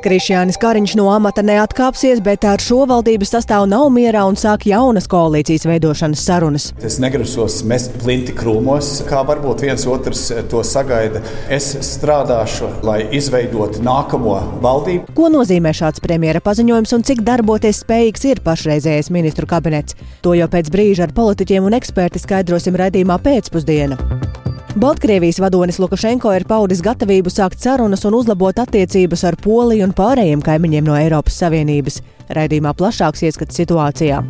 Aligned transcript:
Krišjānis 0.00 0.56
Kariņš 0.60 0.94
no 0.96 1.10
amata 1.12 1.42
neatkāpsies, 1.44 2.22
bet 2.24 2.44
ar 2.48 2.62
šo 2.62 2.86
valdības 2.88 3.34
sastāvu 3.34 3.68
nav 3.68 3.86
mierā 3.92 4.22
un 4.28 4.38
sāk 4.40 4.64
jaunas 4.70 5.08
koalīcijas 5.10 5.66
veidošanas 5.68 6.24
sarunas. 6.24 6.68
Es 6.86 6.96
negrasos 7.02 7.60
mest 7.68 7.94
plinti 8.00 8.34
krūmos, 8.36 8.90
kā 9.08 9.20
varbūt 9.28 9.64
viens 9.66 9.84
otrs 9.90 10.26
to 10.52 10.62
sagaida. 10.66 11.22
Es 11.52 11.68
strādāšu, 11.90 12.70
lai 12.86 13.02
izveidotu 13.16 13.84
nākamo 13.84 14.36
valdību. 14.64 15.12
Ko 15.16 15.28
nozīmē 15.32 15.74
šāds 15.76 16.02
premjera 16.04 16.40
paziņojums 16.44 16.96
un 16.96 17.06
cik 17.10 17.24
darboties 17.26 17.84
spējīgs 17.84 18.28
ir 18.32 18.44
pašreizējais 18.46 19.12
ministru 19.12 19.48
kabinets? 19.50 19.98
To 20.24 20.36
jau 20.38 20.48
pēc 20.50 20.72
brīža 20.72 21.08
ar 21.08 21.16
politiķiem 21.16 21.68
un 21.68 21.76
eksperti 21.80 22.24
skaidrosim 22.24 22.80
redzījumā 22.80 23.20
pēcpusdienā. 23.24 24.49
Baltkrievijas 24.76 25.38
vadonis 25.38 25.78
Lukašenko 25.78 26.30
ir 26.36 26.44
paudis 26.46 26.78
gatavību 26.84 27.30
sākt 27.32 27.58
sarunas 27.58 28.04
un 28.06 28.14
uzlabot 28.14 28.58
attiecības 28.62 29.24
ar 29.26 29.36
Poliju 29.42 29.88
un 29.88 29.94
pārējiem 29.96 30.44
kaimiņiem 30.46 30.86
no 30.86 30.94
Eiropas 30.94 31.40
Savienības. 31.42 31.98
Raidījumā 32.30 32.70
plašāks 32.78 33.24
ieskats 33.26 33.58
situācijā. 33.58 34.20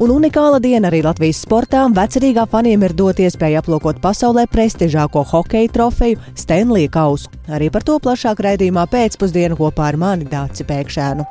Un 0.00 0.14
unikāla 0.14 0.56
diena 0.58 0.88
arī 0.88 1.02
Latvijas 1.04 1.42
sportā. 1.44 1.84
Vecerīgā 1.92 2.46
faniem 2.48 2.82
ir 2.88 2.96
dot 2.96 3.20
iespēju 3.20 3.60
aplūkot 3.60 4.00
pasaulē 4.00 4.46
prestižāko 4.50 5.20
hokeja 5.34 5.68
trofeju 5.76 6.18
Stanley 6.32 6.88
kausu. 6.88 7.28
Arī 7.52 7.68
par 7.70 7.84
to 7.84 8.00
plašāk 8.00 8.40
raidījumā 8.48 8.88
pēcpusdienu 8.88 9.60
kopā 9.60 9.92
ar 9.92 10.00
mani 10.00 10.24
Dāci 10.32 10.64
Pēkšēnu. 10.64 11.28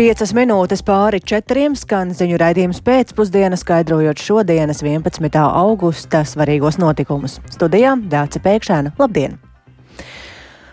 Piecas 0.00 0.30
minūtes 0.32 0.80
pāri 0.80 1.18
četriem 1.20 1.74
skan 1.76 2.14
ziņu 2.16 2.38
raidījums 2.40 2.78
pēcpusdienā, 2.86 3.58
skaidrojot 3.60 4.22
šodienas 4.24 4.80
11. 4.80 5.36
augusta 5.44 6.22
svarīgos 6.24 6.80
notikumus. 6.80 7.36
Studijā 7.52 7.92
Dāca 8.08 8.40
Pēkšēna. 8.40 8.96
Labdien! 8.96 9.36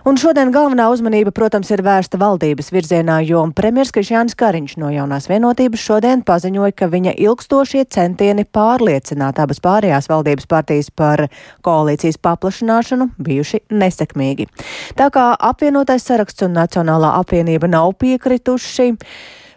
Un 0.08 0.16
šodien 0.16 0.54
galvenā 0.56 0.86
uzmanība, 0.88 1.34
protams, 1.36 1.68
ir 1.74 1.82
vērsta 1.84 2.16
valdības 2.22 2.70
virzienā, 2.72 3.18
jo 3.28 3.42
premjers 3.52 3.90
Krišjānis 3.92 4.38
Kariņš 4.40 4.78
no 4.80 4.88
jaunās 4.94 5.26
vienotības 5.28 5.82
šodien 5.84 6.22
paziņoja, 6.24 6.76
ka 6.80 6.88
viņa 6.94 7.12
ilgstošie 7.26 7.84
centieni 7.92 8.46
pārliecināt 8.48 9.42
abas 9.44 9.60
pārējās 9.66 10.08
valdības 10.08 10.48
partijas 10.48 10.88
par 10.96 11.26
koalīcijas 11.68 12.22
paplašināšanu 12.24 13.10
bijuši 13.20 13.66
nesekmīgi. 13.68 14.48
Tā 14.96 15.10
kā 15.12 15.34
apvienotais 15.50 16.08
saraksts 16.08 16.48
un 16.48 16.56
Nacionālā 16.56 17.12
apvienība 17.20 17.68
nav 17.68 17.98
piekrituši 18.00 18.94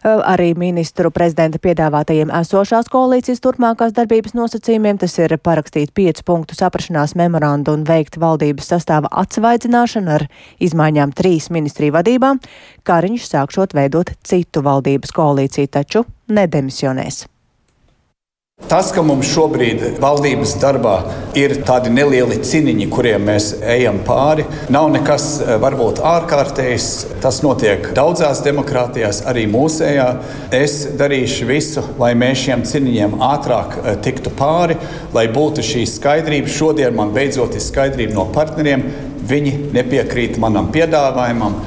arī 0.04 0.52
ministru 0.58 1.10
prezidenta 1.14 1.60
piedāvātajiem 1.62 2.32
esošās 2.40 2.88
koalīcijas 2.92 3.42
turpmākās 3.44 3.94
darbības 3.96 4.36
nosacījumiem. 4.38 5.00
Tas 5.00 5.18
ir 5.20 5.36
parakstīt 5.38 5.92
piecu 5.94 6.24
punktu 6.26 6.56
saprašanās 6.58 7.16
memorandu 7.18 7.74
un 7.76 7.84
veikt 7.88 8.20
valdības 8.20 8.72
sastāva 8.74 9.10
atsvaidzināšanu 9.24 10.14
ar 10.18 10.28
izmaiņām 10.60 11.12
trīs 11.16 11.50
ministriju 11.50 11.96
vadībām. 11.98 12.40
Kariņš 12.88 13.28
sākšot 13.34 13.76
veidot 13.76 14.14
citu 14.24 14.64
valdības 14.64 15.12
koalīciju, 15.16 15.74
taču 15.76 16.06
nedemisionēs. 16.28 17.26
Tas, 18.68 18.92
ka 18.94 19.02
mums 19.02 19.26
šobrīd 19.32 19.96
valdības 19.98 20.52
darbā 20.62 20.92
ir 21.38 21.56
tādi 21.66 21.90
nelieli 21.90 22.36
ciniņi, 22.44 22.86
kuriem 22.92 23.24
mēs 23.26 23.48
ejam 23.66 23.98
pāri, 24.06 24.44
nav 24.70 24.90
nekas 24.94 25.24
eh, 25.40 25.56
varbūt 25.62 26.02
ārkārtējs. 26.06 26.90
Tas 27.24 27.40
notiek 27.42 27.88
daudzās 27.96 28.44
demokrātijās, 28.44 29.24
arī 29.30 29.46
mūsējā. 29.50 30.06
Es 30.54 30.76
darīšu 31.00 31.48
visu, 31.48 31.82
lai 31.98 32.12
mēs 32.18 32.44
šiem 32.44 32.62
ciniņiem 32.68 33.18
ātrāk 33.30 33.74
eh, 33.80 33.98
tiktu 34.06 34.34
pāri, 34.38 34.78
lai 35.16 35.26
būtu 35.32 35.64
šī 35.66 35.86
skaidrība. 35.90 36.52
Šodien 36.52 36.94
man 36.94 37.10
beidzot 37.16 37.58
ir 37.58 37.64
skaidrība 37.64 38.20
no 38.20 38.28
partneriem. 38.30 38.86
Viņi 39.30 39.56
nepiekrīt 39.74 40.38
manam 40.42 40.70
piedāvājumam. 40.74 41.58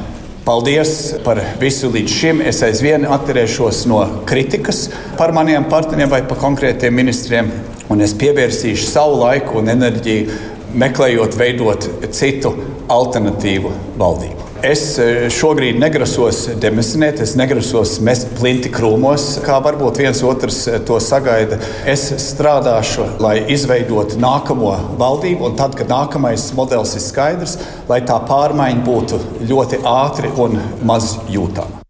Paldies 0.44 1.14
par 1.24 1.40
visu 1.56 1.88
līdz 1.88 2.12
šim. 2.12 2.42
Es 2.44 2.58
aizvien 2.68 3.06
atturēšos 3.08 3.86
no 3.88 4.02
kritikas 4.28 4.90
par 5.16 5.32
maniem 5.32 5.64
partneriem 5.72 6.12
vai 6.12 6.20
par 6.28 6.42
konkrētiem 6.42 7.00
ministriem, 7.00 7.48
un 7.88 8.04
es 8.04 8.12
pievērsīšu 8.20 8.90
savu 8.90 9.22
laiku 9.22 9.62
un 9.62 9.72
enerģiju 9.72 10.42
meklējot, 10.84 11.38
veidot 11.40 11.88
citu 12.12 12.58
alternatīvu 12.92 13.72
valdību. 14.02 14.53
Es 14.64 14.94
e, 14.96 15.28
šobrīd 15.28 15.76
negrasos 15.76 16.46
demisionēt, 16.64 17.18
es 17.20 17.34
negrasos 17.36 17.98
mest 18.00 18.30
plinti 18.38 18.70
krūmos, 18.72 19.26
kā 19.44 19.58
varbūt 19.60 19.98
viens 20.00 20.22
otrs 20.24 20.62
e, 20.72 20.78
to 20.88 21.02
sagaida. 21.04 21.58
Es 21.84 22.06
strādāšu, 22.30 23.04
lai 23.20 23.42
izveidotu 23.52 24.22
nākamo 24.24 24.70
valdību, 25.02 25.50
un 25.50 25.58
tad, 25.60 25.76
kad 25.76 25.92
nākamais 25.92 26.46
modelis 26.56 26.96
ir 26.96 27.04
skaidrs, 27.04 27.58
lai 27.90 27.98
tā 28.08 28.16
pārmaiņa 28.24 28.86
būtu 28.86 29.20
ļoti 29.50 29.82
ātri 29.84 30.32
un 30.40 30.56
maz 30.88 31.18
jūtama. 31.28 31.82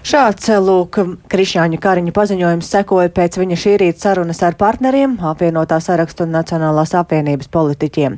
Šāds 0.00 0.48
e, 0.48 0.56
lūk, 0.64 0.96
Krišņāņa 1.28 1.80
Kariņa 1.84 2.14
paziņojums 2.16 2.70
sekoja 2.72 3.12
pēc 3.12 3.36
viņa 3.42 3.60
šī 3.66 3.74
rīta 3.84 4.06
sarunas 4.06 4.40
ar 4.48 4.56
partneriem, 4.56 5.18
apvienotā 5.34 5.76
sarakstu 5.84 6.24
un 6.24 6.32
Nacionālās 6.38 6.96
apvienības 7.02 7.52
politiķiem. 7.52 8.16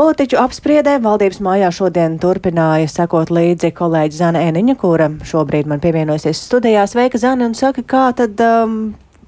Politiķu 0.00 0.38
apspriedē 0.40 0.94
valdības 1.04 1.42
mājā 1.44 1.66
šodien 1.76 2.14
turpināja 2.22 2.86
sekot 2.88 3.28
līdzi 3.36 3.68
kolēģi 3.76 4.16
Zana 4.16 4.40
Eniņa, 4.48 4.74
kura 4.80 5.10
šobrīd 5.28 5.68
man 5.68 5.82
pievienosies 5.82 6.40
studijā. 6.40 6.86
Sveika, 6.88 7.20
Zana, 7.20 7.50
un 7.50 7.56
saka, 7.58 7.84
kā 7.84 8.06
tad 8.16 8.40
um, 8.40 8.78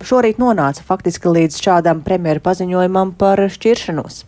šorīt 0.00 0.41
nonāca 0.41 0.81
faktiski 0.88 1.28
līdz 1.28 1.60
šādam 1.60 2.00
premjeru 2.06 2.41
paziņojumam 2.47 3.12
par 3.21 3.43
šķiršanos? 3.53 4.22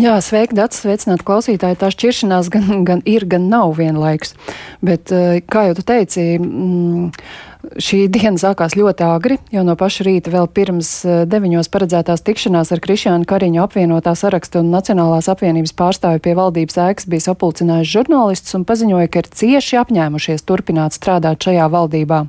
Jā, 0.00 0.16
sveiki, 0.24 0.58
Dārts, 0.58 0.82
sveicināt 0.82 1.22
klausītāji. 1.28 1.78
Tā 1.78 1.92
šķiršanās 1.94 2.50
gan, 2.50 2.82
gan 2.88 3.06
ir, 3.06 3.28
gan 3.30 3.46
nav 3.52 3.76
vienlaikus. 3.78 4.34
Bet, 4.82 5.14
uh, 5.14 5.38
kā 5.46 5.68
jau 5.68 5.78
tu 5.78 5.86
teici, 5.86 6.32
mm, 6.42 7.12
Šī 7.58 8.04
diena 8.06 8.38
sākās 8.38 8.76
ļoti 8.78 9.02
agri, 9.02 9.36
jo 9.50 9.64
no 9.66 9.74
paša 9.78 10.04
rīta 10.06 10.30
vēl 10.30 10.46
pirms 10.54 10.88
eh, 11.02 11.16
deviņos 11.26 11.68
paredzētās 11.74 12.22
tikšanās 12.22 12.70
ar 12.70 12.80
Krišānu 12.84 13.26
Kariņu 13.26 13.64
apvienotā 13.64 14.12
saraksta 14.18 14.62
un 14.62 14.70
Nacionālās 14.70 15.26
apvienības 15.32 15.74
pārstāvi 15.78 16.22
pie 16.22 16.36
valdības 16.38 16.78
ēkas 16.84 17.08
bija 17.10 17.26
sapulcinājuši 17.26 17.94
žurnālistus 17.96 18.54
un 18.54 18.66
paziņoja, 18.68 19.10
ka 19.10 19.24
ir 19.24 19.30
cieši 19.40 19.80
apņēmušies 19.82 20.46
turpināt 20.46 20.94
strādāt 20.94 21.42
šajā 21.48 21.66
valdībā. 21.74 22.22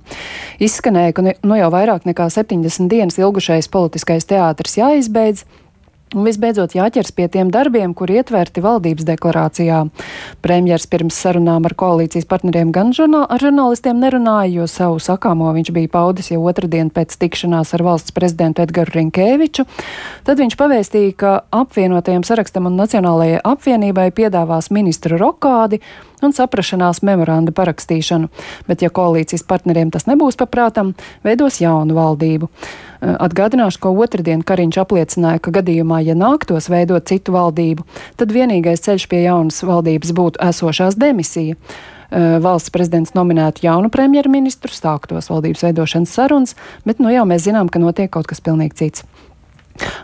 Izskanēja, 0.66 1.14
ka 1.14 1.28
nu 1.30 1.62
jau 1.62 1.70
vairāk 1.78 2.10
nekā 2.10 2.32
70 2.34 2.90
dienas 2.90 3.22
ilgušais 3.22 3.70
politiskais 3.70 4.26
teātris 4.26 4.80
jāizbeidz, 4.82 5.46
Un 6.18 6.26
visbeidzot 6.26 6.74
jāķers 6.74 7.12
pie 7.14 7.28
tiem 7.30 7.52
darbiem, 7.54 7.92
kur 7.94 8.10
ietverti 8.10 8.64
valdības 8.66 9.06
deklarācijā. 9.06 9.84
Premjers 10.42 10.88
pirms 10.90 11.20
sarunām 11.22 11.68
ar 11.70 11.76
koalīcijas 11.78 12.26
partneriem 12.30 12.72
gan 12.74 12.90
žurnāl, 12.98 13.28
ar 13.30 13.44
žurnālistiem 13.44 14.02
nerunāja, 14.02 14.50
jo 14.56 14.66
savu 14.66 14.98
sakāmo 15.06 15.52
viņš 15.54 15.70
bija 15.76 15.92
paudis 15.94 16.32
jau 16.34 16.42
otrdien 16.50 16.90
pēc 16.90 17.14
tikšanās 17.22 17.76
ar 17.78 17.86
valsts 17.86 18.16
prezidentu 18.16 18.66
Edgaru 18.66 18.96
Rinkēviču. 18.96 19.68
Tad 20.26 20.42
viņš 20.42 20.58
pavēstīja, 20.58 21.14
ka 21.14 21.36
apvienotajam 21.54 22.26
sarakstam 22.26 22.72
un 22.72 22.82
Nacionālajai 22.82 23.44
apvienībai 23.46 24.10
piedāvās 24.18 24.74
ministru 24.74 25.22
rokādi 25.22 25.78
un 26.26 26.36
saprašanās 26.36 27.02
memoranda 27.06 27.54
parakstīšanu, 27.56 28.30
bet 28.70 28.86
ja 28.86 28.92
koalīcijas 28.94 29.46
partneriem 29.50 29.92
tas 29.94 30.08
nebūs 30.10 30.40
paprātam, 30.40 30.94
veidos 31.26 31.60
jaunu 31.64 31.98
valdību. 31.98 32.50
Atgādināšu, 33.00 33.80
ka 33.84 33.94
otrdien 34.06 34.42
Kariņš 34.44 34.82
apliecināja, 34.82 35.40
ka 35.44 35.54
gadījumā, 35.60 36.02
ja 36.04 36.18
nāktos 36.20 36.68
veidot 36.72 37.08
citu 37.08 37.36
valdību, 37.36 37.86
tad 38.20 38.36
vienīgais 38.36 38.84
ceļš 38.84 39.08
pie 39.12 39.24
jaunas 39.24 39.62
valdības 39.64 40.12
būtu 40.18 40.44
esošās 40.50 41.00
demisija 41.00 41.56
valsts 42.42 42.74
prezidents 42.74 43.14
nominētu 43.14 43.66
jaunu 43.68 43.92
premjerministru, 43.94 44.74
sāktos 44.74 45.30
valdības 45.30 45.68
veidošanas 45.68 46.14
sarunas, 46.18 46.56
bet 46.86 47.00
nu 47.00 47.14
jau 47.14 47.26
mēs 47.30 47.46
zinām, 47.46 47.70
ka 47.70 47.82
notiek 47.82 48.10
kaut 48.12 48.30
kas 48.30 48.42
pilnīgi 48.42 48.82
cits. 48.82 49.06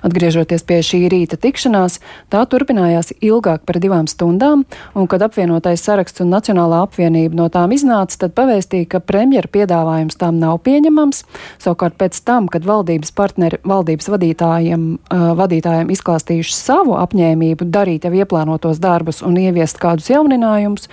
Atgriežoties 0.05 0.63
pie 0.67 0.79
šī 0.85 1.01
rīta 1.11 1.39
tikšanās, 1.41 1.99
tā 2.33 2.43
turpinājās 2.49 3.13
ilgāk 3.19 3.65
par 3.65 3.79
divām 3.81 4.09
stundām, 4.11 4.65
un, 4.95 5.07
kad 5.11 5.23
apvienotais 5.25 5.83
saraksts 5.85 6.23
un 6.23 6.31
Nacionālā 6.33 6.83
apvienība 6.85 7.37
no 7.37 7.49
tām 7.53 7.73
iznāca, 7.75 8.25
tad 8.25 8.35
pavēstīja, 8.37 8.89
ka 8.95 9.01
premjera 9.03 9.49
piedāvājums 9.51 10.19
tām 10.21 10.39
nav 10.41 10.61
pieņemams. 10.65 11.23
Savukārt 11.63 11.97
pēc 11.99 12.19
tam, 12.27 12.49
kad 12.51 12.67
valdības 12.67 13.13
partneri 13.15 13.61
valdības 13.65 14.09
vadītājiem, 14.13 14.85
uh, 14.95 15.25
vadītājiem 15.39 15.91
izklāstījuši 15.95 16.55
savu 16.55 16.97
apņēmību 16.99 17.67
darīt 17.71 18.07
jau 18.07 18.13
ieplānotos 18.15 18.81
darbus 18.83 19.23
un 19.25 19.37
ieviest 19.41 19.79
kādus 19.81 20.11
jauninājumus, 20.13 20.89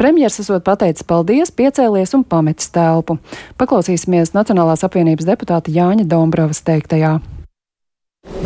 premjers 0.00 0.40
esot 0.42 0.64
pateicis 0.66 1.06
paldies, 1.06 1.54
piecēlies 1.54 2.16
un 2.18 2.26
pametis 2.26 2.72
telpu. 2.74 3.18
Paklausīsimies 3.60 4.34
Nacionālās 4.36 4.84
apvienības 4.86 5.28
deputāta 5.28 5.72
Jāņa 5.72 6.08
Dombravas 6.10 6.62
teiktajā. 6.66 7.18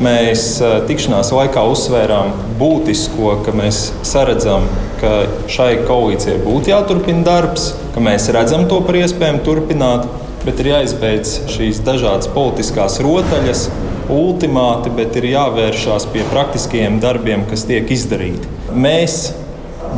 Mēs 0.01 0.43
tikšanās 0.89 1.29
laikā 1.35 1.61
uzsvērām 1.69 2.31
būtisko, 2.61 3.35
ka 3.45 3.53
mēs 3.53 3.91
saredzam, 4.07 4.65
ka 5.01 5.27
šai 5.51 5.83
koalīcijai 5.85 6.39
būtu 6.41 6.73
jāturpina 6.73 7.21
darbs, 7.27 7.67
ka 7.93 8.01
mēs 8.05 8.31
redzam 8.33 8.65
to 8.71 8.79
par 8.87 8.97
iespējamu 8.97 9.43
turpināt, 9.45 10.07
bet 10.47 10.63
ir 10.63 10.71
jāizbeidz 10.71 11.35
šīs 11.53 11.83
dažādas 11.85 12.31
politiskās 12.33 12.97
rotaļas, 13.05 13.67
ultimāti, 14.11 14.95
bet 14.97 15.21
ir 15.21 15.29
jāvēršās 15.35 16.09
pie 16.15 16.25
praktiskiem 16.33 16.97
darbiem, 17.03 17.45
kas 17.51 17.67
tiek 17.69 17.93
izdarīti. 17.93 18.49
Mēs 18.73 19.35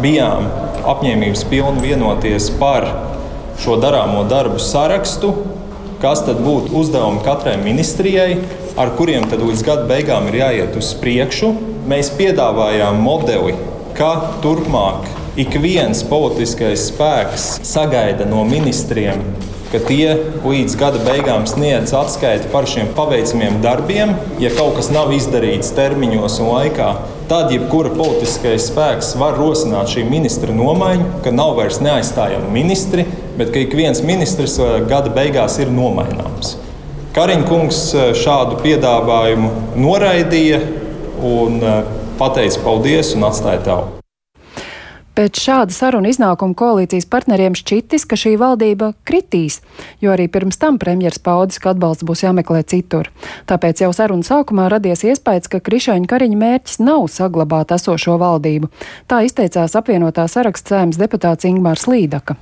bijām 0.03 0.51
apņēmības 0.83 1.47
pilni 1.53 1.87
vienoties 1.87 2.51
par 2.59 2.89
šo 3.63 3.79
darāmo 3.79 4.27
darbu 4.27 4.59
sarakstu, 4.63 5.37
kas 6.03 6.25
tad 6.27 6.41
būtu 6.43 6.75
uzdevumi 6.81 7.23
katrai 7.23 7.55
ministrijai, 7.63 8.41
ar 8.81 8.91
kuriem 8.99 9.29
tad 9.31 9.45
līdz 9.47 9.63
gada 9.67 9.87
beigām 9.87 10.27
ir 10.31 10.41
jāiet 10.41 10.79
uz 10.79 10.91
priekšu. 10.99 11.53
Mēs 11.91 12.11
piedāvājām 12.19 12.99
modeli, 13.03 13.55
ka 13.99 14.11
turpmāk 14.43 15.07
ik 15.39 15.55
viens 15.63 16.03
politiskais 16.11 16.91
spēks 16.91 17.49
sagaida 17.67 18.27
no 18.29 18.43
ministriem 18.49 19.23
ka 19.73 19.81
tie 19.81 20.19
līdz 20.45 20.75
gada 20.77 21.01
beigām 21.01 21.47
sniedz 21.49 21.95
atskaiti 21.97 22.51
par 22.53 22.67
šiem 22.69 22.91
paveicamiem 22.97 23.57
darbiem. 23.65 24.13
Ja 24.43 24.51
kaut 24.53 24.77
kas 24.77 24.91
nav 24.93 25.15
izdarīts 25.17 25.73
termiņos 25.73 26.37
un 26.45 26.51
laikā, 26.53 26.91
tad 27.31 27.55
jebkura 27.55 27.95
politiskais 27.97 28.69
spēks 28.69 29.15
var 29.21 29.39
rosināt 29.41 29.95
šī 29.95 30.05
ministra 30.11 30.53
nomaiņu, 30.53 31.09
ka 31.25 31.33
nav 31.33 31.57
vairs 31.57 31.81
neaizstājami 31.81 32.53
ministri, 32.53 33.07
bet 33.39 33.53
ka 33.53 33.63
ik 33.63 33.75
viens 33.77 34.03
ministrs 34.03 34.59
eh, 34.59 34.83
gada 34.89 35.13
beigās 35.15 35.59
ir 35.63 35.73
nomaināms. 35.73 36.57
Kariņš 37.17 37.49
kungs 37.49 37.81
eh, 37.95 38.13
šādu 38.17 38.61
piedāvājumu 38.65 39.51
noraidīja 39.81 40.63
un 41.23 41.59
eh, 41.61 41.83
pateica 42.21 42.63
paldies 42.65 43.15
un 43.17 43.29
atstāja 43.29 43.65
tālu. 43.67 43.99
Pēc 45.13 45.37
šāda 45.45 45.75
saruna 45.77 46.09
iznākuma 46.09 46.57
koalīcijas 46.57 47.05
partneriem 47.13 47.53
šķitis, 47.59 48.07
ka 48.09 48.17
šī 48.17 48.31
valdība 48.41 48.95
kritīs, 49.05 49.59
jo 50.01 50.09
arī 50.15 50.25
pirms 50.33 50.57
tam 50.57 50.79
premjeras 50.81 51.21
paudis, 51.21 51.59
ka 51.61 51.75
atbalsts 51.75 52.07
būs 52.09 52.23
jāmeklē 52.25 52.63
citur. 52.65 53.11
Tāpēc 53.51 53.83
jau 53.85 53.91
saruna 53.93 54.25
sākumā 54.25 54.71
radies 54.73 55.05
iespējas, 55.05 55.51
ka 55.53 55.61
Krišāņa 55.61 56.09
Kariņa 56.09 56.39
mērķis 56.41 56.81
nav 56.81 57.05
saglabāt 57.13 57.75
esošo 57.77 58.17
valdību. 58.25 58.73
Tā 59.05 59.21
izteicās 59.29 59.77
apvienotā 59.77 60.25
saraksts 60.33 60.73
sēmas 60.73 61.01
deputāts 61.03 61.45
Ingmārs 61.51 61.85
Līdaka. 61.93 62.39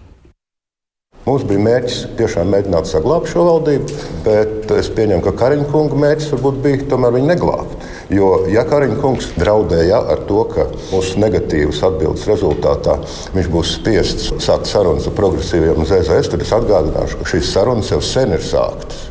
Mums 1.26 1.43
bija 1.44 1.61
mērķis 1.61 1.96
tiešām 2.17 2.49
mēģināt 2.49 2.88
saglabāt 2.88 3.28
šo 3.28 3.43
valdību, 3.44 3.96
bet 4.25 4.70
es 4.72 4.88
pieņemu, 4.96 5.20
ka 5.26 5.34
Kariņa 5.37 5.67
kunga 5.69 5.99
mērķis 6.00 6.31
varbūt 6.32 6.61
bija 6.64 6.87
tomēr 6.88 7.12
viņu 7.19 7.28
neglābt. 7.28 7.84
Jo, 8.08 8.31
ja 8.49 8.64
Kariņa 8.64 8.96
kungs 9.02 9.28
draudēja 9.37 10.00
ar 10.14 10.25
to, 10.31 10.40
ka 10.49 10.64
mūsu 10.88 11.20
negatīvas 11.20 11.82
atbildes 11.90 12.25
rezultātā 12.31 12.96
viņš 13.37 13.50
būs 13.52 13.76
spiests 13.76 14.32
sākt 14.40 14.72
sarunas 14.72 15.11
ar 15.11 15.17
progresīviem 15.20 15.84
ZZS, 15.84 16.32
tad 16.32 16.46
es 16.46 16.55
atgādināšu, 16.56 17.20
ka 17.20 17.32
šīs 17.34 17.52
sarunas 17.52 17.93
jau 17.93 18.00
sen 18.00 18.32
ir 18.38 18.46
sāktas. 18.46 19.11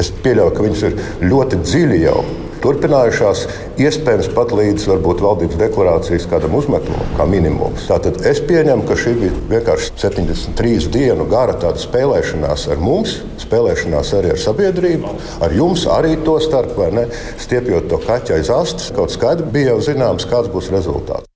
Es 0.00 0.08
pieļauju, 0.24 0.56
ka 0.56 0.64
viņas 0.64 0.86
ir 0.88 0.96
ļoti 1.28 1.60
dziļi 1.60 2.00
jau 2.06 2.22
turpinājušās, 2.64 3.44
iespējams, 3.80 4.30
pat 4.36 4.54
līdz 4.56 4.86
varbūt 4.90 5.22
valdības 5.24 5.60
deklarācijas 5.60 6.28
kādam 6.30 6.56
uzmetumam, 6.58 7.14
kā 7.18 7.26
minimums. 7.30 7.86
Tātad 7.90 8.20
es 8.30 8.42
pieņemu, 8.46 8.86
ka 8.88 8.98
šī 9.00 9.14
bija 9.20 9.40
vienkārši 9.54 9.94
73 10.02 10.90
dienu 10.94 11.26
gara 11.30 11.56
spēlēšanās 11.80 12.68
ar 12.72 12.82
mums, 12.82 13.20
spēlēšanās 13.42 14.14
arī 14.18 14.34
ar 14.34 14.44
sabiedrību, 14.44 15.16
ar 15.44 15.56
jums 15.56 15.86
arī 15.90 16.16
to 16.26 16.38
starp, 16.42 16.76
vai 16.78 16.92
ne? 17.00 17.08
Stiepjot 17.40 17.90
to 17.90 18.00
kaķu 18.06 18.38
aiz 18.38 18.52
astes, 18.54 18.92
kaut 18.96 19.14
skaidri 19.14 19.50
bija 19.56 19.74
jau 19.74 19.82
zināms, 19.92 20.28
kāds 20.30 20.52
būs 20.52 20.72
rezultāts. 20.74 21.29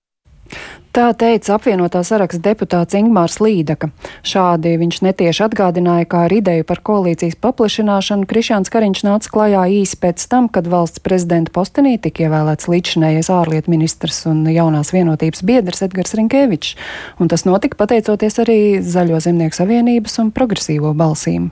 Tā 0.94 1.08
teica 1.18 1.56
apvienotā 1.56 2.04
saraksta 2.06 2.38
deputāts 2.38 2.94
Ingmārs 2.94 3.40
Līdaka. 3.42 3.88
Šādi 4.22 4.76
viņš 4.78 5.00
netieši 5.02 5.40
atgādināja, 5.48 6.06
kā 6.06 6.20
ar 6.28 6.34
ideju 6.36 6.62
par 6.68 6.78
koalīcijas 6.86 7.34
paplašināšanu 7.42 8.28
Krišāns 8.30 8.70
Kariņš 8.70 9.02
nāca 9.02 9.32
klajā 9.34 9.64
īsi 9.80 9.98
pēc 9.98 10.22
tam, 10.30 10.46
kad 10.46 10.68
valsts 10.70 11.02
prezidenta 11.02 11.50
postenī 11.56 11.96
tika 11.98 12.28
ievēlēts 12.28 12.70
līdzinējais 12.70 13.30
ārlietu 13.34 13.74
ministrs 13.74 14.20
un 14.30 14.44
jaunās 14.46 14.94
vienotības 14.94 15.42
biedrs 15.42 15.82
Edgars 15.88 16.14
Rinkēvičs. 16.14 16.78
Un 17.18 17.32
tas 17.32 17.42
notika 17.42 17.80
pateicoties 17.82 18.38
arī 18.46 18.60
Zaļo 18.78 19.18
zemnieku 19.26 19.58
savienības 19.58 20.22
un 20.22 20.30
progresīvo 20.38 20.94
balsīm. 20.94 21.50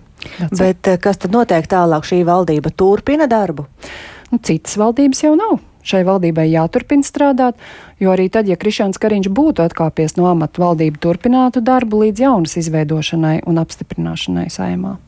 Bet 0.55 0.87
eh, 0.87 1.03
kas 1.03 1.19
tad 1.19 1.35
notiek 1.35 1.67
tālāk? 1.67 2.07
Šī 2.07 2.23
valdība 2.31 2.71
turpina 2.71 3.27
darbu? 3.27 3.67
Nu, 4.31 4.39
citas 4.39 4.79
valdības 4.79 5.27
jau 5.27 5.35
nav 5.35 5.59
šai 5.87 6.03
valdībai 6.09 6.49
jāturpina 6.51 7.07
strādāt, 7.07 7.59
jo 8.01 8.13
arī 8.15 8.29
tad, 8.33 8.51
ja 8.51 8.59
Krišāns 8.59 9.01
Kariņš 9.03 9.31
būtu 9.35 9.65
atkāpies 9.67 10.17
no 10.19 10.29
amata, 10.31 10.63
valdība 10.63 11.01
turpinātu 11.03 11.63
darbu 11.65 12.05
līdz 12.05 12.27
jaunas 12.27 12.59
izveidošanai 12.61 13.41
un 13.47 13.63
apstiprināšanai 13.63 14.49
saimā. 14.53 14.99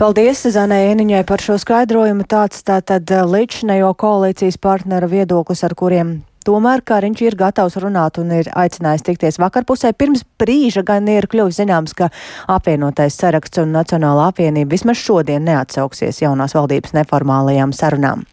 Paldies 0.00 0.46
Zanai 0.48 0.86
Eniņai 0.94 1.26
par 1.28 1.42
šo 1.44 1.58
skaidrojumu. 1.60 2.24
Tāds 2.24 2.62
tātad 2.64 3.04
līdzinējo 3.04 3.90
koalīcijas 4.00 4.56
partneru 4.56 5.10
viedoklis, 5.12 5.60
ar 5.66 5.74
kuriem 5.76 6.14
Tomēr 6.40 6.80
Kariņš 6.80 7.20
ir 7.26 7.34
gatavs 7.36 7.76
runāt 7.82 8.16
un 8.22 8.30
ir 8.32 8.48
aicinājis 8.56 9.04
tikties 9.04 9.36
vakarpusē. 9.42 9.92
Pirms 9.92 10.22
brīža 10.40 10.80
gan 10.88 11.08
ir 11.12 11.28
kļuvis 11.28 11.58
zināms, 11.60 11.92
ka 11.92 12.08
apvienotais 12.48 13.18
saraksts 13.20 13.60
un 13.60 13.74
Nacionāla 13.76 14.30
apvienība 14.30 14.72
vismaz 14.72 15.02
šodien 15.02 15.44
neatsauksies 15.44 16.22
jaunās 16.24 16.56
valdības 16.56 16.96
neformālajām 16.96 17.76
sarunām. 17.76 18.24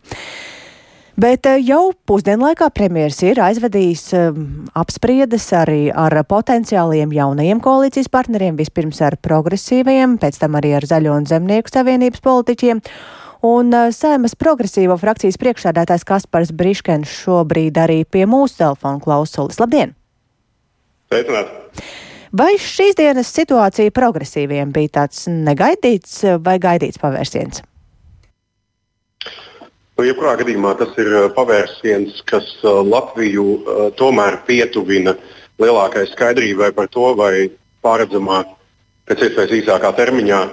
Bet 1.17 1.47
eh, 1.49 1.57
jau 1.65 1.95
pusdienlaikā 2.05 2.67
premjeras 2.77 3.23
ir 3.25 3.39
aizvedījis 3.41 4.03
um, 4.13 4.41
apspriedes 4.77 5.47
arī 5.57 5.87
ar 5.89 6.13
potenciāliem 6.29 7.09
jaunajiem 7.15 7.61
koalīcijas 7.63 8.09
partneriem, 8.13 8.53
vispirms 8.59 8.99
ar 9.01 9.15
progresīvajiem, 9.25 10.19
pēc 10.21 10.35
tam 10.43 10.59
arī 10.59 10.75
ar 10.77 10.85
Zaļo 10.85 11.15
un 11.17 11.25
Zemnieku 11.25 11.73
savienības 11.73 12.21
politiķiem. 12.21 12.81
Un 13.49 13.73
uh, 13.73 13.87
Sēmas 13.97 14.37
progresīvo 14.37 14.99
frakcijas 15.01 15.39
priekšsādātājs 15.41 16.05
Kaspars 16.05 16.51
Briškens 16.53 17.09
šobrīd 17.23 17.79
arī 17.81 18.03
pie 18.05 18.27
mūsu 18.29 18.59
telefona 18.59 19.01
klausulis. 19.01 19.57
Labdien! 19.57 19.95
Sveicināt! 21.09 21.49
Vai 22.37 22.51
šīs 22.61 22.93
dienas 22.99 23.33
situācija 23.33 23.95
progresīviem 23.95 24.69
bija 24.75 24.99
tāds 24.99 25.25
negaidīts 25.31 26.21
vai 26.45 26.59
gaidīts 26.61 27.01
pavērsiens? 27.01 27.63
Nu, 29.97 30.03
jebkurā 30.05 30.35
gadījumā 30.37 30.75
tas 30.77 30.91
ir 31.01 31.07
uh, 31.09 31.23
pavērsiens, 31.33 32.19
kas 32.29 32.45
uh, 32.61 32.83
Latviju 32.85 33.45
uh, 33.57 33.79
tomēr 33.97 34.35
pietuvina 34.45 35.15
lielākai 35.57 36.03
skaidrībai 36.11 36.69
par 36.77 36.85
to, 36.93 37.07
vai 37.17 37.47
pārredzamā, 37.81 38.43
pēc 39.09 39.23
iespējas 39.25 39.55
īsākā 39.57 39.91
termiņā 39.97 40.43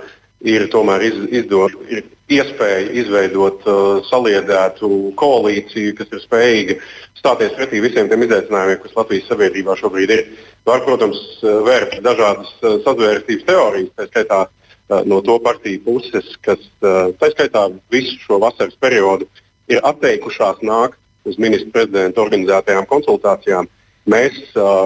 ir 0.48 0.64
tomēr 0.72 1.04
iz, 1.10 1.20
izdot, 1.42 1.76
ir 1.92 2.08
iespēja 2.32 2.88
izveidot 3.02 3.68
uh, 3.68 4.00
saliedētu 4.08 4.90
koalīciju, 5.20 5.92
kas 6.00 6.16
ir 6.16 6.24
spējīga 6.24 6.80
stāties 7.20 7.52
pretī 7.60 7.84
visiem 7.84 8.08
tiem 8.08 8.24
izaicinājumiem, 8.24 8.80
kas 8.80 8.96
Latvijas 8.96 9.28
sabiedrībā 9.28 9.76
šobrīd 9.76 10.16
ir. 10.16 10.26
Var, 10.64 10.86
protams, 10.88 11.20
vērt 11.44 11.98
dažādas 12.00 12.48
sazvērstības 12.64 13.48
teorijas, 13.52 13.92
tā 13.92 14.08
skaitā 14.08 14.44
uh, 14.48 15.04
no 15.04 15.20
to 15.20 15.36
partiju 15.44 15.84
puses, 15.84 16.32
kas 16.40 16.60
tā 16.80 17.32
skaitā 17.36 17.68
visu 17.92 18.16
šo 18.24 18.40
vasaras 18.40 18.80
periodu 18.80 19.28
ir 19.72 19.84
atteikušās 19.84 20.62
nākt 20.64 20.98
uz 21.24 21.38
ministru 21.40 21.72
prezidenta 21.72 22.22
organizētajām 22.24 22.88
konsultācijām. 22.90 23.68
Mēs, 24.10 24.36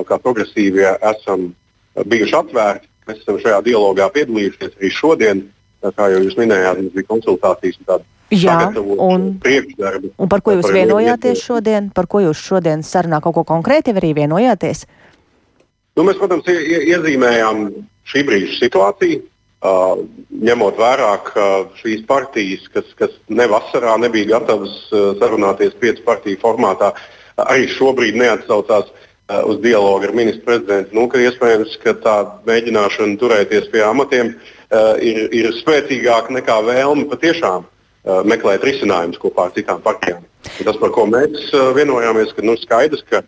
kā 0.06 0.18
progresīvie, 0.22 0.92
esam 1.10 1.48
bijuši 2.06 2.36
atvērti, 2.38 2.86
mēs 3.08 3.24
esam 3.24 3.40
šajā 3.42 3.62
dialogā 3.66 4.06
piedalījušies 4.14 4.76
arī 4.78 4.92
šodien. 4.94 5.42
Kā 5.82 6.08
jau 6.10 6.22
jūs 6.22 6.38
minējāt, 6.38 6.78
mums 6.82 6.94
bija 6.94 7.06
konsultācijas 7.10 7.78
un 7.78 7.90
tāda 7.90 8.06
Jā, 8.28 8.58
un, 8.76 9.38
un 9.40 10.28
par 10.28 10.42
ko 10.44 10.52
jūs 10.52 10.68
vienojāties 10.68 11.40
šodien? 11.40 11.88
Par 11.96 12.04
ko 12.12 12.20
jūs 12.20 12.40
šodien 12.44 12.82
sarunā 12.84 13.22
kaut 13.24 13.38
ko 13.38 13.44
konkrēti 13.48 13.94
arī 13.96 14.10
vienojāties? 14.18 14.84
Nu, 15.96 16.04
mēs, 16.04 16.18
protams, 16.20 16.44
iezīmējām 16.52 17.62
šī 18.06 18.24
brīža 18.28 18.58
situāciju, 18.58 19.22
Uh, 19.58 20.04
ņemot 20.38 20.76
vērā, 20.78 21.08
ka 21.26 21.44
šīs 21.80 22.04
partijas, 22.06 22.68
kas, 22.70 22.92
kas 22.94 23.14
ne 23.26 23.42
vasarā 23.50 23.96
nebija 23.98 24.36
gatavas 24.36 24.76
uh, 24.92 25.16
sarunāties 25.18 25.72
piecu 25.80 26.04
partiju 26.06 26.38
formātā, 26.38 26.92
arī 27.42 27.66
šobrīd 27.72 28.14
neatsaucās 28.20 28.92
uh, 28.92 29.40
uz 29.50 29.58
dialogu 29.64 30.06
ar 30.06 30.14
ministru 30.14 30.44
prezidentu. 30.46 30.94
Nu, 30.94 31.08
ka 31.10 31.18
iespējams, 31.24 31.74
ka 31.82 31.96
tā 32.04 32.14
mēģināšana 32.46 33.18
turēties 33.18 33.66
pie 33.72 33.82
amatiem 33.82 34.30
ir, 35.02 35.20
ir 35.34 35.50
spēcīgāka 35.56 36.38
nekā 36.38 36.60
vēlme 36.68 37.08
patiešām 37.10 37.66
meklēt 38.28 38.62
risinājumus 38.62 39.18
kopā 39.18 39.48
ar 39.48 39.54
citām 39.56 39.82
partijām. 39.82 40.22
Tas, 40.60 40.76
par 40.78 40.92
ko 40.94 41.08
mēs 41.08 41.50
vienojāmies, 41.74 42.30
ka 42.36 42.44
nu, 42.46 42.54
skaidrs, 42.60 43.02
ka 43.08 43.24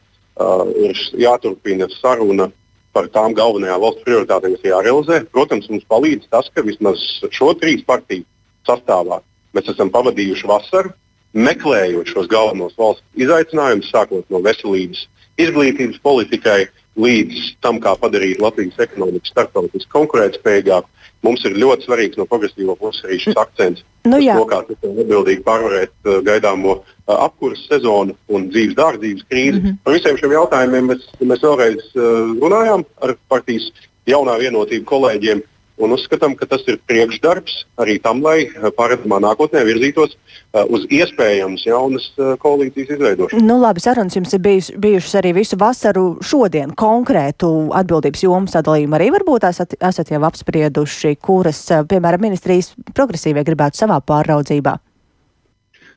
ir 0.78 1.00
jāturpina 1.18 1.88
saruna 1.96 2.50
par 2.96 3.08
tām 3.14 3.34
galvenajām 3.38 3.82
valsts 3.82 4.06
prioritātēm, 4.06 4.56
kas 4.56 4.70
jārealizē. 4.70 5.20
Protams, 5.34 5.68
mums 5.70 5.86
palīdz 5.90 6.30
tas, 6.32 6.50
ka 6.54 6.64
vismaz 6.66 7.02
šo 7.30 7.52
trīs 7.60 7.84
partiju 7.86 8.26
sastāvā 8.68 9.20
mēs 9.56 9.70
esam 9.72 9.90
pavadījuši 9.94 10.50
vasaru, 10.50 10.92
meklējot 11.34 12.10
šos 12.10 12.28
galvenos 12.30 12.76
valsts 12.78 13.06
izaicinājumus, 13.18 13.90
sākot 13.92 14.26
no 14.30 14.42
veselības, 14.44 15.06
izglītības 15.44 16.00
politikai 16.04 16.60
līdz 17.00 17.42
tam, 17.64 17.78
kā 17.82 17.94
padarīt 18.00 18.40
Latvijas 18.42 18.80
ekonomiku 18.86 19.30
starptautiski 19.30 19.92
konkurētspējīgāku. 19.94 20.88
Mums 21.24 21.44
ir 21.44 21.58
ļoti 21.60 21.84
svarīgs 21.84 22.16
no 22.16 22.24
progresīvo 22.28 22.74
puses 22.80 23.04
arī 23.04 23.18
šis 23.20 23.36
akcents. 23.40 23.84
Nu, 24.08 24.16
to, 24.16 24.44
kā 24.48 24.62
atbildīgi 24.64 25.44
pārvarēt 25.44 25.92
uh, 26.08 26.22
gaidāmo 26.24 26.78
uh, 26.78 26.84
apkurses 27.18 27.66
sezonu 27.68 28.16
un 28.32 28.48
dzīves 28.48 28.78
dārdzības 28.78 29.26
krīzi. 29.28 29.58
Mm 29.58 29.66
-hmm. 29.66 29.78
Par 29.84 29.96
visiem 29.98 30.16
šiem 30.16 30.32
jautājumiem 30.38 30.88
mēs, 30.92 31.04
mēs 31.20 31.44
vēlreiz 31.44 31.82
uh, 31.92 32.32
runājām 32.40 32.84
ar 33.04 33.16
partijas 33.28 33.68
jaunā 34.08 34.38
vienotību 34.40 34.88
kolēģiem 34.88 35.44
un 35.80 35.94
uzskatām, 35.96 36.34
ka 36.38 36.46
tas 36.48 36.64
ir 36.68 36.78
priekšdarbs 36.88 37.56
arī 37.80 37.98
tam, 38.02 38.20
lai 38.24 38.44
eh, 38.46 38.68
paredzamā 38.76 39.20
nākotnē 39.24 39.62
virzītos 39.66 40.14
uh, 40.14 40.64
uz 40.68 40.84
iespējamas 40.92 41.64
jaunas 41.66 42.06
uh, 42.18 42.34
koalīcijas 42.40 42.94
izveidošanu. 42.96 43.42
Nu, 43.46 43.58
labi, 43.62 43.82
sarunas 43.84 44.16
jums 44.16 44.34
ir 44.36 44.42
bijus, 44.44 44.70
bijušas 44.80 45.16
arī 45.22 45.34
visu 45.40 45.58
vasaru 45.60 46.04
šodien 46.24 46.74
konkrētu 46.78 47.50
atbildības 47.80 48.24
jomu 48.26 48.52
sadalījumu. 48.52 48.98
Arī 48.98 49.10
varbūt 49.16 49.48
esat, 49.50 49.76
esat 49.90 50.12
jau 50.12 50.22
apsprieduši, 50.28 51.16
kuras, 51.22 51.64
piemēram, 51.90 52.28
ministrijas 52.28 52.72
progresīvie 52.94 53.44
gribētu 53.46 53.82
savā 53.82 54.00
pāraudzībā. 54.04 54.78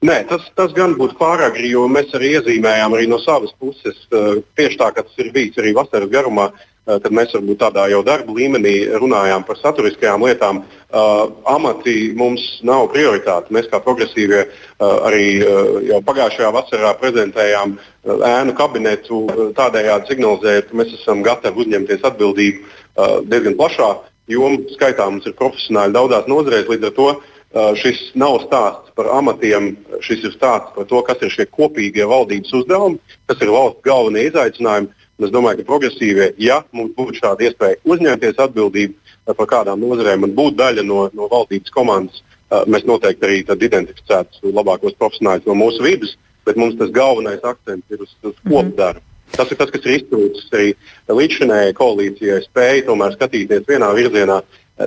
Nē, 0.03 0.17
tas, 0.27 0.43
tas 0.57 0.73
gan 0.75 0.97
būtu 0.99 1.15
pārāk 1.15 1.53
grūti, 1.55 1.71
jo 1.71 1.85
mēs 1.87 2.11
arī 2.17 2.33
iezīmējām 2.35 2.95
arī 2.97 3.05
no 3.07 3.21
savas 3.23 3.53
puses, 3.55 4.01
tieši 4.11 4.79
tā, 4.81 4.89
kā 4.91 5.05
tas 5.05 5.21
ir 5.23 5.29
bijis 5.31 5.55
arī 5.61 5.71
vasaras 5.77 6.11
garumā, 6.11 6.49
uh, 6.51 6.72
Eh, 6.83 6.97
kad 6.99 7.13
mēs 7.15 7.31
varbūt 7.31 7.61
tādā 7.61 7.85
jau 7.87 8.01
darba 8.03 8.33
līmenī 8.35 8.73
runājām 8.99 9.45
par 9.47 9.55
saturiskajām 9.55 10.23
lietām, 10.27 10.57
uh, 10.91 11.29
amati 11.47 12.11
mums 12.19 12.41
nav 12.67 12.89
prioritāte. 12.91 13.53
Mēs 13.55 13.69
kā 13.71 13.79
progresīvie 13.79 14.41
uh, 14.43 14.97
arī 15.07 15.27
uh, 15.39 15.77
jau 15.87 16.01
pagājušajā 16.03 16.49
vasarā 16.51 16.89
prezentējām 16.99 17.77
uh, 17.77 18.25
ēnu 18.27 18.55
kabinetu, 18.57 19.21
uh, 19.23 19.45
tādējādi 19.55 20.11
signalizējot, 20.11 20.67
ka 20.69 20.79
mēs 20.81 20.91
esam 20.97 21.21
gatavi 21.23 21.63
uzņemties 21.63 22.03
atbildību 22.09 22.65
uh, 22.67 23.21
diezgan 23.31 23.55
plašā 23.61 23.87
jomā. 24.35 24.59
Skaitā 24.75 25.07
mums 25.07 25.29
ir 25.29 25.37
profesionāļi 25.39 25.95
daudzās 25.95 26.27
nozarēs, 26.27 26.67
līdz 26.67 26.89
ar 26.89 26.95
to 26.97 27.07
uh, 27.13 27.69
šis 27.79 28.09
nav 28.19 28.41
stāsts 28.43 28.91
par 28.99 29.07
amatiem, 29.21 29.77
šis 30.03 30.27
ir 30.27 30.35
stāsts 30.35 30.75
par 30.75 30.91
to, 30.91 30.99
kas 31.07 31.23
ir 31.23 31.31
šie 31.31 31.47
kopīgie 31.47 32.03
valdības 32.11 32.51
uzdevumi, 32.59 32.99
kas 33.31 33.39
ir 33.39 33.55
valsts 33.55 33.87
galvenie 33.87 34.27
izaicinājumi. 34.33 34.91
Es 35.21 35.31
domāju, 35.31 35.61
ka 35.61 35.69
progresīvie, 35.69 36.31
ja 36.41 36.63
mums 36.73 36.95
būtu 36.97 37.19
šāda 37.21 37.45
iespēja 37.45 37.77
uzņemties 37.85 38.39
atbildību 38.41 39.35
par 39.37 39.47
kādām 39.49 39.83
nozarēm 39.83 40.25
un 40.25 40.33
būt 40.35 40.57
daļa 40.59 40.83
no, 40.87 41.05
no 41.13 41.29
valdības 41.31 41.73
komandas, 41.73 42.23
mēs 42.67 42.85
noteikti 42.89 43.27
arī 43.27 43.39
identificētu 43.43 44.51
labākos 44.53 44.97
profesionāļus 44.99 45.47
no 45.49 45.55
mūsu 45.57 45.85
vidus, 45.85 46.17
bet 46.47 46.57
mums 46.59 46.77
tas 46.79 46.91
galvenais 46.93 47.43
akcents 47.45 47.93
ir 47.93 48.01
uz, 48.03 48.15
uz 48.23 48.33
mhm. 48.33 48.49
kopdarbu. 48.51 49.05
Tas 49.33 49.49
ir 49.49 49.57
tas, 49.57 49.69
kas 49.73 49.85
ir 49.87 49.95
iztrūcis 49.97 50.51
arī 50.53 50.73
līdzšinējai 51.09 51.77
koalīcijai, 51.77 52.41
spēja 52.43 52.83
tomēr 52.89 53.15
skatīties 53.15 53.63
vienā 53.69 53.89
virzienā, 53.97 54.41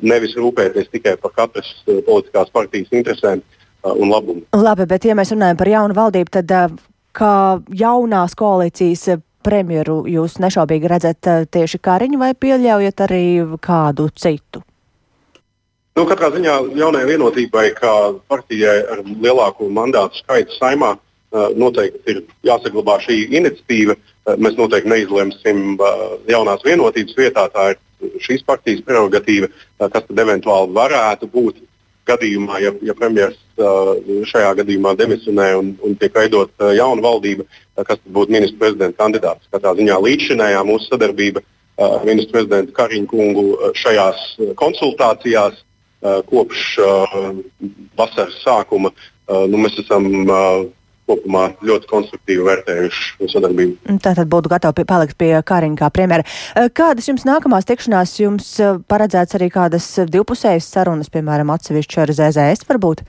nevis 0.06 0.37
rūpēties 0.38 0.90
tikai 0.92 1.16
par 1.23 1.33
katras 1.35 1.71
politiskās 1.87 2.52
partijas 2.54 2.92
interesēm 2.95 3.42
un 3.87 4.12
labumu. 4.12 4.45
Labi, 4.54 4.87
bet 4.90 5.06
ja 5.09 5.16
mēs 5.18 5.35
runājam 5.35 5.59
par 5.59 5.71
jaunu 5.71 5.99
valdību, 5.99 6.35
tad 6.38 6.54
kā 7.16 7.33
jaunās 7.75 8.37
koalīcijas 8.38 9.18
premjeru 9.46 10.00
jūs 10.10 10.40
nešaubīgi 10.42 10.90
redzat 10.90 11.30
eh, 11.30 11.44
tieši 11.50 11.80
Kariņu 11.82 12.20
vai 12.20 12.32
pieļaujat 12.34 13.04
arī 13.06 13.26
kādu 13.62 14.08
citu? 14.18 14.62
Nu, 15.96 16.04
katrā 16.04 16.28
ziņā 16.34 16.58
jaunajai 16.76 17.08
vienotībai, 17.08 17.70
kā 17.78 17.92
partijai 18.28 18.82
ar 18.92 19.00
lielāko 19.06 19.70
mandātu 19.72 20.20
skaitu 20.20 20.56
saimā, 20.58 20.92
eh, 20.96 21.48
noteikti 21.56 22.12
ir 22.12 22.22
jāsaglabā 22.48 22.98
šī 23.06 23.22
iniciatīva. 23.30 23.96
Eh, 23.96 24.36
mēs 24.36 24.58
noteikti 24.58 24.92
neizlemsim 24.92 25.78
jaunās 26.28 26.66
vienotības 26.66 27.16
vietā. 27.16 27.46
Tā 27.54 27.70
ir 27.72 28.20
šīs 28.20 28.44
partijas 28.44 28.82
prerogatīva, 28.84 29.48
kas 29.80 30.04
tad 30.04 30.18
eventuāli 30.20 30.74
varētu 30.76 31.30
būt 31.32 31.62
gadījumā, 32.06 32.60
ja, 32.62 32.72
ja 32.86 32.94
premjerministrs 32.96 33.42
šajā 34.30 34.52
gadījumā 34.60 34.92
demisionē 34.98 35.48
un, 35.56 35.75
un 35.84 35.94
tiek 35.96 36.14
veidot 36.14 36.52
jauna 36.76 37.02
valdība, 37.02 37.46
kas 37.88 38.00
būtu 38.04 38.34
ministra 38.34 38.66
prezidenta 38.66 39.00
kandidāts. 39.00 39.48
Katrā 39.52 39.72
ziņā 39.78 39.96
līdzšinējā 40.04 40.64
mūsu 40.68 40.90
sadarbība 40.90 41.42
ar 41.80 42.04
ministru 42.08 42.36
prezidentu 42.36 42.75
Kariņu 42.76 43.08
kungu 43.10 43.72
šajās 43.76 44.26
konsultācijās 44.60 45.62
kopš 46.28 46.64
vasaras 47.96 48.36
sākuma 48.44 48.92
nu, 49.28 49.58
mēs 49.58 49.78
esam 49.82 50.06
kopumā 51.06 51.48
ļoti 51.66 51.90
konstruktīvi 51.90 52.46
vērtējuši 52.46 53.28
sadarbību. 53.32 53.98
Tā 54.02 54.14
tad 54.18 54.30
būtu 54.32 54.52
gatavi 54.52 54.86
palikt 54.88 55.18
pie 55.20 55.32
Kāriņa 55.46 55.80
kā 55.80 55.90
premjera. 55.94 56.26
Eh, 56.54 56.70
kādas 56.75 57.08
jums 57.10 57.26
nākamās 57.28 57.68
tikšanās 57.68 58.16
jums 58.20 58.48
eh, 58.60 58.80
paredzēts 58.90 59.38
arī 59.38 59.50
kādas 59.54 59.92
divpusējas 60.10 60.72
sarunas, 60.72 61.12
piemēram, 61.12 61.52
atsevišķi 61.54 62.02
ar 62.02 62.16
ZZS 62.18 62.66
varbūt? 62.70 63.06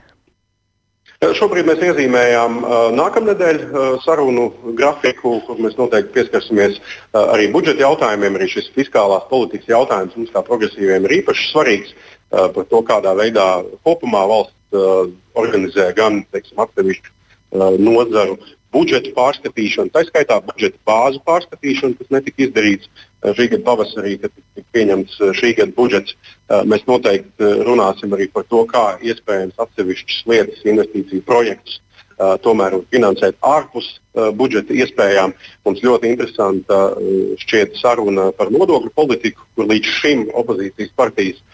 Eh, 1.18 1.32
šobrīd 1.34 1.66
mēs 1.66 1.80
iezīmējām 1.82 2.60
uh, 2.60 2.74
nākamnedēļ 2.94 3.56
uh, 3.64 3.86
sarunu 4.04 4.44
grafiku, 4.78 5.40
kur 5.48 5.58
mēs 5.58 5.74
noteikti 5.74 6.14
pieskarsimies 6.14 6.78
uh, 6.78 7.32
arī 7.34 7.48
budžeta 7.50 7.82
jautājumiem. 7.82 8.38
Arī 8.38 8.46
šis 8.52 8.70
fiskālās 8.76 9.26
politikas 9.26 9.66
jautājums 9.72 10.14
mums 10.14 10.30
kā 10.30 10.44
progresīviem 10.46 11.08
ir 11.08 11.16
īpaši 11.16 11.50
svarīgs 11.50 11.90
uh, 11.96 12.46
par 12.54 12.70
to, 12.70 12.84
kādā 12.86 13.16
veidā 13.18 13.48
kopumā 13.82 14.22
valsts 14.30 14.78
uh, 14.78 15.10
organizē 15.42 15.90
gan 15.98 16.22
atsevišķu 16.38 17.17
nozaru 17.52 18.38
budžeta 18.72 19.12
pārskatīšanu, 19.16 19.92
tā 19.94 20.04
skaitā 20.08 20.38
budžeta 20.44 20.78
bāzu 20.86 21.22
pārskatīšanu, 21.26 21.96
kas 21.98 22.12
netika 22.12 22.44
izdarīts 22.46 22.88
uh, 22.88 23.32
šī 23.32 23.48
gada 23.54 23.64
pavasarī, 23.64 24.14
kad 24.22 24.32
tika 24.34 24.66
pieņemts 24.76 25.18
uh, 25.20 25.34
šī 25.36 25.54
gada 25.62 25.74
budžets. 25.76 26.16
Mēs 26.48 26.86
noteikti 26.88 27.48
runāsim 27.66 28.14
arī 28.16 28.30
par 28.32 28.46
to, 28.48 28.62
kā 28.68 28.96
iespējams 29.04 29.58
atsevišķas 29.60 30.22
lietas, 30.30 30.64
investīciju 30.64 31.26
projektus 31.28 31.82
tomēr 32.42 32.74
finansēt 32.90 33.36
ārpus 33.46 33.90
budžeta 34.34 34.74
iespējām. 34.74 35.34
Mums 35.66 35.82
ļoti 35.84 36.10
interesanta 36.10 36.78
šķiet 37.44 37.76
saruna 37.78 38.30
par 38.32 38.50
nodokļu 38.54 38.90
politiku, 38.96 39.44
kur 39.54 39.68
līdz 39.70 39.92
šim 40.00 40.24
opozīcijas 40.40 40.94
partijas 40.98 41.44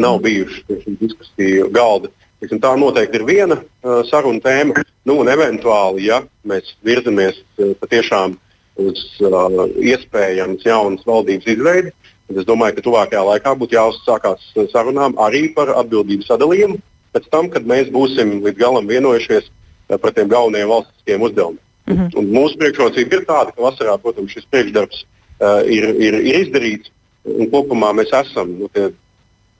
nav 0.00 0.22
bijušas 0.24 0.64
pie 0.68 0.78
šī 0.84 0.96
diskusiju 1.02 1.68
galda. 1.74 2.12
Tiksim, 2.40 2.60
tā 2.60 2.74
noteikti 2.76 3.16
ir 3.16 3.24
viena 3.24 3.56
uh, 3.56 4.02
saruna 4.10 4.42
tēma. 4.44 4.82
Nu, 5.08 5.20
un 5.22 5.30
eventuāli, 5.32 6.04
ja 6.10 6.20
mēs 6.44 6.74
virzamies 6.84 7.38
uh, 7.40 7.72
patiešām 7.80 8.34
uz 8.82 9.04
uh, 9.24 9.62
iespējamas 9.80 10.66
jaunas 10.66 11.06
valdības 11.08 11.48
izveidi, 11.54 11.94
tad 12.26 12.42
es 12.42 12.48
domāju, 12.48 12.76
ka 12.76 12.84
tuvākajā 12.84 13.22
laikā 13.30 13.54
būtu 13.56 13.78
jāuzsākās 13.78 14.50
sarunām 14.72 15.16
arī 15.22 15.46
par 15.56 15.72
atbildības 15.80 16.28
sadalījumu. 16.28 16.76
Pēc 17.16 17.30
tam, 17.32 17.48
kad 17.48 17.64
mēs 17.64 17.88
būsim 17.94 18.42
līdz 18.44 18.60
galam 18.60 18.90
vienojušies 18.90 19.48
uh, 19.48 19.96
par 19.96 20.12
tiem 20.12 20.28
galvenajiem 20.28 20.74
valstiskiem 20.74 21.24
uzdevumiem. 21.30 21.62
Mm 21.86 21.96
-hmm. 21.96 22.18
Un 22.18 22.30
mūsu 22.34 22.58
priekšrocība 22.60 23.16
ir 23.16 23.24
tāda, 23.24 23.54
ka 23.54 23.62
vasarā, 23.62 23.96
protams, 24.02 24.32
šis 24.32 24.44
priekšdarbs 24.50 25.04
uh, 25.40 25.62
ir, 25.64 25.88
ir, 25.96 26.20
ir 26.20 26.40
izdarīts. 26.44 26.92
Un 27.24 27.48
kopumā 27.50 27.94
mēs 27.96 28.12
esam, 28.12 28.52
nu, 28.58 28.68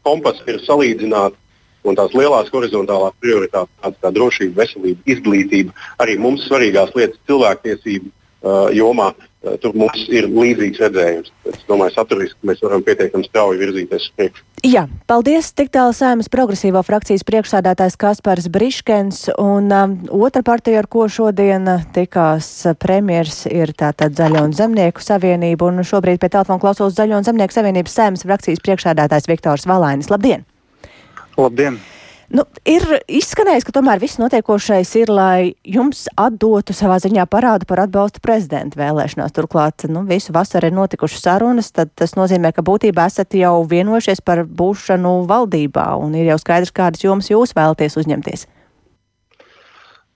kompasi 0.02 0.42
ir 0.46 0.60
salīdzināti 0.60 1.36
un 1.90 1.98
tās 1.98 2.14
lielās 2.16 2.50
horizontālās 2.54 3.16
prioritātes, 3.22 3.72
tādas 3.82 4.02
kā 4.02 4.12
drošība, 4.18 4.62
veselība, 4.62 5.00
izglītība, 5.16 5.74
arī 6.02 6.18
mums 6.20 6.46
svarīgās 6.48 6.94
lietas 6.96 7.20
cilvēktiesību 7.30 8.10
uh, 8.10 8.68
jomā. 8.74 9.12
Uh, 9.14 9.32
tur 9.62 9.76
mums 9.78 10.06
ir 10.10 10.26
līdzīgs 10.26 10.80
redzējums. 10.82 11.30
Es 11.52 11.60
domāju, 11.68 11.94
saturiski 11.94 12.48
mēs 12.48 12.62
varam 12.64 12.82
pietiekami 12.86 13.26
strauji 13.28 13.60
virzīties 13.60 14.08
uz 14.08 14.14
priekšu. 14.18 14.42
Jā, 14.66 14.86
paldies. 15.06 15.52
Tik 15.54 15.70
tālu 15.74 15.94
Sēmas 15.94 16.30
progresīvo 16.32 16.82
frakcijas 16.86 17.22
priekšsādātājs 17.28 17.98
Kaspars 18.00 18.48
Briškens 18.50 19.26
un 19.38 19.70
um, 19.70 19.94
otra 20.18 20.42
partija, 20.46 20.82
ar 20.82 20.90
ko 20.90 21.06
šodien 21.12 21.70
uh, 21.70 21.86
tikās 21.94 22.50
uh, 22.66 22.74
premjers, 22.74 23.44
ir 23.46 23.70
tātad 23.78 24.18
Zaļo 24.18 24.48
un 24.48 24.56
Zemnieku 24.56 25.04
savienība. 25.04 25.70
Un 25.70 25.86
šobrīd 25.86 26.18
pie 26.22 26.32
telefona 26.32 26.62
klausos 26.62 26.98
Zaļo 26.98 27.20
un 27.20 27.28
Zemnieku 27.28 27.54
savienības 27.54 27.96
Sēmas 28.00 28.26
frakcijas 28.26 28.66
priekšsādātājs 28.66 29.30
Viktors 29.30 29.70
Valainis. 29.70 30.10
Labdien! 30.10 30.48
Labdien! 31.36 31.78
Nu, 32.26 32.42
ir 32.66 32.82
izskanējis, 33.06 33.62
ka 33.68 33.72
tomēr 33.76 34.00
viss 34.02 34.18
notiekošais 34.18 34.90
ir, 34.98 35.10
lai 35.14 35.54
jums 35.62 36.08
atdotu 36.18 36.74
savā 36.74 36.96
ziņā 37.02 37.22
parādu 37.30 37.68
par 37.70 37.84
atbalstu 37.84 38.18
prezidenta 38.24 38.80
vēlēšanās. 38.80 39.34
Turklāt 39.36 39.86
nu, 39.86 40.02
visu 40.08 40.34
vasaru 40.34 40.66
ir 40.66 40.74
notikušas 40.74 41.22
sarunas, 41.22 41.70
tad 41.70 41.92
tas 41.94 42.16
nozīmē, 42.18 42.50
ka 42.56 42.66
būtībā 42.66 43.06
esat 43.06 43.38
jau 43.38 43.60
vienojušies 43.70 44.24
par 44.26 44.42
būšanu 44.42 45.20
valdībā 45.30 45.86
un 46.02 46.18
ir 46.18 46.32
jau 46.32 46.40
skaidrs, 46.42 46.74
kādas 46.74 47.06
jomas 47.06 47.30
jūs 47.30 47.54
vēlaties 47.54 47.98
uzņemties. 48.02 48.46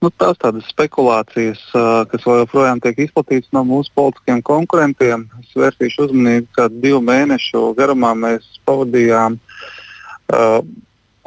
Nu, 0.00 0.08
tās 0.10 0.38
tādas 0.40 0.66
spekulācijas, 0.72 1.62
kas 2.10 2.26
joprojām 2.26 2.80
tiek 2.82 3.04
izplatītas 3.04 3.52
no 3.54 3.62
mūsu 3.68 3.92
politiskiem 3.94 4.40
konkurentiem. 4.42 5.28
Es 5.44 5.54
vērsīšu 5.54 6.08
uzmanību, 6.08 6.50
ka 6.56 6.70
divu 6.72 7.04
mēnešu 7.04 7.68
garumā 7.78 8.16
mēs 8.18 8.48
pavadījām 8.66 9.36
uh, 9.36 10.62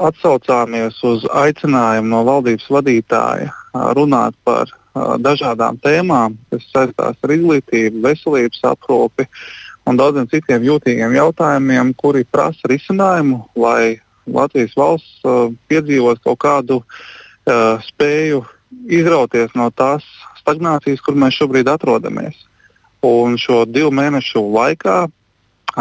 atsaucāmies 0.04 1.00
uz 1.08 1.26
aicinājumu 1.32 2.12
no 2.12 2.24
valdības 2.28 2.70
vadītāja 2.72 3.52
runāt 3.98 4.36
par 4.46 4.72
dažādām 4.94 5.80
tēmām, 5.82 6.38
kas 6.52 6.66
saistās 6.70 7.18
ar 7.18 7.34
izglītību, 7.34 8.04
veselības 8.04 8.62
aprūpi 8.74 9.26
un 9.90 9.98
daudziem 10.00 10.30
citiem 10.32 10.66
jūtīgiem 10.68 11.16
jautājumiem, 11.18 11.94
kuri 11.98 12.24
prasa 12.30 12.70
risinājumu, 12.72 13.42
lai 13.56 14.00
Latvijas 14.30 14.76
valsts 14.80 15.24
piedzīvot 15.68 16.22
kaut 16.24 16.40
kādu 16.46 16.80
spēju 17.90 18.44
izrauties 18.88 19.52
no 19.58 19.68
tās 19.76 20.06
stagnācijas, 20.40 21.02
kur 21.04 21.18
mēs 21.20 21.36
šobrīd 21.40 21.68
atrodamies. 21.72 22.38
Un 23.04 23.36
šo 23.40 23.64
divu 23.68 23.92
mēnešu 23.92 24.46
laikā 24.54 25.08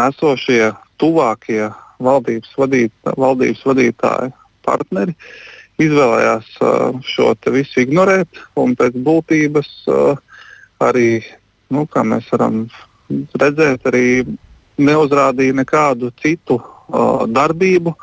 esošie 0.09 0.73
tuvākie 0.99 1.69
valdības, 2.05 2.55
vadīt, 2.59 2.93
valdības 3.19 3.65
vadītāji 3.69 4.33
partneri 4.67 5.17
izvēlējās 5.83 6.49
uh, 6.63 7.01
šo 7.07 7.33
visu 7.55 7.83
ignorēt 7.83 8.41
un 8.61 8.77
pēc 8.79 8.99
būtības 9.07 9.71
uh, 9.91 10.19
arī, 10.83 11.23
nu, 11.73 11.87
kā 11.91 12.05
mēs 12.07 12.29
varam 12.33 12.67
redzēt, 13.11 13.87
arī 13.91 14.07
neuzrādīja 14.83 15.59
nekādu 15.63 16.13
citu 16.23 16.59
uh, 16.61 17.25
darbību, 17.29 17.95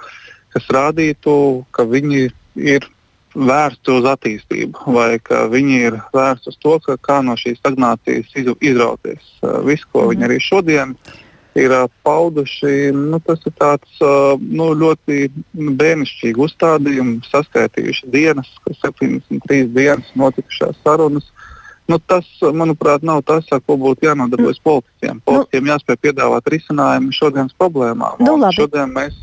kas 0.54 0.72
rādītu, 0.74 1.34
ka 1.72 1.86
viņi 1.86 2.28
ir 2.58 2.90
vērsti 3.36 3.94
uz 3.94 4.06
attīstību, 4.10 4.90
vai 4.96 5.20
ka 5.22 5.46
viņi 5.52 5.82
ir 5.86 5.98
vērsti 6.16 6.50
uz 6.50 6.60
to, 6.64 6.78
kā 7.06 7.20
no 7.22 7.38
šīs 7.38 7.60
stagnācijas 7.62 8.34
izrauties. 8.60 9.36
Viss, 9.68 9.86
ko 9.94 10.10
viņi 10.10 10.24
mhm. 10.24 10.30
arī 10.30 10.40
šodien 10.44 10.96
ir 10.98 11.28
uh, 11.58 11.90
pauduši, 12.06 12.92
nu, 12.96 13.20
tas 13.26 13.42
ir 13.48 13.54
tāds 13.58 14.02
nu, 14.40 14.70
ļoti 14.78 15.30
bērnišķīgi 15.54 16.44
uzstādījumi, 16.46 17.20
saskaitījuši 17.30 18.10
dienas, 18.14 18.52
73 18.84 19.70
dienas 19.74 20.12
notikušās 20.20 20.78
sarunas. 20.84 21.32
Nu, 21.90 21.98
tas, 21.98 22.28
manuprāt, 22.54 23.02
nav 23.02 23.24
tas, 23.26 23.48
ar 23.50 23.64
ko 23.66 23.80
būtu 23.82 24.06
jānodarbojas 24.06 24.62
politiķiem. 24.62 25.16
Nu. 25.18 25.26
Politiķiem 25.26 25.72
jāspēj 25.72 25.98
piedāvāt 26.04 26.52
risinājumu 26.54 27.16
šodienas 27.18 27.56
problēmām. 27.58 28.22
Nu, 28.22 28.38
šodien 28.54 28.94
mēs 28.94 29.18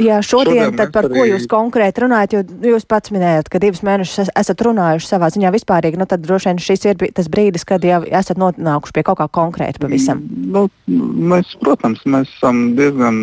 Jā, 0.00 0.22
šodien, 0.24 0.56
šodien 0.56 0.76
tad 0.78 0.92
par 0.94 1.04
arī... 1.04 1.18
ko 1.18 1.24
jūs 1.28 1.44
konkrēti 1.50 2.00
runājat, 2.00 2.32
jo 2.32 2.70
jūs 2.72 2.86
pats 2.88 3.12
minējat, 3.12 3.50
ka 3.52 3.60
divus 3.60 3.82
mēnešus 3.84 4.30
esat 4.40 4.64
runājuši 4.64 5.10
savā 5.10 5.28
ziņā 5.34 5.50
vispārīgi, 5.52 6.00
nu 6.00 6.06
tad 6.08 6.24
droši 6.24 6.48
vien 6.48 6.62
šis 6.64 6.86
ir 6.88 7.04
tas 7.12 7.28
brīdis, 7.32 7.66
kad 7.68 7.84
jau 7.84 8.00
esat 8.08 8.40
nonākuši 8.40 8.96
pie 8.96 9.04
kaut 9.04 9.20
kā 9.20 9.28
konkrēta 9.36 9.82
pavisam. 9.82 10.22
Nu, 10.54 10.64
mēs, 10.88 11.52
protams, 11.60 12.00
mēs 12.08 12.32
esam 12.38 12.72
diezgan, 12.78 13.20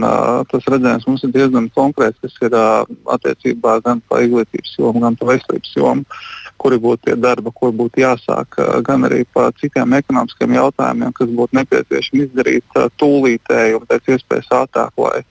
tas 0.51 0.69
redzējums 0.69 1.09
mums 1.09 1.25
ir 1.25 1.33
diezgan 1.39 1.71
konkrēts, 1.73 2.21
kas 2.21 2.37
ir 2.45 2.57
attiecībā 3.17 3.79
gan 3.85 4.05
pa 4.05 4.21
izglītības 4.27 4.77
jomu, 4.77 5.01
gan 5.07 5.17
pa 5.17 5.31
veselības 5.33 5.73
jomu, 5.73 6.21
kuri 6.61 6.77
būtu 6.83 7.09
tie 7.09 7.17
darba, 7.17 7.49
ko 7.55 7.71
būtu 7.73 8.03
jāsāk, 8.03 8.59
gan 8.85 9.09
arī 9.09 9.23
pa 9.33 9.49
citiem 9.57 9.97
ekonomiskiem 9.97 10.53
jautājumiem, 10.59 11.17
kas 11.17 11.33
būtu 11.33 11.63
nepieciešami 11.63 12.27
izdarīt 12.27 12.81
tūlītēji 13.01 13.79
un 13.79 13.89
pēc 13.89 14.13
iespējas 14.17 14.53
ātrāk, 14.61 14.93
lai 15.01 15.23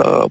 uh, 0.00 0.26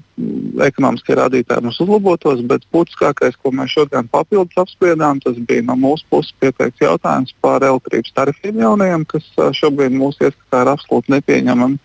ekonomiskie 0.66 1.16
rādītāji 1.18 1.64
mums 1.64 1.80
uzlabotos, 1.82 2.42
bet 2.48 2.66
būtiskākais, 2.74 3.38
ko 3.42 3.52
mēs 3.54 3.74
šodien 3.74 4.08
papildus 4.12 4.58
apspriedām, 4.62 5.20
tas 5.24 5.38
bija 5.48 5.64
no 5.66 5.76
mūsu 5.80 6.06
puses 6.12 6.34
pieteikts 6.40 6.84
jautājums 6.84 7.34
par 7.44 7.64
elektrības 7.66 8.14
tarifiem 8.16 8.62
jaunajiem, 8.62 9.06
kas 9.10 9.26
uh, 9.36 9.50
šobrīd 9.56 9.96
mūsu 9.96 10.28
ieskatā 10.28 10.62
ir 10.64 10.72
absolūti 10.76 11.16
nepieņemami. 11.16 11.80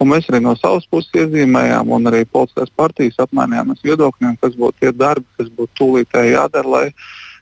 Un 0.00 0.08
mēs 0.08 0.30
arī 0.30 0.40
no 0.40 0.54
savas 0.56 0.86
puses 0.88 1.12
iezīmējām, 1.22 1.90
un 1.92 2.08
arī 2.08 2.24
politiskās 2.24 2.72
partijas 2.76 3.20
apmainījāmies 3.20 3.82
viedokļiem, 3.84 4.38
kas 4.40 4.56
būtu 4.56 4.80
tie 4.80 4.92
darbi, 4.96 5.26
kas 5.36 5.50
būtu 5.52 5.76
tūlītēji 5.76 6.32
jādara, 6.32 6.74
lai 6.74 6.86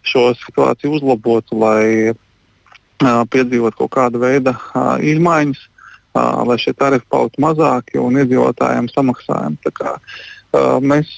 šo 0.02 0.32
situāciju 0.40 0.96
uzlabotu, 0.98 1.58
lai 1.58 2.10
uh, 2.10 3.22
piedzīvotu 3.30 3.84
kaut 3.84 3.94
kādu 3.94 4.22
veidu 4.26 4.54
uh, 4.54 4.96
izmaiņas 4.98 5.66
lai 6.14 6.58
šie 6.60 6.74
tarifi 6.76 7.06
paliktu 7.10 7.42
mazāki 7.42 8.00
un 8.00 8.18
iedzīvotājiem 8.20 8.88
samaksājumi. 8.92 9.74
Mēs 10.80 11.10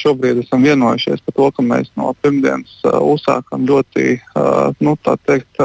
šobrīd 0.00 0.40
esam 0.44 0.64
vienojušies 0.64 1.20
par 1.26 1.34
to, 1.36 1.50
ka 1.56 1.64
mēs 1.64 1.90
no 2.00 2.14
pirmdienas 2.22 2.80
uzsākam 2.84 3.66
ļoti 3.68 4.16
nu, 4.80 4.96
teikt, 5.28 5.60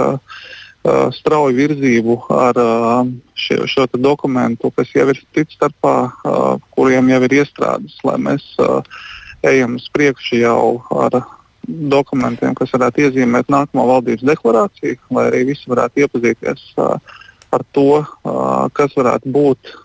strauju 1.16 1.56
virzību 1.56 2.18
ar 2.36 2.60
šo, 3.40 3.64
šo 3.72 3.88
dokumentu, 3.96 4.74
kas 4.76 4.92
jau 4.92 5.08
ir 5.14 5.22
cits 5.36 5.56
starpā, 5.56 5.96
kuriem 6.76 7.14
jau 7.14 7.22
ir 7.24 7.38
iestrādes, 7.40 7.96
lai 8.04 8.18
mēs 8.20 8.44
ejam 9.48 9.80
uz 9.80 9.88
priekšu 9.96 10.44
jau 10.44 10.84
ar 10.92 11.22
dokumentiem, 11.68 12.56
kas 12.60 12.74
varētu 12.76 13.06
iezīmēt 13.06 13.48
nākamo 13.52 13.86
valdības 13.88 14.26
deklarāciju, 14.28 15.00
lai 15.16 15.30
arī 15.30 15.46
visi 15.54 15.70
varētu 15.72 16.04
iepazīties 16.04 16.66
uh, 16.76 16.98
par 17.54 17.62
to, 17.78 18.02
kas 18.74 18.96
varētu 18.98 19.30
būt 19.38 19.76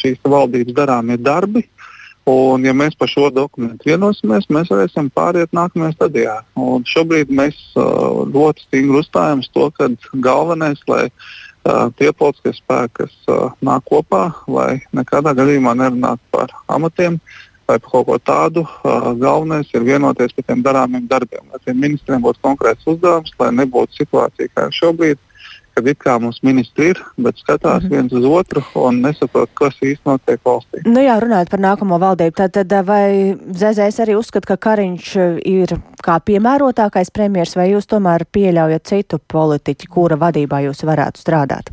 šīs 0.00 0.18
valdības 0.26 0.74
darāmie 0.74 1.20
darbi. 1.22 1.62
Un, 2.28 2.62
ja 2.62 2.70
mēs 2.70 2.94
par 2.94 3.10
šo 3.10 3.32
dokumentu 3.34 3.88
vienosimies, 3.88 4.44
mēs 4.46 4.68
varēsim 4.70 5.08
pāriet 5.10 5.50
nākamajā 5.56 5.96
stadijā. 5.96 6.36
Un 6.54 6.84
šobrīd 6.86 7.32
mēs 7.34 7.56
ļoti 7.74 8.66
stingri 8.68 9.00
uzstājam 9.00 9.42
uz 9.42 9.48
to, 9.50 9.66
ka 9.74 9.88
galvenais, 10.22 10.78
lai 10.86 11.08
tie 11.98 12.12
politiskie 12.14 12.52
spēki, 12.54 13.06
kas 13.06 13.58
nāk 13.62 13.88
kopā, 13.90 14.28
lai 14.46 14.84
nekādā 14.94 15.34
gadījumā 15.38 15.74
nerunātu 15.78 16.22
par 16.34 16.54
amatiem 16.70 17.18
vai 17.66 17.78
par 17.78 17.90
kaut 17.90 18.06
ko 18.06 18.20
tādu, 18.22 18.64
galvenais 19.18 19.74
ir 19.74 19.86
vienoties 19.86 20.34
par 20.38 20.46
tiem 20.46 20.62
darāmiem 20.62 21.10
darbiem. 21.10 21.42
Lai 21.50 21.62
tiem 21.66 21.78
ministriem 21.82 22.22
būtu 22.22 22.42
konkrēts 22.42 22.86
uzdevums, 22.86 23.34
lai 23.38 23.50
nebūtu 23.58 23.98
situācija 23.98 24.54
kā 24.54 24.70
šobrīd, 24.78 25.18
kad 25.74 25.88
it 25.88 25.98
kā 26.02 26.18
mums 26.20 26.40
ministri 26.44 26.90
ir, 26.92 27.00
bet 27.16 27.38
skatās 27.40 27.82
mm 27.82 27.88
-hmm. 27.88 27.90
viens 27.90 28.12
uz 28.12 28.24
otru 28.24 28.62
un 28.74 29.00
nesaprot, 29.00 29.50
kas 29.54 29.74
īstenībā 29.80 30.16
notiek 30.16 30.40
valstī. 30.44 30.82
Nu 30.84 31.00
jā, 31.00 31.18
runājot 31.20 31.50
par 31.50 31.60
nākamo 31.60 31.98
valdību, 31.98 32.36
tad, 32.36 32.52
tad 32.52 32.86
vai 32.86 33.36
Zēzēs 33.52 34.00
arī 34.04 34.16
uzskata, 34.18 34.46
ka 34.46 34.56
Kariņš 34.56 35.16
ir 35.44 35.76
kā 36.04 36.20
piemērotākais 36.20 37.10
premjers, 37.10 37.56
vai 37.56 37.70
jūs 37.72 37.86
tomēr 37.86 38.24
pieļaujat 38.32 38.82
citu 38.84 39.18
politiķu, 39.32 39.88
kura 39.90 40.16
vadībā 40.16 40.60
jūs 40.66 40.84
varētu 40.84 41.20
strādāt? 41.20 41.72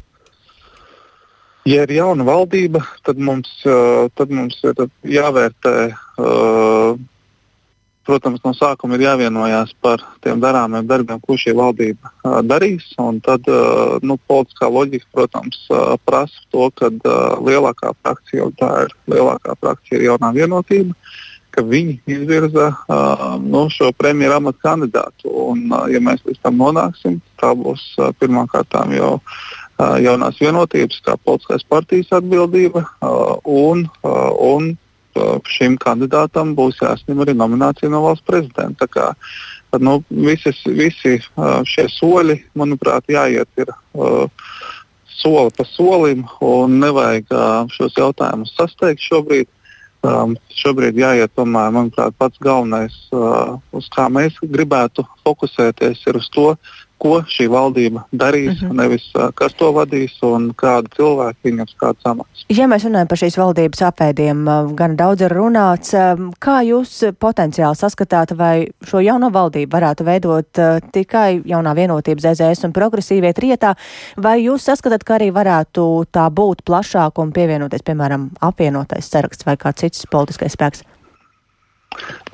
Ja 1.66 1.84
ir 1.84 1.92
jauna 1.92 2.24
valdība, 2.24 2.82
tad 3.04 3.18
mums, 3.18 3.64
tad 4.16 4.30
mums 4.30 4.64
ir 4.64 4.76
jāvērtē 5.04 5.92
uh, 5.92 6.98
Protams, 8.10 8.42
no 8.42 8.56
sākuma 8.58 8.98
ir 8.98 9.04
jāvienojās 9.04 9.76
par 9.86 10.02
tiem 10.26 10.40
darāmiem 10.42 10.88
darbiem, 10.90 11.20
ko 11.22 11.36
šī 11.38 11.54
valdība 11.54 12.10
uh, 12.10 12.40
darīs. 12.42 12.88
Tad 12.98 13.46
uh, 13.46 14.00
nu, 14.02 14.16
politiskā 14.26 14.66
loģika, 14.66 15.06
protams, 15.14 15.60
uh, 15.70 15.94
prasa 16.10 16.42
to, 16.50 16.72
ka 16.74 16.90
uh, 16.90 17.36
lielākā 17.46 17.94
frakcija, 18.00 18.48
un 18.48 18.56
tā 18.58 18.72
ir 18.88 18.96
lielākā 19.14 19.54
frakcija, 19.62 20.00
ir 20.00 20.08
jaunā 20.08 20.32
vienotība, 20.34 20.98
ka 21.54 21.62
viņi 21.70 22.00
izvirza 22.10 22.72
uh, 22.74 23.38
nu, 23.46 23.68
šo 23.70 23.92
premjeru 23.94 24.40
amatu 24.40 24.66
kandidātu. 24.66 25.30
Un, 25.46 25.68
uh, 25.70 25.86
ja 25.94 26.02
mēs 26.02 26.26
līdz 26.26 26.42
tam 26.42 26.58
nonāksim, 26.64 27.22
tā 27.38 27.54
būs 27.62 27.86
uh, 28.02 28.10
pirmkārt 28.18 28.74
jau 28.98 29.16
uh, 29.20 29.98
jaunās 30.02 30.42
vienotības, 30.42 31.04
kā 31.06 31.20
politiskās 31.22 31.70
partijas 31.70 32.10
atbildība 32.24 32.88
uh, 32.90 33.38
un, 33.46 33.86
uh, 34.02 34.34
un 34.50 34.74
šim 35.50 35.78
kandidātam 35.82 36.54
būs 36.58 36.82
jāsņem 36.84 37.22
arī 37.24 37.36
nominācija 37.38 37.90
no 37.92 38.04
valsts 38.06 38.26
prezidenta. 38.28 38.88
Kā, 38.88 39.12
tad, 39.72 39.86
nu, 39.86 40.00
visis, 40.10 40.62
visi 40.66 41.18
šie 41.70 41.88
soļi, 41.94 42.40
manuprāt, 42.60 43.10
jāiet 43.12 43.50
ir, 43.62 43.74
soli 45.20 45.56
pa 45.58 45.66
solim 45.68 46.26
un 46.46 46.80
nevajag 46.80 47.34
šos 47.76 47.98
jautājumus 48.00 48.56
sasteigt 48.58 49.04
šobrīd. 49.04 49.50
Um, 50.00 50.38
šobrīd 50.56 50.96
jāiet, 50.96 51.34
tomēr, 51.36 51.74
manuprāt, 51.76 52.14
pats 52.16 52.40
galvenais, 52.40 52.94
uh, 53.12 53.58
uz 53.76 53.90
kā 53.92 54.06
mēs 54.08 54.38
gribētu 54.40 55.04
fokusēties, 55.28 56.06
ir 56.08 56.20
uz 56.22 56.30
to, 56.32 56.54
ko 57.00 57.22
šī 57.28 57.48
valdība 57.52 58.06
darīs, 58.12 58.60
uh 58.60 58.68
mhm. 58.68 58.72
-huh. 58.72 58.78
nevis 58.84 59.08
kas 59.36 59.56
to 59.58 59.72
vadīs 59.76 60.14
un 60.26 60.52
kādu 60.54 60.92
cilvēku 60.96 61.50
viņam 61.50 61.72
kāds 61.82 62.12
amats. 62.12 62.46
Ja 62.50 62.68
mēs 62.68 62.86
runājam 62.86 63.08
par 63.08 63.18
šīs 63.22 63.38
valdības 63.38 63.82
apēdiem, 63.90 64.44
gan 64.76 64.96
daudz 64.98 65.22
ir 65.22 65.32
runāts, 65.32 65.94
kā 66.40 66.58
jūs 66.66 67.14
potenciāli 67.20 67.78
saskatāt, 67.78 68.36
vai 68.38 68.68
šo 68.84 69.00
jauno 69.00 69.30
valdību 69.30 69.72
varētu 69.78 70.06
veidot 70.06 70.62
tikai 70.92 71.42
jaunā 71.46 71.76
vienotības 71.76 72.24
ZZS 72.24 72.66
un 72.66 72.74
progresīvie 72.74 73.34
trietā, 73.34 73.76
vai 74.18 74.40
jūs 74.44 74.66
saskatāt, 74.66 75.04
ka 75.04 75.20
arī 75.20 75.32
varētu 75.32 76.06
tā 76.12 76.30
būt 76.30 76.66
plašāk 76.66 77.22
un 77.22 77.32
pievienoties, 77.32 77.86
piemēram, 77.86 78.30
apvienotais 78.42 79.12
saraksts 79.12 79.46
vai 79.46 79.58
kāds 79.58 79.86
cits 79.86 80.08
politiskais 80.12 80.58
spēks? 80.58 80.84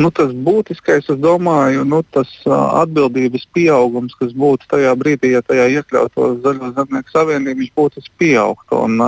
Nu, 0.02 0.10
tas 0.12 0.34
būtiskais, 0.48 1.08
es 1.12 1.20
domāju, 1.24 1.86
nu, 1.88 2.02
tas 2.16 2.32
uh, 2.44 2.56
atbildības 2.82 3.46
pieaugums, 3.56 4.16
kas 4.20 4.34
būtu 4.36 4.68
tajā 4.74 4.92
brīdī, 5.00 5.32
ja 5.36 5.42
tajā 5.46 5.70
iekļautos 5.78 6.42
Zaļo 6.44 6.74
zemnieku 6.76 7.14
savienību, 7.14 7.62
viņš 7.62 7.72
būtu 7.80 8.04
pieaugt. 8.20 8.76
Un, 8.76 9.00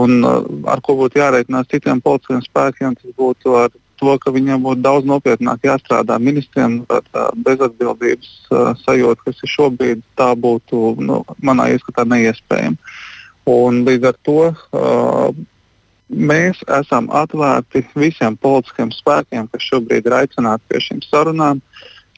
un 0.00 0.30
ar 0.72 0.80
ko 0.84 0.96
būtu 1.02 1.20
jāreikinās 1.20 1.68
citiem 1.72 2.00
politiskiem 2.04 2.40
spēkiem, 2.46 2.96
tas 2.96 3.12
būtu 3.20 3.58
ar 3.60 3.76
to, 4.00 4.14
ka 4.22 4.32
viņiem 4.32 4.64
būtu 4.64 4.84
daudz 4.86 5.08
nopietnāk 5.10 5.68
jāstrādā 5.68 6.16
ministriem. 6.22 6.80
Tā, 6.88 7.02
tā 7.12 7.28
bezatbildības 7.44 8.32
uh, 8.48 8.72
sajūta, 8.86 9.28
kas 9.28 9.44
ir 9.44 9.52
šobrīd, 9.52 10.02
tā 10.18 10.32
būtu 10.38 10.96
nu, 11.04 11.20
manā 11.44 11.68
ieskatā 11.74 12.06
neiespējama. 12.08 12.80
Un 13.48 13.84
līdz 13.84 14.10
ar 14.10 14.18
to 14.24 14.40
uh, 14.48 15.30
mēs 16.08 16.60
esam 16.80 17.08
atvērti 17.14 17.84
visiem 17.98 18.36
politiskiem 18.40 18.90
spēkiem, 18.94 19.48
kas 19.52 19.68
šobrīd 19.70 20.08
ir 20.08 20.16
aicināti 20.22 20.64
pie 20.68 20.82
šīm 20.84 21.04
sarunām. 21.06 21.62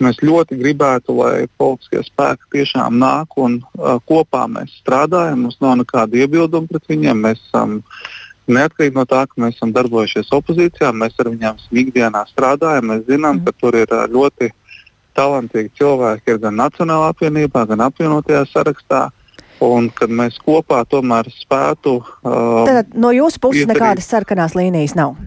Mēs 0.01 0.23
ļoti 0.25 0.57
gribētu, 0.57 1.13
lai 1.19 1.45
politiskie 1.61 2.01
spēki 2.07 2.55
tiešām 2.55 2.97
nāk 3.03 3.37
un 3.37 3.59
uh, 3.61 3.99
kopā 4.09 4.47
mēs 4.49 4.79
strādājam. 4.81 5.43
Mums 5.45 5.59
nav 5.61 5.77
nekāda 5.83 6.23
iebilduma 6.23 6.71
pret 6.71 6.89
viņiem. 6.89 7.21
Mēs 7.27 7.43
esam 7.51 7.83
neatkarīgi 8.49 8.97
no 8.97 9.05
tā, 9.05 9.27
ka 9.29 9.43
mēs 9.45 9.59
esam 9.59 9.75
darbojušies 9.77 10.33
opozīcijā, 10.33 10.95
mēs 10.97 11.21
ar 11.21 11.29
viņiem 11.35 11.61
ikdienā 11.85 12.25
strādājam. 12.31 12.89
Mēs 12.95 13.05
zinām, 13.11 13.43
mm. 13.43 13.45
ka 13.45 13.57
tur 13.61 13.77
ir 13.83 13.93
uh, 13.93 14.07
ļoti 14.09 14.49
talantīgi 15.19 15.75
cilvēki 15.77 16.39
gan 16.41 16.57
Nacionālā 16.63 17.13
apvienībā, 17.13 17.67
gan 17.69 17.85
apvienotajā 17.91 18.47
sarakstā. 18.55 19.09
Un 19.61 19.91
kad 19.93 20.09
mēs 20.09 20.39
kopā 20.41 20.81
tomēr 20.89 21.29
spētu. 21.35 21.99
Uh, 22.25 22.65
Tad 22.69 22.95
no 22.97 23.11
jūsu 23.13 23.43
puses 23.43 23.69
nekādas 23.69 24.09
sarkanās 24.09 24.57
līnijas 24.57 24.97
nav. 24.97 25.19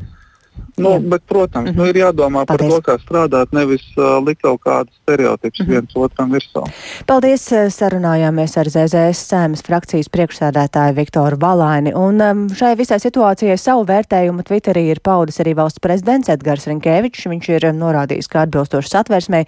Nu, 0.75 0.99
bet, 0.99 1.21
protams, 1.27 1.69
mm 1.69 1.75
-hmm. 1.75 1.77
nu, 1.77 1.86
ir 1.86 1.95
jādomā 1.95 2.45
Paldies. 2.45 2.69
par 2.73 2.81
to, 2.81 2.91
kā 2.91 2.97
strādāt, 2.97 3.47
nevis 3.51 3.83
uh, 3.97 4.25
likt 4.25 4.41
kaut 4.41 4.62
kādus 4.62 4.93
stereotipus 5.01 5.59
mm 5.59 5.65
-hmm. 5.65 5.69
viens 5.69 5.95
otram 5.95 6.31
virsū. 6.31 6.65
Paldies! 7.05 7.53
Sarunājāmies 7.53 8.57
ar 8.59 8.69
ZZS 8.69 9.19
sēmas 9.29 9.62
frakcijas 9.63 10.09
priekšsēdētāju 10.09 10.93
Viktoru 10.95 11.38
Valaini. 11.39 11.93
Un 11.95 12.21
um, 12.21 12.49
šai 12.49 12.75
visai 12.75 12.99
situācijai 12.99 13.57
savu 13.57 13.86
vērtējumu 13.86 14.41
Twitterī 14.41 14.89
ir 14.89 14.99
paudis 15.03 15.39
arī 15.39 15.55
valsts 15.55 15.79
prezidents 15.79 16.29
Edgars 16.29 16.67
Rinkevičs. 16.67 17.25
Viņš 17.29 17.49
ir 17.49 17.73
norādījis, 17.73 18.27
ka 18.27 18.41
atbilstoši 18.41 18.89
satversmei 18.89 19.45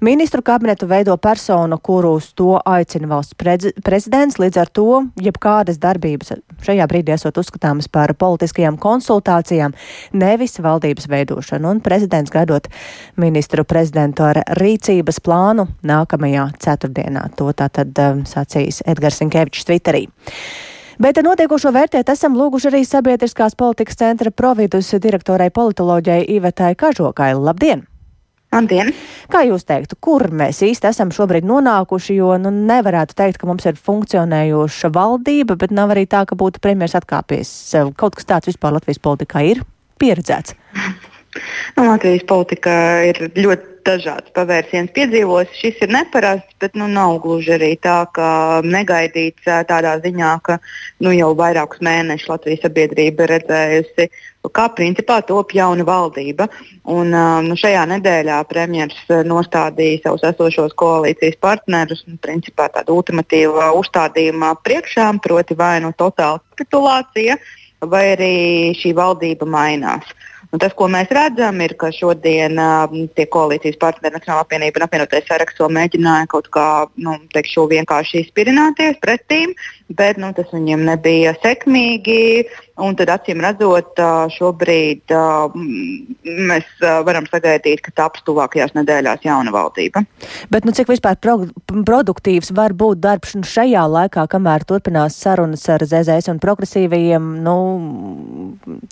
ministru 0.00 0.42
kabinetu 0.42 0.86
veido 0.86 1.16
personu, 1.16 1.78
kuru 1.78 2.12
uz 2.12 2.32
to 2.34 2.60
aicina 2.64 3.08
valsts 3.08 3.34
prezidents. 3.84 4.38
Līdz 4.38 4.60
ar 4.60 4.66
to 4.66 5.06
jebkādas 5.20 5.78
darbības 5.78 6.32
šajā 6.62 6.86
brīdī 6.86 7.12
esot 7.14 7.38
uzskatāmas 7.38 7.88
par 7.88 8.14
politiskajām 8.14 8.78
konsultācijām, 8.78 9.72
nevis 10.12 10.58
valdības 10.68 11.08
veidošanu, 11.10 11.74
un 11.74 11.82
prezidents 11.84 12.32
gaidot 12.32 12.70
ministru 13.16 13.64
prezidentu 13.68 14.28
ar 14.28 14.44
rīcības 14.60 15.22
plānu 15.24 15.68
nākamajā 15.88 16.48
ceturtdienā. 16.62 17.28
To 17.40 17.50
tātad 17.56 17.92
um, 18.04 18.24
sacīs 18.28 18.82
Edgars 18.86 19.22
Sinkevičs 19.22 19.66
Twitterī. 19.68 20.06
Bet 20.98 21.20
notiekošo 21.22 21.70
vērtēt 21.70 22.08
esam 22.10 22.34
lūguši 22.34 22.72
arī 22.72 22.80
sabiedriskās 22.82 23.54
politikas 23.54 24.00
centra 24.00 24.32
providus 24.34 24.90
direktorai 24.98 25.46
politoloģijai 25.54 26.24
Ivetai 26.34 26.72
Kažokai. 26.74 27.36
Labdien! 27.38 27.84
Labdien! 28.50 28.90
Kā 29.30 29.44
jūs 29.46 29.62
teiktu, 29.68 29.94
kur 30.02 30.26
mēs 30.34 30.58
īsti 30.66 30.90
esam 30.90 31.12
šobrīd 31.14 31.46
nonākuši, 31.46 32.18
jo 32.18 32.32
nu, 32.42 32.50
nevarētu 32.50 33.14
teikt, 33.14 33.38
ka 33.38 33.46
mums 33.46 33.68
ir 33.70 33.78
funkcionējoša 33.78 34.90
valdība, 34.98 35.54
bet 35.60 35.74
nav 35.76 35.94
arī 35.94 36.08
tā, 36.10 36.24
ka 36.26 36.34
būtu 36.38 36.58
premjeras 36.64 36.98
atkāpies. 36.98 37.52
Kaut 38.00 38.18
kas 38.18 38.26
tāds 38.26 38.50
vispār 38.50 38.74
Latvijas 38.74 38.98
politikā 39.04 39.46
ir 39.52 39.62
pieredzēts? 40.00 40.56
Nu, 41.76 41.84
Latvijas 41.84 42.24
politikā 42.26 42.78
ir 43.10 43.20
ļoti 43.36 43.78
dažādas 43.88 44.32
pavērsiens 44.36 44.92
piedzīvos. 44.96 45.52
Šis 45.56 45.80
ir 45.84 45.92
neparasts, 45.92 46.56
bet 46.60 46.74
nu, 46.78 46.88
nav 46.92 47.18
gluži 47.24 47.54
arī 47.56 47.70
tā, 47.80 48.00
ka 48.14 48.28
negaidīts 48.64 49.46
tādā 49.68 49.94
ziņā, 50.04 50.32
ka 50.44 50.58
nu, 51.04 51.12
jau 51.14 51.30
vairākus 51.38 51.82
mēnešus 51.84 52.32
Latvijas 52.32 52.64
sabiedrība 52.66 53.28
redzējusi, 53.30 54.08
kā 54.54 54.66
principā 54.72 55.18
top 55.28 55.52
jauna 55.56 55.84
valdība. 55.88 56.48
Un, 56.88 57.12
nu, 57.46 57.58
šajā 57.60 57.84
nedēļā 57.92 58.40
premjerministrs 58.50 59.28
nostādīja 59.28 60.06
savus 60.06 60.26
esošos 60.32 60.76
koalīcijas 60.78 61.38
partnerus 61.44 62.04
nu, 62.08 62.18
principā 62.24 62.70
tādu 62.74 62.98
ultimatīvu 62.98 63.70
uzstādījumu 63.80 64.54
priekšā, 64.64 65.10
proti 65.24 65.56
vai 65.58 65.76
nu 65.84 65.92
totāla 65.96 66.40
kapitulācija 66.50 67.38
vai 67.86 68.04
arī 68.16 68.34
šī 68.78 68.94
valdība 68.98 69.46
mainās. 69.46 70.08
Un 70.48 70.60
tas, 70.62 70.72
ko 70.72 70.86
mēs 70.88 71.10
redzam, 71.12 71.58
ir, 71.60 71.74
ka 71.76 71.90
šodien 71.92 72.56
uh, 72.56 72.94
tie 73.18 73.26
koalīcijas 73.28 73.76
partneri, 73.80 74.14
Nacionāla 74.16 74.46
apvienība 74.46 74.80
un 74.80 74.86
apvienotais 74.86 75.26
saraksts 75.28 75.60
vēl 75.60 75.74
mēģināja 75.76 76.30
kaut 76.32 76.48
kā 76.54 76.68
nu, 76.96 77.18
teikšu, 77.34 77.66
vienkārši 77.74 78.22
izpirināties 78.24 78.96
pretīm, 79.02 79.52
bet 79.98 80.16
nu, 80.16 80.32
tas 80.32 80.48
viņiem 80.54 80.86
nebija 80.88 81.34
sekmīgi. 81.42 82.46
Un 82.78 82.94
tad, 82.98 83.10
acīm 83.10 83.40
redzot, 83.42 83.98
šobrīd 84.34 85.10
mēs 86.24 86.68
varam 87.06 87.26
sagaidīt, 87.26 87.82
ka 87.82 87.94
taps 88.04 88.22
tuvākajās 88.26 88.76
nedēļās 88.76 89.24
jauna 89.26 89.50
valdība. 89.54 90.04
Bet 90.52 90.68
nu, 90.68 90.74
cik 90.76 90.92
vispār 90.92 91.18
pro 91.18 91.40
produktīvs 91.66 92.52
var 92.54 92.76
būt 92.78 93.02
darbs 93.02 93.34
šajā 93.50 93.82
laikā, 93.90 94.28
kamēr 94.30 94.66
turpinās 94.68 95.18
sarunas 95.18 95.66
ar 95.72 95.82
ZZS 95.82 96.30
un 96.32 96.38
progresīvajiem? 96.42 97.28
Nu, 97.42 97.56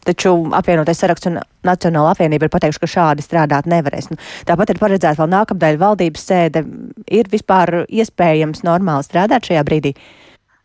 taču 0.06 0.34
apvienotais 0.56 1.02
saraksts 1.02 1.30
un 1.30 1.40
Nacionāla 1.66 2.12
apvienība 2.14 2.46
ir 2.46 2.52
pateikuši, 2.52 2.82
ka 2.82 2.90
šādi 2.90 3.24
strādāt 3.24 3.66
nevarēs. 3.70 4.10
Nu, 4.12 4.20
tāpat 4.46 4.70
ir 4.70 4.82
paredzēta 4.82 5.18
vēl 5.22 5.32
nākamdēļ 5.32 5.80
valdības 5.82 6.28
sēde. 6.30 6.62
Ir 7.10 7.30
vispār 7.32 7.84
iespējams 7.86 8.62
normāli 8.66 9.06
strādāt 9.06 9.50
šajā 9.50 9.66
brīdī? 9.66 9.96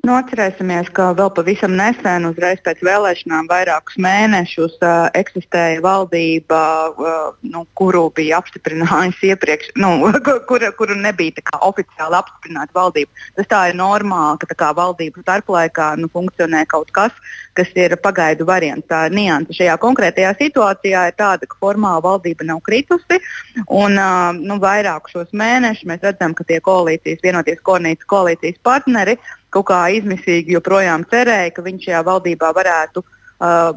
Nu, 0.01 0.15
atcerēsimies, 0.17 0.87
ka 0.97 1.11
vēl 1.13 1.29
pavisam 1.37 1.75
nesen, 1.77 2.23
uzreiz 2.25 2.57
pēc 2.65 2.79
vēlēšanām, 2.81 3.45
vairākus 3.51 3.99
mēnešus 4.01 4.79
uh, 4.81 5.11
eksistēja 5.17 5.77
valdība, 5.85 6.61
uh, 6.89 7.27
nu, 7.45 7.67
kuru 7.77 8.07
bija 8.17 8.39
apstiprinājusi 8.41 9.29
iepriekš, 9.29 9.69
nu, 9.77 9.91
kur, 10.49 10.65
kuru 10.79 10.95
nebija 10.97 11.43
kā, 11.45 11.59
oficiāli 11.67 12.17
apstiprināta 12.17 12.73
valdība. 12.73 13.27
Tas 13.37 13.49
tā 13.51 13.59
ir 13.69 13.77
normāli, 13.77 14.39
ka 14.41 14.57
kā, 14.63 14.71
valdību 14.79 15.21
starplaikā 15.21 15.91
nu, 16.01 16.09
funkcionē 16.09 16.63
kaut 16.71 16.89
kas, 16.95 17.13
kas 17.53 17.69
ir 17.77 17.93
pagaidu 18.01 18.47
variants. 18.49 18.87
Tā 18.89 19.03
nianse 19.13 19.53
šajā 19.59 19.75
konkrētajā 19.85 20.33
situācijā 20.39 21.03
ir 21.11 21.17
tāda, 21.19 21.45
ka 21.45 21.59
formāli 21.61 22.01
valdība 22.07 22.47
nav 22.49 22.63
kritusi. 22.65 23.21
Un, 23.67 24.01
uh, 24.01 24.33
nu, 24.33 24.57
vairākus 24.65 25.29
mēnešus 25.29 25.85
mēs 25.93 26.01
redzam, 26.09 26.33
ka 26.33 26.47
tie 26.49 26.57
koalīcijas, 26.57 27.21
vienoties 27.21 27.61
koalīcijas 27.61 28.57
partneri 28.65 29.19
kaut 29.51 29.69
kā 29.71 29.81
izmisīgi 29.97 30.55
joprojām 30.57 31.05
cerēja, 31.11 31.55
ka 31.55 31.65
viņš 31.65 31.89
šajā 31.89 32.05
valdībā 32.07 32.51
varētu 32.55 33.03
uh, 33.03 33.71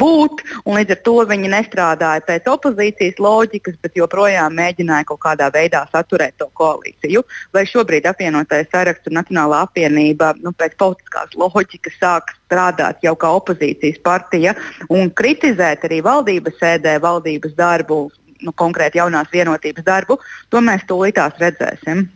būt. 0.00 0.42
Līdz 0.68 0.94
ar 0.96 1.00
to 1.06 1.14
viņi 1.30 1.52
nestrādāja 1.52 2.24
pēc 2.28 2.48
opozīcijas 2.50 3.20
loģikas, 3.22 3.78
bet 3.82 3.98
joprojām 3.98 4.56
mēģināja 4.58 5.08
kaut 5.10 5.22
kādā 5.24 5.50
veidā 5.54 5.84
saturēt 5.92 6.36
to 6.42 6.50
koalīciju. 6.60 7.24
Vai 7.54 7.64
šobrīd 7.70 8.08
apvienotais 8.10 8.68
saraksts 8.72 9.10
un 9.10 9.18
Nacionālā 9.20 9.64
apvienība 9.68 10.34
nu, 10.42 10.52
pēc 10.52 10.76
politiskās 10.80 11.36
loģikas 11.38 12.00
sāk 12.00 12.34
strādāt 12.44 13.00
jau 13.06 13.14
kā 13.16 13.30
opozīcijas 13.38 14.02
partija 14.04 14.54
un 14.92 15.08
kritizēt 15.10 15.86
arī 15.88 16.02
valdības 16.04 16.60
sēdē 16.60 16.98
valdības 17.02 17.56
darbu 17.58 18.04
nu, 18.44 18.52
konkrēti 18.52 19.00
jaunās 19.00 19.30
vienotības 19.32 19.86
darbu, 19.86 20.18
to 20.52 20.62
mēs 20.64 20.86
tūlītās 20.88 21.40
redzēsim. 21.40 22.06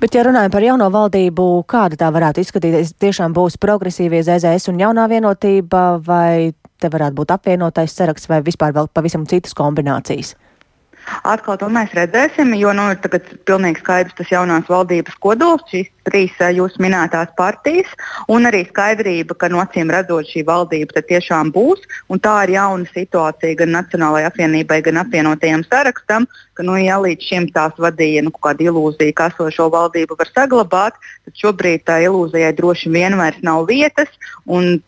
Bet, 0.00 0.14
ja 0.14 0.24
runājam 0.26 0.52
par 0.54 0.64
jauno 0.64 0.90
valdību, 0.92 1.48
kāda 1.70 1.98
tā 2.00 2.10
varētu 2.14 2.44
izskatīties? 2.44 2.94
Tiešām 3.00 3.34
būs 3.36 3.58
progresīvie 3.62 4.22
ZZS 4.26 4.72
un 4.72 4.80
jaunā 4.82 5.06
vienotība, 5.10 5.84
vai 6.04 6.54
te 6.80 6.90
varētu 6.92 7.18
būt 7.20 7.34
apvienotais 7.34 7.94
saraksts, 7.96 8.28
vai 8.30 8.42
vispār 8.44 8.74
vēl 8.76 8.90
pavisam 8.92 9.26
citas 9.30 9.56
kombinācijas? 9.56 10.34
Atkal 11.28 11.58
to 11.60 11.68
mēs 11.72 11.92
redzēsim, 11.96 12.54
jo 12.56 12.72
nu, 12.76 12.86
ir 12.94 13.24
pilnīgi 13.48 13.82
skaidrs 13.82 14.16
tas 14.16 14.30
jaunās 14.32 14.68
valdības 14.70 15.18
kodols, 15.20 15.64
šīs 15.72 15.90
trīs 16.06 16.34
jūsu 16.38 16.82
minētās 16.84 17.32
partijas, 17.36 17.90
un 18.28 18.48
arī 18.48 18.64
skaidrība, 18.68 19.36
ka 19.38 19.50
no 19.52 19.62
acīm 19.62 19.92
redzot 19.92 20.28
šī 20.30 20.44
valdība 20.48 21.02
tiešām 21.02 21.52
būs. 21.54 21.84
Tā 22.24 22.34
ir 22.46 22.54
jauna 22.54 22.88
situācija 22.94 23.58
gan 23.58 23.74
Nacionālajai 23.74 24.28
apvienībai, 24.30 24.80
gan 24.86 25.02
apvienotajam 25.02 25.64
sarakstam, 25.66 26.26
ka 26.54 26.64
nu, 26.64 26.76
ja 26.78 26.96
līdz 27.02 27.28
šim 27.28 27.48
tās 27.52 27.76
vadīja 27.80 28.22
nu, 28.24 28.32
kāda 28.32 28.68
ilūzija, 28.68 29.14
ka 29.16 29.28
esošo 29.32 29.66
valdību 29.74 30.16
var 30.18 30.30
saglabāt, 30.30 30.96
tad 31.26 31.40
šobrīd 31.40 31.84
tā 31.88 31.98
ilūzijai 32.06 32.52
droši 32.56 32.92
vien 32.94 33.18
vairs 33.18 33.40
nav 33.44 33.66
vietas. 33.68 34.10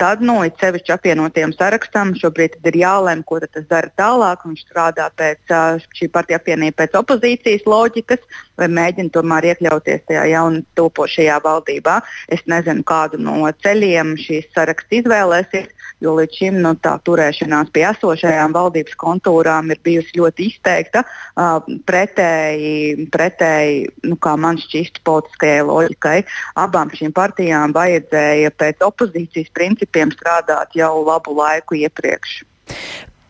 Tad, 0.01 0.23
nu, 0.25 0.39
it 0.47 0.61
sevišķi 0.63 0.95
apvienotajam 0.95 1.55
sarakstam, 1.57 2.15
šobrīd 2.21 2.59
ir 2.69 2.81
jālem, 2.81 3.25
ko 3.27 3.41
tas 3.43 3.67
dara 3.69 3.91
tālāk. 3.99 4.45
Viņš 4.47 4.65
strādā 4.69 5.09
pēc 5.17 5.55
šī 5.97 6.11
partija 6.13 6.41
apvienība 6.41 6.85
pēc 6.85 6.97
opozīcijas 7.01 7.67
loģikas, 7.69 8.23
vai 8.61 8.69
mēģina 8.69 9.15
tomēr 9.15 9.51
iekļauties 9.55 10.07
tajā 10.11 10.29
jaunu 10.35 10.65
topo 10.77 11.07
nākošajā 11.07 11.41
valdībā. 11.43 12.03
Es 12.29 12.43
nezinu, 12.47 12.83
kādu 12.85 13.19
no 13.19 13.47
ceļiem 13.63 14.17
šīs 14.17 14.53
saraksts 14.55 15.01
izvēlēsies, 15.01 15.69
jo 16.01 16.15
līdz 16.17 16.39
šim 16.39 16.61
nu, 16.61 16.75
tā 16.75 16.99
turēšanās 17.05 17.71
pie 17.73 17.87
esošajām 17.89 18.53
valdības 18.53 18.97
kontūrām 18.97 19.71
ir 19.71 19.81
bijusi 19.83 20.19
ļoti 20.19 20.51
izteikta. 20.51 21.05
Uh, 21.37 21.63
pretēji, 21.87 23.09
pretēji 23.11 23.91
nu, 24.05 24.17
kā 24.17 24.37
man 24.37 24.59
šķist, 24.59 25.03
politiskajai 25.05 25.65
loģikai, 25.65 26.19
abām 26.57 26.91
šīm 26.91 27.13
partijām 27.17 27.73
vajadzēja 27.77 28.53
pēc 28.57 28.83
opozīcijas 28.87 29.53
principiem 29.55 30.13
strādāt 30.13 30.77
jau 30.77 31.05
labu 31.05 31.37
laiku 31.37 31.79
iepriekš. 31.81 32.43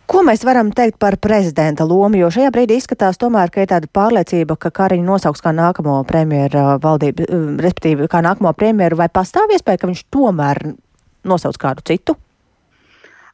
Ko 0.06 0.20
mēs 0.22 0.44
varam 0.46 0.68
teikt 0.70 1.00
par 1.02 1.16
prezidenta 1.18 1.82
lomu? 1.86 2.20
Jo 2.20 2.28
šajā 2.30 2.52
brīdī 2.54 2.76
izskatās 2.78 3.18
tomēr, 3.18 3.50
ka 3.50 3.64
ir 3.64 3.70
tāda 3.72 3.90
pārliecība, 3.90 4.54
ka 4.54 4.70
Kariņu 4.70 5.02
nosauks 5.02 5.42
kā 5.42 5.50
nākamo 5.56 5.96
premjeru 6.06 6.76
valdību, 6.82 7.26
respektīvi 7.64 8.06
kā 8.12 8.22
nākamo 8.22 8.52
premjeru, 8.54 9.00
vai 9.00 9.08
pastāv 9.10 9.50
iespēja, 9.56 9.82
ka 9.82 9.90
viņš 9.90 10.04
tomēr 10.14 10.62
nosauc 11.26 11.58
kādu 11.58 11.82
citu? 11.90 12.14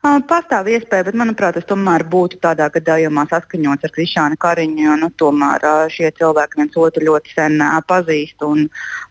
Pastāv 0.02 0.66
iespēja, 0.66 1.04
bet, 1.06 1.14
manuprāt, 1.14 1.54
tas 1.54 1.66
tomēr 1.68 2.02
būtu 2.10 2.40
tādā 2.42 2.66
gadījumā 2.74 3.22
saskaņots 3.30 3.86
ar 3.86 3.92
Krišānu 3.94 4.38
Kariņu, 4.42 4.80
jo 4.82 4.94
nu, 4.98 5.08
tomēr 5.14 5.62
šie 5.94 6.08
cilvēki 6.18 6.58
viens 6.58 6.78
otru 6.82 7.06
ļoti 7.06 7.30
sen 7.36 7.62
pazīst. 7.86 8.42
Un, 8.42 8.64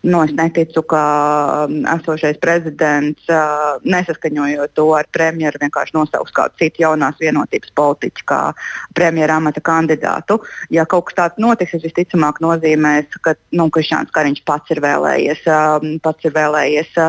nu, 0.04 0.24
es 0.26 0.34
neticu, 0.36 0.84
ka 0.92 1.04
esošais 1.94 2.42
prezidents, 2.44 3.24
nesaskaņojot 3.88 4.74
to 4.76 4.90
ar 4.98 5.08
premjeru, 5.16 5.62
vienkārši 5.64 5.96
nosauks 5.96 6.36
kādu 6.36 6.60
citu 6.60 6.84
jaunās 6.84 7.16
vienotības 7.24 7.72
politiķu 7.80 8.28
kā 8.28 8.42
premjera 8.92 9.40
amata 9.40 9.64
kandidātu. 9.64 10.42
Ja 10.76 10.84
kaut 10.84 11.08
kas 11.08 11.22
tāds 11.22 11.40
notiks, 11.40 11.72
tas 11.72 11.88
visticamāk 11.88 12.44
nozīmēs, 12.44 13.16
ka 13.24 13.38
nu, 13.56 13.70
Krišāns 13.72 14.12
Kariņš 14.12 14.44
pats 14.44 14.76
ir 14.76 14.84
vēlējies. 14.84 15.48
Pats 16.04 16.28
ir 16.28 16.36
vēlējies 16.36 17.00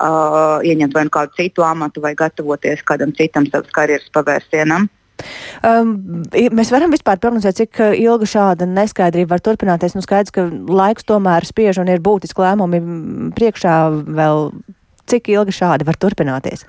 uh, 0.00 0.64
ieņemt 0.66 0.96
vai 0.96 1.04
nu 1.06 1.12
kādu 1.14 1.36
citu 1.36 1.64
amatu 1.66 2.02
vai 2.04 2.14
gatavoties 2.18 2.82
kādam 2.88 3.12
citam 3.16 3.46
savas 3.50 3.70
karjeras 3.76 4.10
pavērsienam. 4.14 4.88
Um, 5.66 5.90
mēs 6.32 6.70
varam 6.72 6.92
vispār 6.94 7.20
prognozēt, 7.20 7.58
cik 7.58 7.80
ilga 8.00 8.28
šāda 8.28 8.68
neskaidrība 8.68 9.34
var 9.34 9.42
turpināties. 9.44 9.96
Nu, 9.96 10.04
skaidrs, 10.04 10.32
ka 10.32 10.46
laiks 10.48 11.04
tomēr 11.08 11.44
spiež 11.48 11.82
un 11.82 11.90
ir 11.92 12.00
būtiski 12.04 12.44
lēmumi 12.44 12.80
priekšā 13.36 13.76
vēl. 14.08 14.50
Cik 15.10 15.26
ilgi 15.32 15.52
šādi 15.56 15.84
var 15.88 15.96
turpināties? 15.98 16.62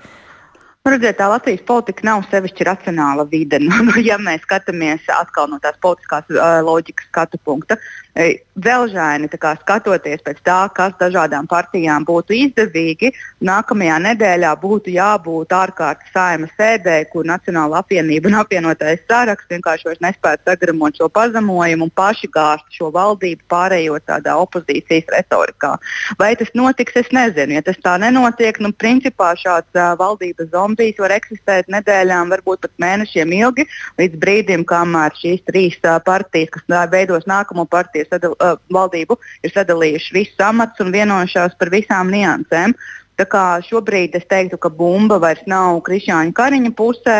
Nu, 0.82 0.90
redziet, 0.90 1.14
tā 1.20 1.28
Latvijas 1.30 1.60
politika 1.62 2.02
nav 2.08 2.24
sevišķi 2.26 2.64
racionāla 2.66 3.22
vide. 3.30 3.60
Nu, 3.62 3.76
nu, 3.86 3.94
ja 4.02 4.16
mēs 4.18 4.42
skatāmies 4.42 5.06
atkal 5.14 5.46
no 5.52 5.60
tās 5.62 5.78
politiskās 5.84 6.26
uh, 6.34 6.58
loģikas 6.66 7.06
skatu 7.06 7.38
punkta, 7.46 7.78
Velžaini 8.12 9.30
skatoties 9.32 10.20
pēc 10.20 10.40
tā, 10.44 10.58
kas 10.76 10.92
dažādām 11.00 11.46
partijām 11.48 12.04
būtu 12.04 12.34
izdevīgi, 12.36 13.08
nākamajā 13.40 13.96
nedēļā 14.04 14.50
būtu 14.60 14.92
jābūt 14.92 15.54
ārkārtas 15.56 16.12
saimas 16.12 16.52
sēdē, 16.58 16.98
kur 17.08 17.24
Nacionāla 17.24 17.80
apvienība 17.80 18.28
un 18.28 18.36
apvienotais 18.42 19.00
saraksts 19.08 19.48
vienkārši 19.48 19.88
vairs 19.88 20.02
nespētu 20.04 20.44
sagramot 20.44 21.00
šo 21.00 21.08
pazemojumu 21.08 21.88
un 21.88 21.94
paši 21.96 22.28
gāzt 22.28 22.68
šo 22.76 22.90
valdību, 22.92 23.46
pārējot 23.48 24.04
tādā 24.04 24.36
opozīcijas 24.44 25.08
retorikā. 25.16 25.72
Vai 26.20 26.34
tas 26.36 26.52
notiks, 26.52 26.92
es 27.00 27.08
nezinu. 27.16 27.56
Ja 27.56 27.64
tas 27.64 27.80
tā 27.80 27.96
nenotiek, 27.96 28.60
nu, 28.60 28.74
principā 28.76 29.32
šāds 29.40 29.72
uh, 29.72 29.94
valdības 29.96 30.52
zombijs 30.52 31.00
var 31.00 31.16
eksistēt 31.16 31.72
nedēļām, 31.72 32.28
varbūt 32.36 32.66
pat 32.68 32.76
mēnešiem 32.76 33.32
ilgi, 33.40 33.64
līdz 33.96 34.20
brīdim, 34.20 34.68
kamēr 34.68 35.16
šīs 35.16 35.42
trīs 35.48 35.80
uh, 35.80 35.96
partijas, 36.04 36.52
kas 36.58 36.88
veidos 36.92 37.24
nākamo 37.30 37.64
partiju, 37.64 38.01
ir 38.02 38.10
sadal, 38.10 38.34
uh, 38.38 38.58
valdību 38.72 39.18
ir 39.46 39.54
sadalījuši 39.54 40.18
visus 40.18 40.42
amatus 40.42 40.82
un 40.84 40.92
vienojušās 40.94 41.56
par 41.60 41.72
visām 41.74 42.12
niansēm. 42.12 42.76
Tā 43.20 43.26
kā 43.28 43.44
šobrīd 43.66 44.16
es 44.16 44.24
teiktu, 44.28 44.58
ka 44.58 44.70
bumba 44.72 45.18
vairs 45.22 45.42
nav 45.46 45.82
Krišāņa 45.86 46.32
Kariņa 46.36 46.70
pusē, 46.78 47.18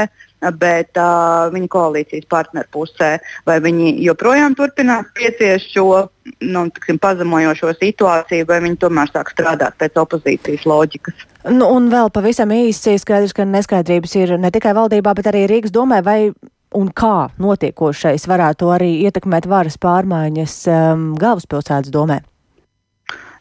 bet 0.59 0.99
uh, 0.99 1.51
viņa 1.53 1.69
koalīcijas 1.71 2.27
partneru 2.33 2.69
pusē. 2.75 3.13
Vai 3.47 3.59
viņi 3.63 3.95
joprojām 4.07 4.57
turpinās 4.59 5.11
pieciest 5.15 5.71
šo 5.75 6.07
nu, 6.41 6.65
tiksim, 6.75 6.99
pazemojošo 7.03 7.75
situāciju, 7.79 8.49
vai 8.49 8.63
viņi 8.65 8.81
tomēr 8.83 9.13
sāk 9.13 9.31
strādāt 9.35 9.77
pēc 9.81 10.01
opozīcijas 10.03 10.67
loģikas. 10.69 11.29
Nu, 11.51 11.69
un 11.75 11.89
vēl 11.93 12.11
pavisam 12.15 12.53
īsi 12.55 12.97
skaidrs, 13.03 13.35
ka 13.37 13.47
neskaidrības 13.49 14.17
ir 14.21 14.35
ne 14.41 14.51
tikai 14.55 14.75
valdībā, 14.79 15.15
bet 15.19 15.31
arī 15.31 15.47
Rīgas 15.51 15.75
domē, 15.75 16.03
vai 16.07 16.19
un 16.79 16.91
kā 16.95 17.31
notiekošais 17.43 18.27
varētu 18.31 18.71
arī 18.75 18.91
ietekmēt 19.07 19.49
varas 19.51 19.79
pārmaiņas 19.83 20.59
um, 20.73 21.09
galvaspilsētas 21.21 21.93
domē? 21.95 22.21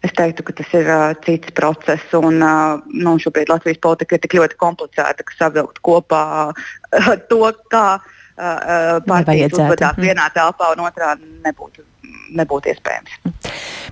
Es 0.01 0.15
teiktu, 0.17 0.43
ka 0.47 0.55
tas 0.57 0.71
ir 0.73 0.87
uh, 0.89 1.11
cits 1.21 1.53
process, 1.53 2.13
un 2.17 2.41
uh, 2.41 2.79
nu, 2.89 3.17
šobrīd 3.21 3.51
Latvijas 3.53 3.77
politika 3.83 4.17
ir 4.17 4.23
tik 4.23 4.33
ļoti 4.39 4.57
komplicēta, 4.61 5.25
ka 5.27 5.37
savilkt 5.37 5.77
kopā 5.85 6.23
uh, 6.49 7.11
to, 7.29 7.43
kā 7.69 7.85
uh, 8.01 8.97
partijas 9.05 9.53
uzvedās 9.53 9.99
mm. 9.99 10.07
vienā 10.09 10.25
telpā 10.33 10.71
un 10.73 10.81
otrā 10.87 11.13
nebūtu, 11.21 11.85
nebūtu 12.33 12.73
iespējams. 12.73 13.19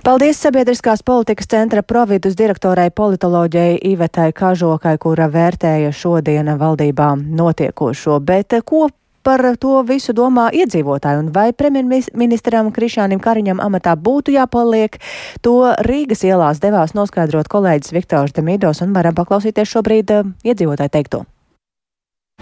Paldies 0.02 0.38
Sabiedriskās 0.42 1.04
politikas 1.06 1.46
centra 1.52 1.82
providus 1.86 2.34
direktorai 2.34 2.88
politoloģijai 2.90 3.78
Ivetai 3.92 4.30
Kažokai, 4.34 4.96
kura 4.98 5.28
vērtēja 5.30 5.92
šodiena 5.94 6.56
valdībā 6.58 7.12
notiekošo. 7.20 8.18
Bet 8.24 8.56
ko 8.64 8.88
par 9.22 9.42
to 9.60 9.80
visu 9.86 10.14
domā 10.16 10.48
iedzīvotāji 10.54 11.20
un 11.22 11.32
vai 11.34 11.50
premjerministram 11.56 12.70
Krišānam 12.74 13.20
Kariņam 13.22 13.60
amatā 13.62 13.96
būtu 13.96 14.34
jāpaliek. 14.36 14.96
To 15.44 15.74
Rīgas 15.86 16.24
ielās 16.26 16.62
devās 16.62 16.96
noskaidrot 16.96 17.50
kolēģis 17.50 17.92
Viktors 17.96 18.36
Demīdos 18.36 18.82
un 18.84 18.96
varam 18.96 19.16
paklausīties 19.18 19.76
šobrīd 19.76 20.14
uh, 20.16 20.32
iedzīvotāju 20.44 20.96
teikto. 20.96 21.26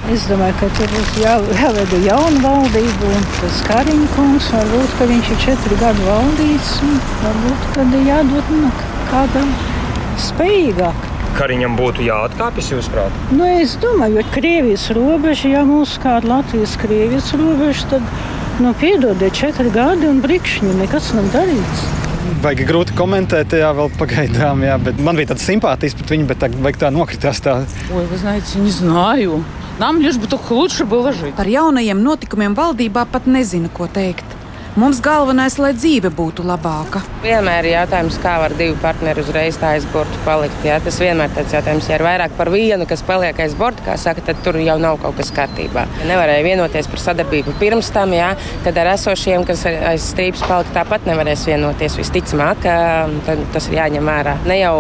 Es 0.06 0.24
domāju, 0.30 0.54
ka 0.60 0.68
tur 0.78 0.92
būs 0.94 1.16
jā, 1.18 1.34
jāveido 1.58 1.98
jauna 2.04 2.38
valdība, 2.44 3.10
un 3.18 3.26
tas 3.40 3.58
Kariņš 3.66 4.14
kungs 4.14 4.52
varbūt, 4.54 4.94
ka 5.00 5.10
viņš 5.10 5.32
ir 5.34 5.42
četri 5.42 5.80
gadi 5.82 6.06
valdījis, 6.06 6.72
un 6.86 6.96
varbūt, 7.24 7.68
ka 7.74 7.86
jādod 8.06 8.54
nu, 8.54 8.72
kādam 9.10 9.54
spējīgākam. 10.28 11.17
Kariņam 11.37 11.75
būtu 11.79 12.05
jāatkāpjas, 12.05 12.69
jūsuprāt? 12.75 13.15
Nu, 13.33 13.47
es 13.47 13.73
domāju, 13.81 14.21
ka 14.21 14.37
Krievijas 14.37 14.89
robeža, 14.93 15.49
ja 15.49 15.63
mūsu 15.65 16.01
kāda 16.03 16.29
Latvijas-Krievijas 16.29 17.31
robeža, 17.39 17.87
tad 17.95 18.11
nu, 18.61 18.73
piedodiet 18.77 19.33
četri 19.33 19.73
gadi 19.73 20.09
un 20.11 20.21
brikšņi 20.21 20.75
nekas 20.83 21.09
nav 21.17 21.31
darīts. 21.33 21.87
Baigi 22.43 22.67
grūti 22.67 22.93
komentēt, 22.97 23.55
jā, 23.57 23.71
vēl 23.75 23.89
pagaidām, 23.97 24.61
jā, 24.67 24.77
bet 24.83 25.01
man 25.01 25.17
bija 25.17 25.31
tāda 25.31 25.41
simpātijas 25.43 25.97
pret 25.97 26.13
viņu, 26.13 26.29
bet 26.29 26.43
tā, 26.43 26.51
tā 26.85 26.93
nokritās 26.93 27.41
tā. 27.43 27.63
Ой, 27.89 28.05
вы 28.05 28.17
знаете, 28.21 28.59
не 28.59 28.71
знаю. 28.71 29.43
Нам 29.79 30.01
лишь 30.01 30.17
бы 30.17 30.27
только 30.27 30.53
лучше 30.53 30.85
было 30.85 31.13
жить. 31.13 31.33
Par 31.33 31.49
jaunajiem 31.49 31.97
notikumiem 32.03 32.53
valdībā 32.53 33.07
pat 33.09 33.25
nezinu, 33.25 33.73
ko 33.73 33.87
teikt. 33.89 34.25
Mums 34.76 35.00
galvenais, 35.02 35.56
lai 35.58 35.72
dzīve 35.74 36.10
būtu 36.14 36.44
labāka. 36.46 37.00
Vienmēr 37.22 37.66
ir 37.66 37.72
jautājums, 37.72 38.18
kā 38.22 38.34
var 38.42 38.52
divi 38.58 38.76
partneri 38.82 39.24
uzreiz 39.24 39.56
tā 39.58 39.72
aiz 39.74 39.86
borta 39.90 40.20
palikt. 40.26 40.60
Jā. 40.66 40.76
Tas 40.84 41.00
vienmēr 41.02 41.32
ir 41.32 41.34
tāds 41.38 41.56
jautājums, 41.56 41.88
ja 41.88 41.96
ir 41.96 42.04
vairāk 42.06 42.36
par 42.38 42.50
vienu, 42.52 42.86
kas 42.86 43.02
paliek 43.08 43.40
aiz 43.42 43.56
borta, 43.58 43.82
kā 43.88 43.96
saka, 43.98 44.22
tad 44.28 44.44
tur 44.44 44.60
jau 44.60 44.76
nav 44.78 45.00
kaut 45.02 45.16
kas 45.18 45.32
kārtībā. 45.34 45.86
Nevarēja 46.10 46.46
vienoties 46.46 46.90
par 46.92 47.02
sadarbību 47.02 47.56
pirms 47.58 47.90
tam, 47.96 48.14
jā, 48.14 48.34
tad 48.68 48.78
ar 48.78 48.92
esošiem, 48.92 49.48
kas 49.48 49.64
aiz 49.66 50.12
strīpas 50.12 50.44
palika, 50.46 50.76
tāpat 50.82 51.10
nevarēs 51.10 51.48
vienoties. 51.48 51.98
Visticamāk, 51.98 52.68
tas 53.56 53.70
ir 53.72 53.80
jāņem 53.80 54.12
vērā. 54.12 54.38
Ne 54.46 54.62
jau 54.62 54.74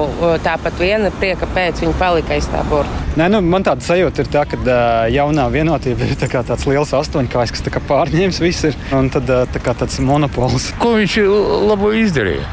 tāpat 0.46 0.78
viena 0.78 1.10
prieka 1.18 1.50
pēc 1.56 1.82
viņa 1.82 1.98
palika 1.98 2.36
aiz 2.36 2.50
tā 2.52 2.62
borta. 2.70 3.07
Nē, 3.16 3.26
nu, 3.32 3.40
man 3.42 3.64
tāda 3.66 3.82
sajūta 3.82 4.22
ir 4.22 4.28
tā, 4.30 4.44
ka 4.46 4.58
uh, 4.60 5.06
jaunā 5.10 5.48
vienotība 5.50 6.06
ir 6.06 6.18
tā 6.20 6.28
tāds 6.28 6.66
liels 6.68 6.92
astoņkājs, 6.94 7.54
kas 7.56 7.80
pārņēmis 7.88 8.42
visu. 8.44 8.70
Ir, 8.70 8.78
un 8.94 9.08
tad 9.14 9.30
uh, 9.32 9.46
tā 9.50 9.62
kā 9.64 9.74
tāds 9.78 9.98
monopols. 10.04 10.70
Ko 10.82 10.94
viņš 10.98 11.18
labo 11.70 11.94
izdarīja? 11.96 12.44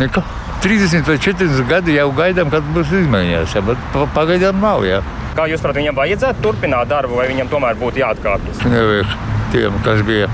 Neko. 0.00 0.24
30 0.60 1.06
vai 1.08 1.16
40 1.16 1.64
gadi 1.70 1.94
jau 1.96 2.10
gaidām, 2.12 2.50
kad 2.52 2.66
būs 2.74 2.92
izmaiņas, 2.92 3.56
ja, 3.56 3.62
bet 3.64 3.96
pagaidām 4.12 4.60
nav. 4.60 4.84
Ja. 4.84 5.00
Kā 5.38 5.46
jūs 5.48 5.62
prāt, 5.64 5.78
viņam 5.80 5.96
vajadzētu 5.96 6.44
turpināt 6.44 6.90
darbu, 6.90 7.16
vai 7.16 7.30
viņam 7.30 7.48
tomēr 7.48 7.78
būtu 7.80 8.02
jāatkāpjas? 8.02 8.60
Nevajag 8.68 9.14
tiem, 9.54 9.80
kas 9.86 10.04
bija. 10.04 10.28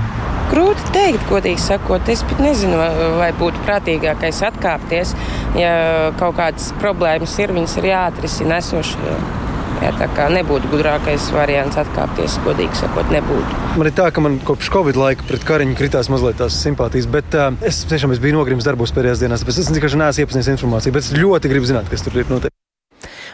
Grūti 0.51 0.91
teikt, 0.95 1.23
godīgi 1.27 1.59
sakot. 1.59 2.07
Es 2.11 2.23
pat 2.27 2.39
nezinu, 2.43 2.77
vai 3.19 3.31
būtu 3.39 3.63
prātīgākais 3.67 4.43
atkāpties. 4.47 5.15
Ja 5.59 5.73
kaut 6.19 6.37
kādas 6.39 6.71
problēmas 6.81 7.35
ir, 7.43 7.55
viņas 7.55 7.79
ir 7.81 7.91
jāatrisina 7.93 8.61
esošajā. 8.63 9.46
Jā, 9.77 9.91
tā 9.99 10.07
kā 10.17 10.25
nebūtu 10.33 10.71
gudrākais 10.71 11.29
variants 11.35 11.77
atkāpties, 11.77 12.39
godīgi 12.45 12.81
sakot, 12.81 13.11
nebūtu. 13.13 13.61
Man 13.77 13.91
ir 13.91 13.95
tā, 13.97 14.09
ka 14.13 14.23
man 14.25 14.39
kopš 14.47 14.71
Covid 14.73 14.97
laika 14.97 15.27
pret 15.29 15.45
kariņu 15.47 15.77
kritās 15.77 16.09
mazliet 16.13 16.41
tās 16.41 16.57
simpātijas, 16.65 17.09
bet 17.13 17.37
uh, 17.37 17.51
es 17.67 17.83
tiešām 17.89 18.15
es 18.15 18.23
biju 18.23 18.39
nogrimis 18.39 18.67
darbos 18.67 18.95
pēdējās 18.97 19.21
dienās, 19.21 19.45
tāpēc 19.45 19.61
es 19.61 19.73
vienkārši 19.77 20.03
neesmu 20.03 20.25
iepazinis 20.25 20.53
informāciju, 20.57 20.97
bet 20.97 21.05
es 21.05 21.15
ļoti 21.17 21.53
gribu 21.53 21.69
zināt, 21.69 21.91
kas 21.93 22.05
tur 22.07 22.17
ir 22.17 22.31
noticis 22.33 22.56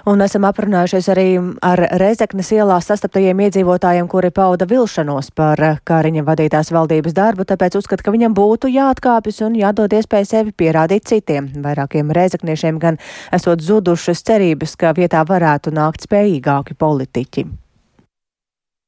un 0.09 0.23
esam 0.25 0.45
aprunājušies 0.47 1.07
arī 1.13 1.27
ar 1.63 1.81
Rezeknes 2.01 2.51
ielā 2.55 2.77
sastaptajiem 2.83 3.43
iedzīvotājiem, 3.45 4.09
kuri 4.11 4.31
pauda 4.35 4.67
vilšanos 4.69 5.31
par 5.35 5.61
Kāriņa 5.87 6.25
vadītās 6.27 6.71
valdības 6.75 7.15
darbu, 7.15 7.47
tāpēc 7.47 7.77
uzskata, 7.79 8.03
ka 8.05 8.13
viņam 8.15 8.35
būtu 8.37 8.71
jāatkāpjas 8.73 9.43
un 9.47 9.57
jādod 9.59 9.95
iespēja 9.95 10.29
sevi 10.29 10.55
pierādīt 10.55 11.07
citiem. 11.09 11.49
Vairākiem 11.63 12.11
Rezekniešiem 12.15 12.79
gan 12.83 12.99
esot 13.35 13.63
zudušas 13.63 14.23
cerības, 14.27 14.77
ka 14.79 14.93
vietā 14.97 15.23
varētu 15.27 15.73
nākt 15.75 16.07
spējīgāki 16.07 16.77
politiķi. 16.79 17.45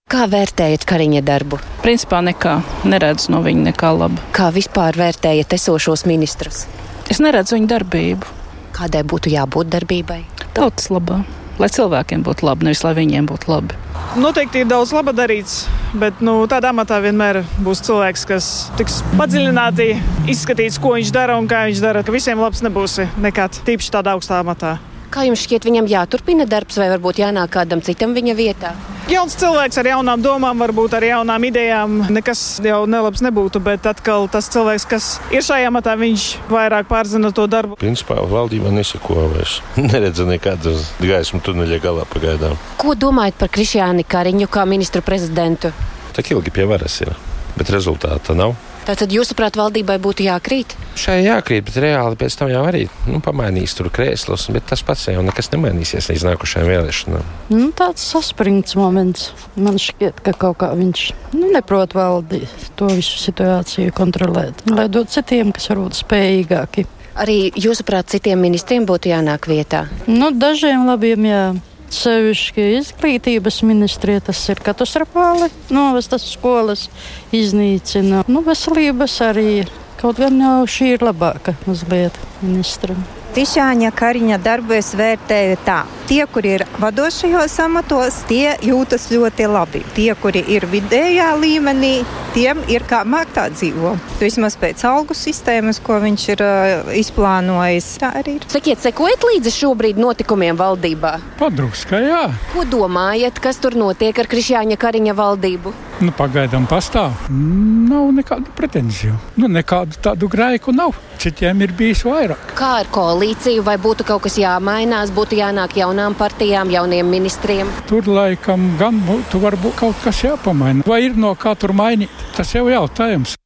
Kā 0.05 0.27
vērtējat 0.29 0.83
Kariņa 0.85 1.23
darbu? 1.25 1.57
Principā 1.81 2.19
nekā. 2.21 2.59
Neredzu 2.85 3.31
no 3.33 3.39
viņa 3.41 3.71
nekā 3.71 3.89
laba. 3.97 4.21
Kā 4.37 4.51
vispār 4.53 4.93
vērtējat 5.01 5.57
esošos 5.57 6.05
ministrus? 6.05 6.67
Es 7.09 7.17
neredzu 7.17 7.57
viņa 7.57 7.71
darbību. 7.73 8.37
Kādai 8.77 9.01
būtu 9.07 9.33
jābūt 9.33 9.73
darbībai? 9.73 10.21
Tautas 10.55 10.85
labā, 10.87 11.17
lai 11.59 11.67
cilvēkiem 11.67 12.21
būtu 12.23 12.45
labi, 12.47 12.63
nevis 12.69 12.79
lai 12.85 12.93
viņiem 12.95 13.25
būtu 13.27 13.49
labi. 13.51 13.75
Noteikti 14.15 14.61
ir 14.63 14.69
daudz 14.69 14.93
laba 14.95 15.11
darīts, 15.11 15.65
bet 15.99 16.21
nu, 16.23 16.37
tādā 16.47 16.71
amatā 16.71 17.01
vienmēr 17.03 17.41
būs 17.65 17.83
cilvēks, 17.83 18.23
kas 18.29 18.47
tiks 18.79 19.01
padziļināti 19.19 19.89
izskatīts, 20.31 20.79
ko 20.79 20.93
viņš 20.95 21.11
dara 21.11 21.35
un 21.35 21.49
kā 21.51 21.65
viņš 21.67 21.83
dara. 21.83 22.05
Visiem 22.07 22.39
labs 22.39 22.63
nebūs 22.63 23.01
nekad, 23.19 23.59
tīpaši 23.67 23.91
tādā 23.97 24.15
augstā 24.15 24.39
amatā. 24.39 24.77
Kā 25.15 25.23
jums 25.23 25.45
šķiet, 25.45 25.63
viņam 25.63 25.85
jāturpina 25.87 26.43
darbs, 26.43 26.75
vai 26.75 26.89
varbūt 26.91 27.21
jānāk 27.21 27.53
kādam 27.53 27.79
citam 27.79 28.11
viņa 28.11 28.33
vietā? 28.35 28.73
Jauns 29.07 29.37
cilvēks 29.39 29.79
ar 29.79 29.87
jaunām 29.87 30.19
domām, 30.19 30.59
varbūt 30.59 30.97
ar 30.97 31.05
jaunām 31.07 31.45
idejām. 31.47 31.93
Nekas 32.11 32.41
jau 32.59 32.81
nelabs 32.89 33.23
nebūtu, 33.23 33.61
bet 33.63 33.87
atkal 33.87 34.27
tas 34.33 34.51
cilvēks, 34.51 34.87
kas 34.91 35.07
ir 35.31 35.45
šajā 35.45 35.71
matā, 35.71 35.93
viņš 35.95 36.25
vairāk 36.51 36.91
pārzina 36.91 37.31
to 37.31 37.47
darbu. 37.47 37.79
Principā 37.79 38.19
valdība 38.27 38.75
nesako 38.75 39.29
vairs. 39.37 39.61
Neredzu 39.87 40.27
nekādas 40.27 40.91
gaismu 40.99 41.39
tuneļa 41.47 41.79
galā 41.87 42.03
pagaidām. 42.11 42.59
Ko 42.81 42.99
domājat 42.99 43.39
par 43.39 43.55
Krišjāni 43.55 44.03
Kariņu 44.03 44.51
kā 44.51 44.67
ministru 44.67 44.99
prezidentu? 45.05 45.71
Tak 46.17 46.35
ilgi 46.35 46.51
pie 46.51 46.67
varas 46.67 46.99
ir, 47.07 47.15
bet 47.55 47.71
rezultāta 47.71 48.35
nav. 48.35 48.59
Tātad, 48.85 49.09
jūsuprāt, 49.09 49.55
valdībai 49.57 49.95
būtu 49.97 50.27
jākrīt? 50.27 50.75
Šai 50.99 51.17
jākrīt, 51.25 51.65
bet 51.65 51.79
reāli 51.81 52.19
pēc 52.19 52.35
tam 52.37 52.51
jau 52.51 52.61
arī 52.69 52.83
nu, 53.09 53.17
pamainīs 53.25 53.73
tur 53.73 53.89
krēslus, 53.93 54.45
bet 54.53 54.67
tas 54.69 54.83
pats 54.85 55.07
jau 55.09 55.23
nekas 55.25 55.49
nemainīsies 55.55 56.11
līdz 56.11 56.27
nākošajām 56.27 56.69
vēlēšanām. 56.69 57.31
Nu, 57.49 57.71
tāds 57.73 58.05
saspringts 58.05 58.77
moments. 58.77 59.31
Man 59.57 59.81
šķiet, 59.81 60.21
ka 60.25 60.35
kaut 60.37 60.59
kā 60.61 60.69
viņš 60.77 61.05
nu, 61.33 61.49
neprot 61.55 61.97
valdīt 61.97 62.69
to 62.77 62.91
visu 62.93 63.17
situāciju 63.23 63.95
kontrolēt. 63.97 64.61
Lai 64.69 64.85
dod 64.93 65.09
citiem, 65.09 65.49
kas 65.55 65.71
varbūt 65.73 65.97
spējīgāki. 66.03 66.85
Arī 67.25 67.39
jūsuprāt, 67.57 68.11
citiem 68.11 68.41
ministriem 68.43 68.85
būtu 68.85 69.09
jānāk 69.09 69.47
vietā? 69.49 69.87
Nu, 70.05 70.29
dažiem 70.35 70.85
labiem 70.85 71.25
jā. 71.25 71.45
Sevišķi 71.93 72.65
izglītības 72.79 73.61
ministrija 73.67 74.23
tas 74.29 74.41
ir 74.49 74.61
katastrofāli. 74.65 75.51
Novestas 75.73 76.25
skolas 76.31 76.87
iznīcina. 77.35 78.23
Nu, 78.27 78.41
veselības 78.45 79.19
arī. 79.25 79.65
Kaut 80.01 80.19
gan 80.19 80.35
jau 80.41 80.65
šī 80.69 80.95
ir 80.97 81.05
labāka 81.05 81.55
mazliet 81.65 82.17
ministram. 82.43 82.99
Tišāņa 83.35 83.89
Kariņa 83.95 84.37
darbu 84.43 84.75
es 84.77 84.93
vērtēju 84.95 85.55
tā. 85.65 85.81
Tie, 86.05 86.21
kuri 86.29 86.51
ir 86.53 86.63
vadošajos 86.77 87.55
amatos, 87.63 88.19
tie 88.29 88.51
jūtas 88.61 89.07
ļoti 89.09 89.47
labi. 89.49 89.79
Tie, 89.95 90.11
kuri 90.21 90.43
ir 90.53 90.67
vidējā 90.69 91.31
līmenī, 91.41 91.95
tiem 92.35 92.61
ir 92.69 92.85
kā 92.85 92.99
māktā 93.09 93.47
dzīvo. 93.49 93.95
Vismaz 94.19 94.53
pēc 94.61 94.83
algu 94.85 95.17
sistēmas, 95.17 95.79
ko 95.81 95.97
viņš 96.03 96.25
ir 96.35 96.43
uh, 96.45 96.91
izplānojis. 96.93 97.87
Tā 98.03 98.11
arī 98.21 98.35
ir. 98.37 98.45
Sakiet, 98.53 98.83
sekojat 98.85 99.25
līdzi 99.31 99.55
šobrīd 99.55 99.97
notikumiem 99.97 100.61
valdībā? 100.61 101.15
Padruskai, 101.41 102.03
jā. 102.05 102.21
Ko 102.53 102.67
domājat, 102.69 103.41
kas 103.41 103.57
tur 103.63 103.73
notiek 103.73 104.21
ar 104.21 104.29
Krišjāņa 104.29 104.77
Kariņa 104.77 105.17
valdību? 105.17 105.73
Nu, 106.03 106.11
pagaidām 106.11 106.65
pastāv. 106.67 107.13
Nav 107.31 108.09
nekādu 108.13 108.51
pretenziju. 108.53 109.15
Nu, 109.39 109.47
nekādu 109.47 109.97
tādu 110.03 110.29
grēku 110.29 110.75
nav. 110.75 110.93
Citiem 111.21 111.61
ir 111.63 111.71
bijis 111.73 112.01
vairāk. 112.03 112.51
Kā 112.59 112.73
ar 112.81 112.89
koalīciju? 112.91 113.63
Vai 113.63 113.77
būtu 113.81 114.03
kaut 114.05 114.25
kas 114.25 114.35
jāmainās, 114.37 115.13
būtu 115.15 115.39
jānāk 115.39 115.77
jaunām 115.95 116.15
partijām, 116.19 116.69
jauniem 116.71 117.07
ministriem? 117.07 117.69
Tur 117.87 118.03
laikam 118.07 118.75
gan 118.79 118.99
būtu 119.07 119.39
varbūt 119.39 119.79
kaut 119.79 119.95
kas 120.03 120.23
jāpamaina. 120.25 120.83
Vai 120.87 121.05
ir 121.07 121.15
no 121.15 121.31
kā 121.39 121.55
tur 121.55 121.71
mainīt? 121.71 122.11
Tas 122.35 122.51
jau 122.51 122.67
jautājums. 122.67 123.37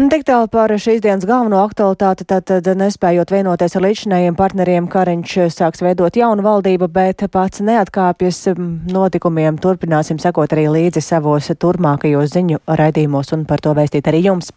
Tik 0.00 0.24
tālu 0.24 0.48
par 0.48 0.72
šīs 0.72 1.02
dienas 1.04 1.26
galveno 1.28 1.58
aktualitāti, 1.60 2.24
tad, 2.24 2.48
tad 2.48 2.64
nespējot 2.80 3.34
vienoties 3.34 3.76
ar 3.76 3.84
līdzinējiem 3.84 4.38
partneriem, 4.38 4.88
Kariņš 4.88 5.34
sāks 5.52 5.84
veidot 5.84 6.16
jaunu 6.16 6.40
valdību, 6.46 6.88
bet 6.88 7.26
pats 7.28 7.60
neatkāpjas 7.60 8.54
notikumiem. 8.88 9.60
Turpināsim 9.60 10.16
sekot 10.22 10.56
arī 10.56 10.70
līdzi 10.72 11.04
savos 11.04 11.52
turpmākajos 11.52 12.32
ziņu 12.32 12.64
raidījumos 12.64 13.36
un 13.36 13.44
par 13.44 13.60
to 13.60 13.76
vēstīt 13.76 14.08
arī 14.08 14.24
jums. 14.30 14.54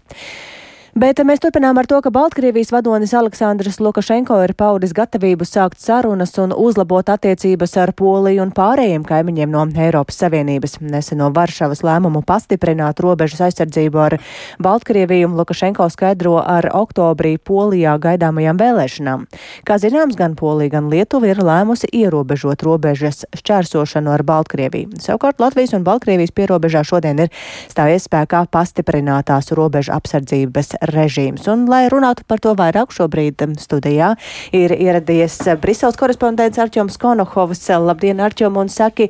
Bet 0.94 1.18
mēs 1.26 1.40
turpinām 1.42 1.80
ar 1.82 1.88
to, 1.90 1.98
ka 2.06 2.12
Baltkrievijas 2.14 2.70
vadonis 2.70 3.16
Aleksandrs 3.18 3.80
Lukašenko 3.82 4.36
ir 4.46 4.52
paudis 4.54 4.92
gatavību 4.94 5.42
sākt 5.50 5.80
sarunas 5.82 6.36
un 6.38 6.52
uzlabot 6.54 7.08
attiecības 7.10 7.72
ar 7.82 7.92
Poliju 7.98 8.44
un 8.44 8.52
pārējiem 8.54 9.02
kaimiņiem 9.02 9.50
no 9.50 9.64
Eiropas 9.74 10.22
Savienības. 10.22 10.78
Neseno 10.86 11.32
Varšavas 11.34 11.82
lēmumu 11.82 12.22
pastiprināt 12.30 13.02
robežas 13.02 13.42
aizsardzību 13.48 14.02
ar 14.04 14.16
Baltkrieviju 14.62 15.32
Lukašenko 15.34 15.88
skaidro 15.90 16.36
ar 16.38 16.70
oktobrī 16.78 17.40
Polijā 17.42 17.96
gaidāmajām 17.98 18.62
vēlēšanām. 18.62 19.26
Kā 19.66 19.80
zināms, 19.82 20.14
gan 20.14 20.38
Polija, 20.38 20.76
gan 20.76 20.94
Lietuva 20.94 21.34
ir 21.34 21.42
lēmusi 21.42 21.90
ierobežot 21.90 22.62
robežas 22.70 23.26
šķērsošanu 23.34 24.14
ar 24.14 24.26
Baltkrieviju. 24.30 25.02
Savukārt 25.02 25.42
Latvijas 25.42 25.74
un 25.74 25.90
Baltkrievijas 25.90 26.38
pierobežā 26.38 26.86
šodien 26.86 27.26
ir 27.26 27.34
stājies 27.66 28.06
spēkā 28.06 28.46
pastiprinātās 28.54 29.50
robežu 29.58 29.98
apsardzības 29.98 30.76
režīms. 30.92 31.48
Un, 31.52 31.66
lai 31.70 31.86
runātu 31.92 32.26
par 32.28 32.42
to 32.44 32.54
vairāk, 32.58 32.94
šobrīd 32.96 33.42
studijā 33.60 34.14
ir 34.56 34.74
ieradies 34.76 35.38
Briseles 35.62 35.98
korespondents 36.00 36.60
Arčoms 36.62 36.98
Konohovs. 37.02 37.66
Labdien, 37.84 38.20
Arčom, 38.24 38.58
un 38.60 38.70
saki, 38.72 39.10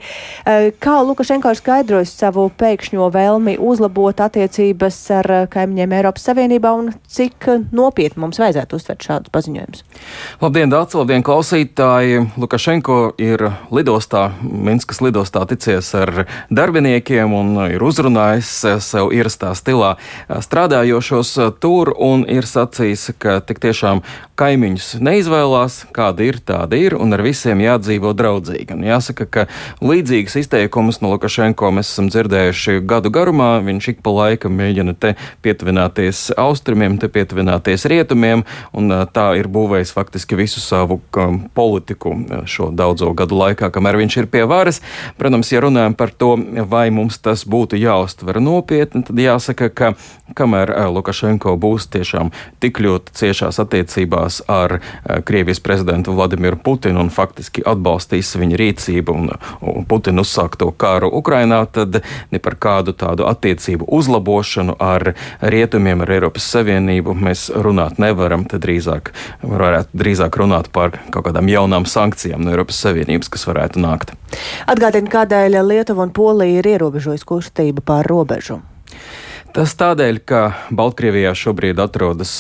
kā 0.83 0.95
Lukašenko 1.05 1.53
ir 1.53 1.59
skaidrojis 1.59 2.13
savu 2.17 2.47
pēkšņo 2.59 3.09
vēlmi 3.13 3.55
uzlabot 3.61 4.21
attiecības 4.23 4.99
ar 5.19 5.31
kaimiņiem 5.53 5.95
Eiropas 5.99 6.27
Savienībā 6.29 6.73
un 6.77 6.91
cik 7.09 7.49
nopietni 7.75 8.23
mums 8.23 8.39
vajadzētu 8.41 8.79
uztvert 8.79 9.07
šādus 9.07 9.33
paziņojumus? 9.33 9.83
Labdien, 10.43 10.71
Dārts, 10.73 10.97
labdien, 10.97 11.25
klausītāji! 11.25 12.23
Lukašenko 12.39 12.99
ir 13.21 13.45
lidostā, 13.73 14.29
Minskas 14.43 15.01
lidostā 15.03 15.45
ticies 15.49 15.91
ar 15.97 16.25
darbiniekiem 16.53 17.33
un 17.35 17.53
ir 17.67 17.83
uzrunājis 17.83 18.51
sev 18.83 19.11
ierastā 19.15 19.53
stilā 19.57 19.95
strādājošos 20.29 21.35
tur 21.63 21.93
un 21.95 22.25
ir 22.27 22.43
sacījis, 22.43 23.13
ka 23.23 23.37
tik 23.47 23.61
tiešām 23.63 24.01
kaimiņus 24.39 24.97
neizvēlās, 25.03 25.77
kāda 25.95 26.25
ir, 26.25 26.39
tāda 26.43 26.75
ir, 26.75 26.95
un 26.97 27.15
ar 27.15 27.21
visiem 27.23 27.61
jādzīvo 27.63 28.11
draudzīgi. 28.17 28.73
Un 28.75 28.83
jāsaka, 28.87 29.27
ka 29.29 29.45
līdzīgas 29.79 30.35
izteikumus 30.41 30.99
no 31.03 31.13
Lukašenko 31.13 31.69
mēs 31.77 31.93
esam 31.93 32.09
dzirdējuši 32.11 32.81
gadu 32.89 33.11
garumā. 33.13 33.51
Viņš 33.63 33.89
ik 33.93 34.01
pa 34.03 34.11
laikam 34.17 34.57
mēģina 34.59 34.95
te 34.99 35.13
pietuvināties 35.45 36.25
austrumiem, 36.41 36.97
te 36.99 37.07
pietuvināties 37.13 37.87
rietumiem, 37.93 38.43
un 38.75 38.97
tā 39.13 39.29
ir 39.39 39.47
būvējis 39.53 39.93
faktiski 39.95 40.39
visu 40.39 40.63
savu 40.63 40.99
politiku 41.55 42.15
šo 42.49 42.71
daudzo 42.75 43.13
gadu 43.15 43.37
laikā, 43.39 43.69
kamēr 43.73 44.01
viņš 44.01 44.19
ir 44.23 44.29
pie 44.33 44.43
varas. 44.49 44.81
Protams, 45.21 45.53
ja 45.53 45.63
runājam 45.63 45.95
par 45.95 46.11
to, 46.11 46.33
vai 46.67 46.89
mums 46.91 47.21
tas 47.23 47.45
būtu 47.47 47.79
jāuztver 47.79 48.41
nopietni, 48.43 49.05
tad 49.05 49.21
jāsaka, 49.21 49.69
ka 49.69 49.93
kamēr 50.33 50.73
Lukašenko 50.93 51.52
būs 51.59 51.89
tiešām 51.93 52.31
tik 52.63 52.81
ļoti 52.83 53.15
ciešās 53.19 53.59
attiecībās 53.63 54.41
ar 54.51 54.79
Krievijas 55.25 55.61
prezidentu 55.63 56.13
Vladimiru 56.15 56.57
Putinu 56.63 57.01
un 57.03 57.11
faktiski 57.13 57.63
atbalstīs 57.65 58.33
viņa 58.39 58.59
rīcību 58.59 59.15
un, 59.15 59.31
un 59.61 59.87
Putinu 59.89 60.23
uzsākto 60.23 60.71
karu 60.77 61.11
Ukrainā, 61.19 61.63
tad 61.65 62.01
ne 62.31 62.41
par 62.43 62.57
kādu 62.61 62.95
tādu 62.97 63.27
attiecību 63.29 63.87
uzlabošanu 63.87 64.77
ar 64.79 65.13
rietumiem, 65.41 66.03
ar 66.03 66.13
Eiropas 66.17 66.47
Savienību 66.55 67.15
mēs 67.17 67.49
runāt 67.53 67.99
nevaram. 68.01 68.45
Tad 68.49 68.63
drīzāk 68.65 69.13
varētu 69.43 70.03
drīzāk 70.03 70.37
runāt 70.41 70.69
par 70.73 70.97
kaut 71.13 71.27
kādām 71.29 71.49
jaunām 71.51 71.87
sankcijām 71.89 72.43
no 72.43 72.53
Eiropas 72.53 72.81
Savienības, 72.83 73.31
kas 73.33 73.47
varētu 73.49 73.83
nākt. 73.83 74.15
Atgādini, 74.69 75.11
kādēļ 75.11 75.59
Lietuva 75.67 76.07
un 76.07 76.13
Polija 76.15 76.61
ir 76.61 76.71
ierobežojusi 76.75 77.27
kustību 77.29 77.85
pār 77.85 78.07
robežu. 78.09 78.61
Tas 79.53 79.75
tādēļ, 79.77 80.17
ka 80.25 80.39
Baltkrievijā 80.73 81.35
šobrīd 81.37 81.77
atrodas 81.77 82.31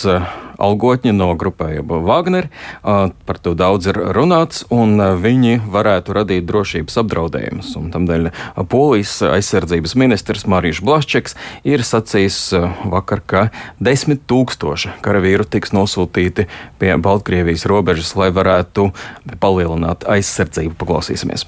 algotņi 0.57 1.11
no 1.13 1.27
grupējuma 1.37 1.99
Wagner. 2.07 2.47
Par 2.81 3.39
to 3.45 3.53
daudz 3.53 3.91
ir 3.91 3.99
runāts, 4.17 4.63
un 4.73 4.97
viņi 5.21 5.59
varētu 5.61 6.17
radīt 6.17 6.47
drošības 6.49 6.97
apdraudējumus. 7.03 7.71
Tādēļ 7.93 8.29
Polijas 8.65 9.19
aizsardzības 9.29 9.93
ministrs 10.01 10.47
Mārijs 10.49 10.81
Blaščeks 10.81 11.37
ir 11.69 11.85
sacījis 11.85 12.39
vakar, 12.89 13.21
ka 13.21 13.47
desmit 13.77 14.25
tūkstoši 14.25 14.97
karavīru 15.05 15.45
tiks 15.45 15.75
nosūtīti 15.77 16.49
pie 16.81 16.95
Baltkrievijas 16.97 17.69
robežas, 17.69 18.15
lai 18.17 18.33
varētu 18.33 18.89
palielināt 19.37 20.09
aizsardzību. 20.09 20.79
Paklausīsimies! 20.81 21.45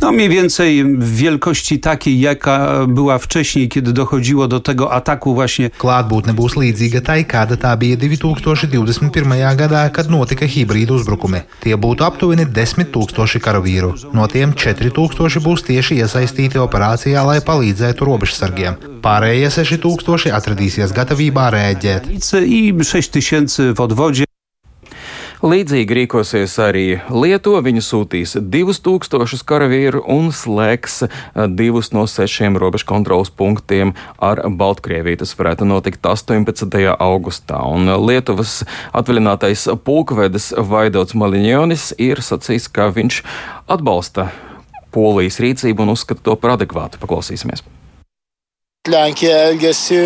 No 0.00 0.12
mniej 0.12 0.28
więcej 0.28 0.84
wielkości 0.98 1.80
takiej, 1.80 2.20
jaka 2.20 2.86
była 2.88 3.18
wcześniej, 3.18 3.68
kiedy 3.68 3.92
dochodziło 3.92 4.48
do 4.48 4.60
tego 4.60 4.92
ataku 4.92 5.34
właśnie. 5.34 5.70
Klātbūtne 5.78 6.32
būs 6.34 6.56
līdzīga 6.56 7.00
tai, 7.00 7.24
kāda 7.24 7.56
tā 7.56 7.76
bija 7.76 7.96
2021. 7.96 9.56
gadā, 9.56 9.90
kad 9.90 10.10
notika 10.10 10.46
hibrīdu 10.46 10.94
uzbrukumi. 10.94 11.40
Tie 11.60 11.76
būtu 11.76 12.04
aptuveni 12.04 12.46
10 12.46 12.90
tūkstoši 12.94 13.40
karavīru. 13.40 13.94
No 14.12 14.26
tiem 14.26 14.52
4 14.52 14.90
tūkstoši 14.90 15.40
būs 15.44 15.64
tieši 15.68 16.00
iesaistīti 16.02 16.58
operācijā, 16.58 17.24
lai 17.26 17.40
palīdzētu 17.40 18.04
robežsargiem. 18.04 19.00
Pārējie 19.04 19.50
6 19.50 19.80
tūkstoši 19.84 20.34
atradīsies 20.38 20.92
gatavībā 20.96 21.50
rēģēt. 21.56 22.12
I 22.44 22.74
6 22.84 23.10
tysięcy 23.10 23.72
w 23.72 23.80
odwodzie. 23.80 24.33
Līdzīgi 25.44 25.92
rīkosies 25.98 26.54
arī 26.64 26.84
Lietuva. 27.12 27.58
Viņa 27.66 27.82
sūtīs 27.84 28.30
2000 28.40 29.44
karavīru 29.44 30.00
un 30.08 30.30
slēgs 30.32 31.02
divus 31.52 31.90
no 31.92 32.06
sešiem 32.08 32.56
robežu 32.56 32.88
kontrolas 32.88 33.28
punktiem 33.28 33.92
ar 34.24 34.40
Baltkrieviju. 34.48 35.20
Tas 35.20 35.36
varētu 35.36 35.68
notikt 35.68 36.08
18. 36.08 36.80
augustā. 36.96 37.60
Un 37.68 37.92
Lietuvas 38.06 38.62
atvaļinātais 38.96 39.68
pulkvedis 39.84 40.54
Vaidots 40.56 41.12
Maliņonis 41.12 41.90
ir 42.00 42.24
sacījis, 42.24 42.72
ka 42.72 42.88
viņš 42.96 43.20
atbalsta 43.68 44.30
Polijas 44.96 45.42
rīcību 45.44 45.84
un 45.84 45.92
uzskata 45.98 46.24
to 46.24 46.40
par 46.40 46.56
adekvātu. 46.56 47.04
Paklausīsimies! 47.04 47.66
Lenkija 48.88 49.36
elgesi 49.48 49.96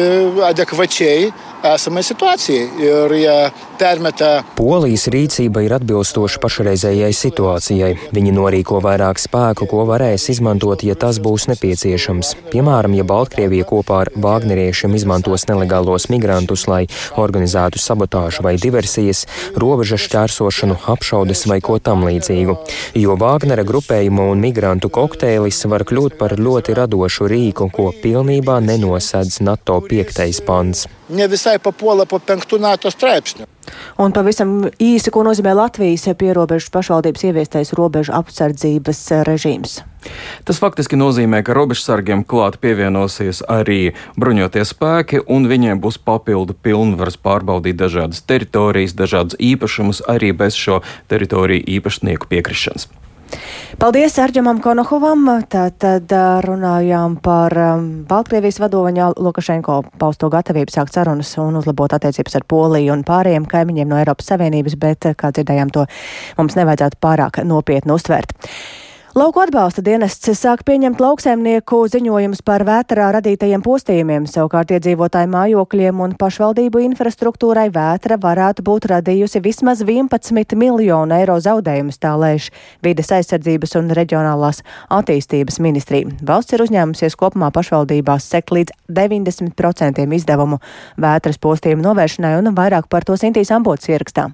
adekvačiai 0.46 1.32
esamai 1.66 2.02
situacijai 2.02 2.66
ir 2.78 3.14
jie 3.18 3.36
permeta. 3.78 4.42
Polijas 4.54 5.08
rīcība 5.10 5.64
ir 5.66 5.72
atbilstoša 5.74 6.38
pašreizējai 6.42 7.10
situācijai. 7.14 7.90
Viņi 8.14 8.34
norīko 8.34 8.78
vairāk 8.82 9.18
spēku, 9.18 9.66
ko 9.70 9.84
varēs 9.88 10.28
izmantot, 10.30 10.84
ja 10.86 10.94
tas 10.94 11.18
būs 11.22 11.48
nepieciešams. 11.50 12.34
Piemēram, 12.52 12.94
ja 12.98 13.06
Baltkrievija 13.06 13.66
kopā 13.68 14.04
ar 14.04 14.10
Vāgneriešiem 14.14 14.94
izmantos 14.98 15.48
nelegālos 15.50 16.08
migrantus, 16.12 16.68
lai 16.70 16.84
organizētu 17.18 17.82
sabotāžu 17.82 18.46
vai 18.46 18.54
diversijas, 18.62 19.24
robežas 19.58 20.06
šķērsošanu, 20.06 20.78
apšaudes 20.94 21.46
vai 21.50 21.58
ko 21.58 21.78
tam 21.82 22.06
līdzīgu. 22.06 22.54
Jo 22.98 23.18
Vāgnera 23.18 23.66
grupējuma 23.66 24.28
un 24.30 24.42
migrantu 24.46 24.90
kokteilis 24.94 25.64
var 25.66 25.86
kļūt 25.88 26.18
par 26.22 26.38
ļoti 26.38 26.78
radošu 26.78 27.30
rīku, 27.30 27.70
ko 27.74 27.90
pilnībā 28.02 28.60
nenosedz 28.68 29.40
NATO 29.44 29.80
piektais 29.88 30.40
pants. 30.44 30.86
Ne 31.08 31.28
visai 31.30 31.58
papuola 31.58 32.06
po 32.06 32.18
penktu 32.20 32.58
NATO 32.60 32.90
straipsniu. 32.92 33.48
Un 34.00 34.12
pavisam 34.16 34.62
īsi, 34.80 35.12
ko 35.12 35.24
nozīmē 35.26 35.52
Latvijas 35.56 36.06
pierobežu 36.18 36.70
pašvaldības 36.72 37.24
ieviestais 37.28 37.72
robežu 37.76 38.14
apsardzības 38.16 39.00
režīms. 39.28 39.80
Tas 40.48 40.60
faktiski 40.62 40.96
nozīmē, 40.96 41.42
ka 41.44 41.56
robežsargiem 41.56 42.22
klāt 42.28 42.60
pievienosies 42.62 43.42
arī 43.50 43.94
bruņoties 44.20 44.72
spēki, 44.72 45.24
un 45.26 45.48
viņiem 45.50 45.82
būs 45.84 45.98
papildu 46.00 46.56
pilnvaras 46.56 47.18
pārbaudīt 47.20 47.80
dažādas 47.80 48.22
teritorijas, 48.24 48.96
dažādas 48.96 49.36
īpašumus 49.36 50.04
arī 50.08 50.32
bez 50.32 50.56
šo 50.56 50.80
teritoriju 51.10 51.66
īpašnieku 51.78 52.30
piekrišanas. 52.30 52.88
Paldies 53.78 54.16
Arģemam 54.18 54.58
Konohovam. 54.64 55.26
Tātad 55.52 56.10
runājām 56.44 57.18
par 57.22 57.54
Baltkrievijas 58.08 58.58
vadoņa 58.62 59.12
Lukašenko 59.20 59.76
pausto 60.00 60.30
gatavību 60.32 60.74
sākt 60.74 60.96
sarunas 60.96 61.30
un 61.42 61.60
uzlabot 61.60 61.94
attiecības 61.94 62.40
ar 62.40 62.48
Poliju 62.48 62.96
un 62.96 63.04
pārējiem 63.06 63.46
kaimiņiem 63.50 63.92
no 63.92 64.00
Eiropas 64.00 64.32
Savienības, 64.32 64.78
bet, 64.80 65.12
kā 65.20 65.30
dzirdējām, 65.30 65.72
to 65.74 65.86
mums 66.40 66.58
nevajadzētu 66.58 67.00
pārāk 67.04 67.42
nopietni 67.46 67.94
uztvert. 67.94 68.34
Lauku 69.16 69.40
atbalsta 69.40 69.80
dienests 69.80 70.28
sāk 70.36 70.66
pieņemt 70.68 70.98
lauksaimnieku 71.00 71.78
ziņojumus 71.88 72.42
par 72.44 72.60
vētrā 72.68 73.06
radītajiem 73.16 73.62
postījumiem. 73.64 74.26
Savukārt 74.28 74.74
iedzīvotāju 74.76 75.30
mājokļiem 75.32 76.02
un 76.04 76.12
pašvaldību 76.20 76.82
infrastruktūrai 76.90 77.70
vētra 77.72 78.18
varētu 78.20 78.66
būt 78.66 78.90
radījusi 78.92 79.40
vismaz 79.40 79.80
11 79.80 80.52
miljonu 80.60 81.16
eiro 81.16 81.38
zaudējumus, 81.40 81.96
tā 82.02 82.12
lēš 82.20 82.50
vides 82.84 83.08
aizsardzības 83.16 83.78
un 83.80 83.88
reģionālās 83.96 84.60
attīstības 84.98 85.56
ministrija. 85.64 86.12
Valsts 86.28 86.58
ir 86.58 86.66
uzņēmusies 86.66 87.16
kopumā 87.16 87.48
pašvaldībās 87.56 88.28
sekt 88.28 88.52
līdz 88.52 88.76
90% 88.92 90.04
izdevumu 90.20 90.60
vētras 91.00 91.40
postījumu 91.40 91.86
novēršanai 91.88 92.34
un 92.42 92.52
vairāk 92.52 92.92
par 92.92 93.08
to 93.08 93.16
Sintīs 93.16 93.54
Ambots 93.56 93.88
ierakstā. 93.88 94.28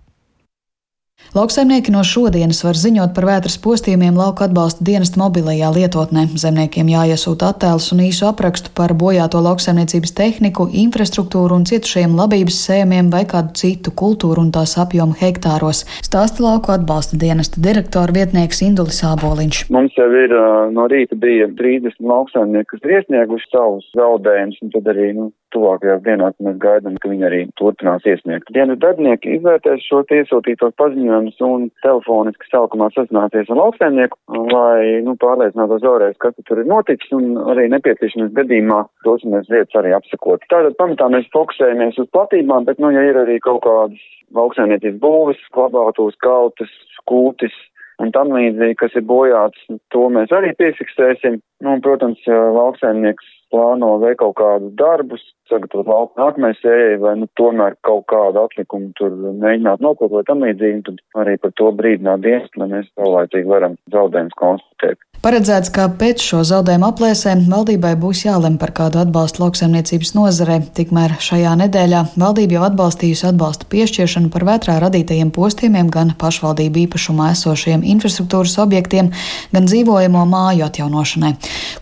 Lauksaimnieki 1.35 1.91
no 1.91 2.05
šodienas 2.07 2.61
var 2.63 2.77
ziņot 2.79 3.11
par 3.17 3.25
vētras 3.27 3.57
postījumiem 3.59 4.15
lauka 4.15 4.45
atbalsta 4.47 4.85
dienesta 4.87 5.19
mobilajā 5.19 5.73
lietotnē. 5.75 6.29
Zemniekiem 6.39 6.93
jāiesūta 6.93 7.49
attēls 7.51 7.89
un 7.91 8.05
īsu 8.05 8.29
aprakstu 8.29 8.71
par 8.79 8.95
bojāto 8.95 9.41
lauksaimniecības 9.43 10.15
tehniku, 10.15 10.69
infrastruktūru 10.85 11.59
un 11.59 11.67
cietušajiem 11.67 12.15
labības 12.15 12.61
sējumiem 12.69 13.11
vai 13.11 13.25
kādu 13.33 13.51
citu 13.59 13.91
kultūru 13.99 14.45
un 14.45 14.53
tās 14.55 14.77
apjomu 14.79 15.19
hektāros. 15.19 15.83
Stāsta 16.07 16.47
lauka 16.47 16.77
atbalsta 16.77 17.19
dienesta 17.19 17.59
direktora 17.67 18.15
vietnieks 18.15 18.63
Indulis 18.63 19.03
Āboliņš. 19.03 19.65
Mums 19.75 19.99
jau 19.99 20.07
ir 20.15 20.39
no 20.79 20.87
rīta 20.87 21.19
bija 21.19 21.51
30 21.59 21.99
lauksaimnieki, 21.99 22.77
kas 22.77 22.87
ir 22.87 23.01
iesnieguši 23.01 23.51
savus 23.51 23.91
zaudējumus, 23.99 24.63
un 24.63 24.71
tad 24.77 24.95
arī 24.95 25.11
nu, 25.19 25.33
tuvākajās 25.55 26.03
dienās 26.05 26.37
mēs 26.45 26.59
gaidām, 26.63 26.99
ka 27.01 27.11
viņi 27.11 27.27
arī 27.29 27.41
turpinās 27.61 28.07
iesniegt. 28.09 28.51
Dienas 28.57 28.81
darbinieki 28.83 29.37
izvērtēs 29.39 29.85
šo 29.87 30.03
iesūtītos 30.19 30.75
paziņojumus 30.81 31.41
un 31.47 31.69
telefoniski 31.85 32.51
sākumā 32.51 32.91
sazināties 32.95 33.51
ar 33.51 33.61
lauksaimnieku, 33.61 34.19
lai 34.53 35.03
nu, 35.07 35.17
pārliecinātos 35.23 35.85
vēlreiz, 35.85 36.19
kas 36.23 36.37
tur 36.49 36.63
ir 36.63 36.71
noticis 36.71 37.15
un 37.17 37.39
arī 37.55 37.69
nepieciešamības 37.73 38.37
gadījumā 38.41 38.81
dosimies 39.07 39.51
vietas 39.53 39.81
arī 39.81 39.95
apsakot. 39.97 40.45
Tātad 40.53 40.79
pamatā 40.81 41.11
mēs 41.13 41.31
fokusējamies 41.35 42.01
uz 42.03 42.11
platībām, 42.15 42.67
bet, 42.69 42.83
nu, 42.83 42.93
ja 42.95 43.05
ir 43.09 43.21
arī 43.25 43.39
kaut 43.45 43.63
kādas 43.67 44.11
lauksaimniecības 44.35 45.01
būves, 45.03 45.47
klabātos, 45.55 46.19
kautas, 46.25 46.73
kūtis, 47.11 47.55
un 48.03 48.11
tam 48.15 48.33
līdzīgi, 48.35 48.77
kas 48.81 48.97
ir 48.99 49.07
bojāts, 49.07 49.61
to 49.95 50.09
mēs 50.13 50.33
arī 50.35 50.53
piefiksēsim. 50.59 51.39
Nu, 51.63 51.77
un, 51.77 51.83
protams, 51.85 52.21
lauksaimnieks 52.27 53.29
plāno 53.55 53.95
veikt 54.03 54.21
kaut 54.23 54.37
kādus 54.41 54.75
darbus, 54.79 55.23
sagatavot 55.51 55.89
lauku 55.91 56.21
nākamajai 56.21 56.59
sējai, 56.61 57.01
vai 57.05 57.15
nu 57.21 57.29
tomēr 57.41 57.77
kaut 57.87 58.07
kādu 58.13 58.45
atlikumu 58.45 58.93
tur 58.99 59.15
mēģināt 59.15 59.83
nokot 59.85 60.13
vai 60.15 60.25
tam 60.29 60.45
līdzīgi, 60.47 60.85
tad 60.89 61.25
arī 61.25 61.37
par 61.43 61.55
to 61.61 61.73
brīdināt 61.81 62.25
dienestu, 62.25 62.63
lai 62.63 62.71
mēs 62.77 62.93
saulēcīgi 62.95 63.51
varam 63.51 63.77
zaudējumus 63.95 64.41
konstatēt. 64.41 65.03
Paredzēts, 65.25 65.71
ka 65.73 65.87
pēc 65.97 66.21
šo 66.21 66.43
zaudējumu 66.45 66.85
aplēsēm 66.91 67.47
valdībai 67.49 67.95
būs 67.97 68.27
jālem 68.27 68.59
par 68.61 68.75
kādu 68.77 68.99
atbalstu 69.01 69.41
lauksaimniecības 69.41 70.11
nozarei. 70.13 70.59
Tikmēr 70.77 71.15
šajā 71.25 71.55
nedēļā 71.63 72.03
valdība 72.21 72.59
jau 72.59 72.67
atbalstījusi 72.67 73.31
atbalsta 73.31 73.65
piešķiršanu 73.73 74.29
par 74.35 74.45
vētrā 74.45 74.75
radītajiem 74.85 75.31
postījumiem 75.33 75.89
gan 75.95 76.13
pašvaldību 76.21 76.83
īpašumā 76.83 77.31
esošiem 77.33 77.87
infrastruktūras 77.95 78.59
objektiem, 78.67 79.09
gan 79.55 79.71
dzīvojamo 79.71 80.27
māju 80.29 80.67
atjaunošanai. 80.69 81.33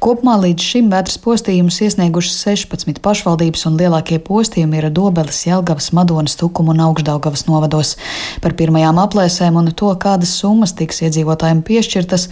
Kopumā 0.07 0.37
līdz 0.45 0.69
šim 0.69 0.95
vētras 0.95 1.19
postījumus 1.27 1.81
iesniegušas 1.83 2.39
16 2.47 3.03
pašvaldības 3.03 3.62
un 3.69 3.79
lielākie 3.81 4.19
postījumi 4.23 4.79
ir 4.81 4.89
Dobeles, 4.95 5.43
Jelgavas, 5.47 5.91
Madonas, 5.97 6.37
Tukuma 6.41 6.73
un 6.75 6.83
Augšdaugavas 6.87 7.47
novados. 7.49 7.95
Par 8.43 8.57
pirmajām 8.59 9.01
aplēsēm 9.03 9.59
un 9.61 9.71
to, 9.77 9.91
kādas 10.03 10.35
summas 10.41 10.75
tiks 10.79 11.03
iedzīvotājiem 11.07 11.63
piešķirtas, 11.67 12.29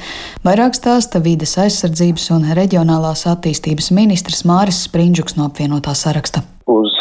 vairāk 0.46 0.78
stāsta 0.78 1.22
vides 1.24 1.56
aizsardzības 1.60 2.30
un 2.36 2.48
reģionālās 2.58 3.26
attīstības 3.30 3.90
ministrs 3.96 4.44
Māris 4.48 4.84
Sprindžuks 4.88 5.38
no 5.38 5.50
apvienotā 5.50 5.96
saraksta. 5.98 6.44
Uz 6.70 6.94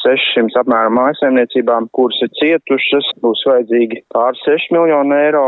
2600 0.00 0.60
apmēram 0.62 0.96
mājasēmniecībām, 0.98 1.88
kuras 1.96 2.18
ir 2.24 2.30
cietušas, 2.38 3.10
būs 3.24 3.42
vajadzīgi 3.48 4.02
pār 4.14 4.38
6 4.42 4.72
miljonu 4.74 5.16
eiro, 5.16 5.44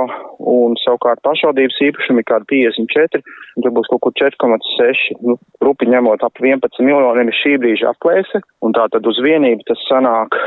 un 0.53 0.77
savukārt 0.83 1.23
pašvaldības 1.27 1.81
īpašumi 1.89 2.25
kādi 2.29 2.49
54, 2.53 3.23
un 3.57 3.67
tur 3.67 3.75
būs 3.79 3.91
kaut 3.93 4.05
kur 4.07 4.17
4,6, 4.21 5.17
nu, 5.25 5.39
rupi 5.65 5.89
ņemot 5.89 6.25
ap 6.27 6.43
11 6.43 6.85
miljoniem 6.85 7.33
ir 7.33 7.41
šī 7.41 7.57
brīža 7.63 7.93
aplēse, 7.95 8.43
un 8.63 8.77
tā 8.77 8.89
tad 8.93 9.09
uz 9.09 9.21
vienību 9.25 9.69
tas 9.71 9.89
sanāk 9.89 10.39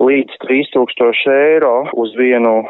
līdz 0.00 0.38
3000 0.44 1.32
eiro 1.34 1.74
uz 2.00 2.14
vienu 2.18 2.62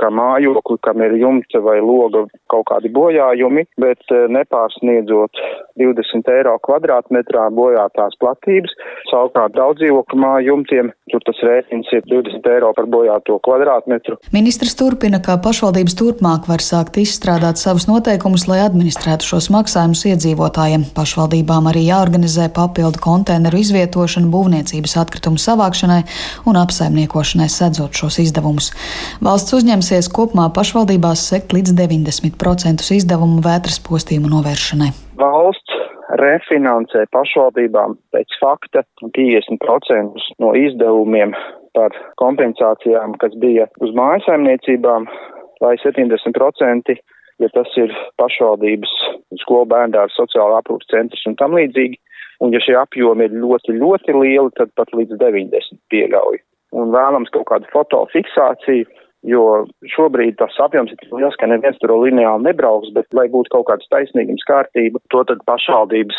kā, 0.00 0.10
mājokli, 0.12 0.78
kam 0.84 1.02
ir 1.04 1.16
jumta 1.20 1.60
vai 1.64 1.78
loga 1.80 2.24
kaut 2.52 2.66
kādi 2.70 2.90
bojājumi, 2.92 3.66
bet 3.80 4.02
nepārsniedzot 4.34 5.42
20 5.80 6.32
eiro 6.34 6.56
kvadrātmetrā 6.66 7.48
bojātās 7.56 8.16
platības. 8.20 8.74
Savukārt 9.10 9.56
daudz 9.56 9.80
dzīvokļu 9.80 10.20
māju 10.20 10.52
jumtiem 10.52 10.92
tur 11.10 11.22
tas 11.26 11.40
rēķins 11.44 11.90
ir 11.96 12.04
20 12.10 12.48
eiro 12.52 12.70
par 12.76 12.86
bojāto 12.90 13.38
kvadrātmetru. 13.44 14.18
Ministrs 14.34 14.76
turpina, 14.78 15.20
ka 15.24 15.38
pašvaldības 15.42 15.96
turpmāk 15.98 16.46
var 16.50 16.62
sākt 16.64 17.00
izstrādāt 17.02 17.60
savus 17.60 17.88
noteikumus, 17.90 18.46
lai 18.50 18.60
administrētu 18.64 19.26
šos 19.32 19.50
maksājumus 19.54 20.04
iedzīvotājiem. 20.12 20.86
Pašvaldībām 20.96 21.70
arī 21.70 21.86
jāorganizē 21.88 22.50
papildu 22.54 23.02
konteineru 23.02 23.60
izvietošana 23.64 24.30
būvniecības 24.30 24.96
atkritumu 25.02 25.40
savākšanai 25.42 26.02
un 26.50 26.60
apsaimniekošanai 26.60 26.69
sedzot 26.72 27.96
šos 27.96 28.20
izdevumus. 28.22 28.70
Valsts 29.24 29.56
uzņemsies 29.58 30.10
kopumā 30.14 30.48
pašvaldībās 30.56 31.26
sekt 31.32 31.54
līdz 31.56 31.74
90% 31.78 32.86
izdevumu 32.96 33.42
vētras 33.44 33.80
postījumu 33.86 34.30
novēršanai. 34.32 34.90
Valsts 35.20 35.78
refinansē 36.18 37.04
pašvaldībām 37.14 37.96
pēc 38.14 38.36
fakta 38.42 38.82
50% 39.02 40.28
no 40.42 40.54
izdevumiem 40.58 41.34
par 41.76 41.94
kompensācijām, 42.22 43.14
kas 43.22 43.34
bija 43.42 43.68
uz 43.84 43.94
mājasaimniecībām, 43.94 45.06
vai 45.62 45.74
70%, 45.84 46.96
ja 47.40 47.48
tas 47.54 47.76
ir 47.78 47.94
pašvaldības 48.20 48.92
skolu 49.44 49.68
bērndārs, 49.70 50.16
sociāla 50.18 50.60
aprūpas 50.60 50.90
centrs 50.90 51.26
un 51.30 51.38
tam 51.40 51.56
līdzīgi. 51.58 52.00
Un 52.40 52.54
ja 52.54 52.60
šie 52.64 52.72
apjomi 52.80 53.26
ir 53.28 53.34
ļoti, 53.36 53.74
ļoti 53.76 54.14
lieli, 54.16 54.52
tad 54.56 54.72
pat 54.78 54.88
līdz 54.96 55.18
90 55.20 55.76
pieļauj. 55.92 56.40
Un 56.76 56.92
vēlams 56.94 57.32
kaut 57.34 57.48
kādu 57.50 57.70
fotofiksāciju, 57.74 58.88
jo 59.28 59.44
šobrīd 59.92 60.38
tas 60.40 60.54
apjoms 60.64 60.94
ir 60.94 61.12
liels, 61.12 61.36
ka 61.40 61.48
neviens 61.50 61.76
tur 61.82 61.92
lineāli 62.00 62.46
nebrauks, 62.46 62.92
bet, 62.96 63.08
lai 63.16 63.26
būtu 63.32 63.52
kaut 63.52 63.68
kādas 63.68 63.90
taisnīgums 63.92 64.46
kārtība, 64.48 65.02
to 65.12 65.24
tad 65.28 65.42
pašvaldības 65.48 66.16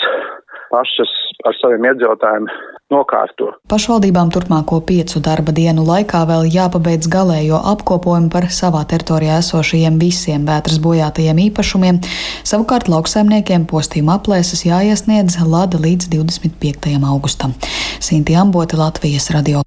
pašas 0.72 1.12
ar 1.48 1.58
saviem 1.58 1.88
iedzīvotājiem 1.90 2.46
nokārto. 2.94 3.50
Pašvaldībām 3.72 4.32
turpmāko 4.34 4.80
piecu 4.88 5.22
darba 5.24 5.54
dienu 5.56 5.84
laikā 5.88 6.22
vēl 6.30 6.46
jāpabeidz 6.54 7.10
galējo 7.12 7.60
apkopojumu 7.74 8.32
par 8.34 8.48
savā 8.54 8.84
teritorijā 8.92 9.40
esošajiem 9.42 9.98
visiem 10.02 10.46
vētras 10.48 10.80
bojātajiem 10.84 11.42
īpašumiem. 11.48 12.04
Savukārt 12.48 12.92
lauksaimniekiem 12.92 13.66
postījuma 13.72 14.20
aplēses 14.20 14.64
jāiesniedz 14.68 15.42
Lada 15.42 15.82
līdz 15.82 16.12
25. 16.14 16.96
augustam. 17.02 17.58
Sinti 18.00 18.38
Amboti, 18.38 18.80
Latvijas 18.80 19.32
radio. 19.34 19.66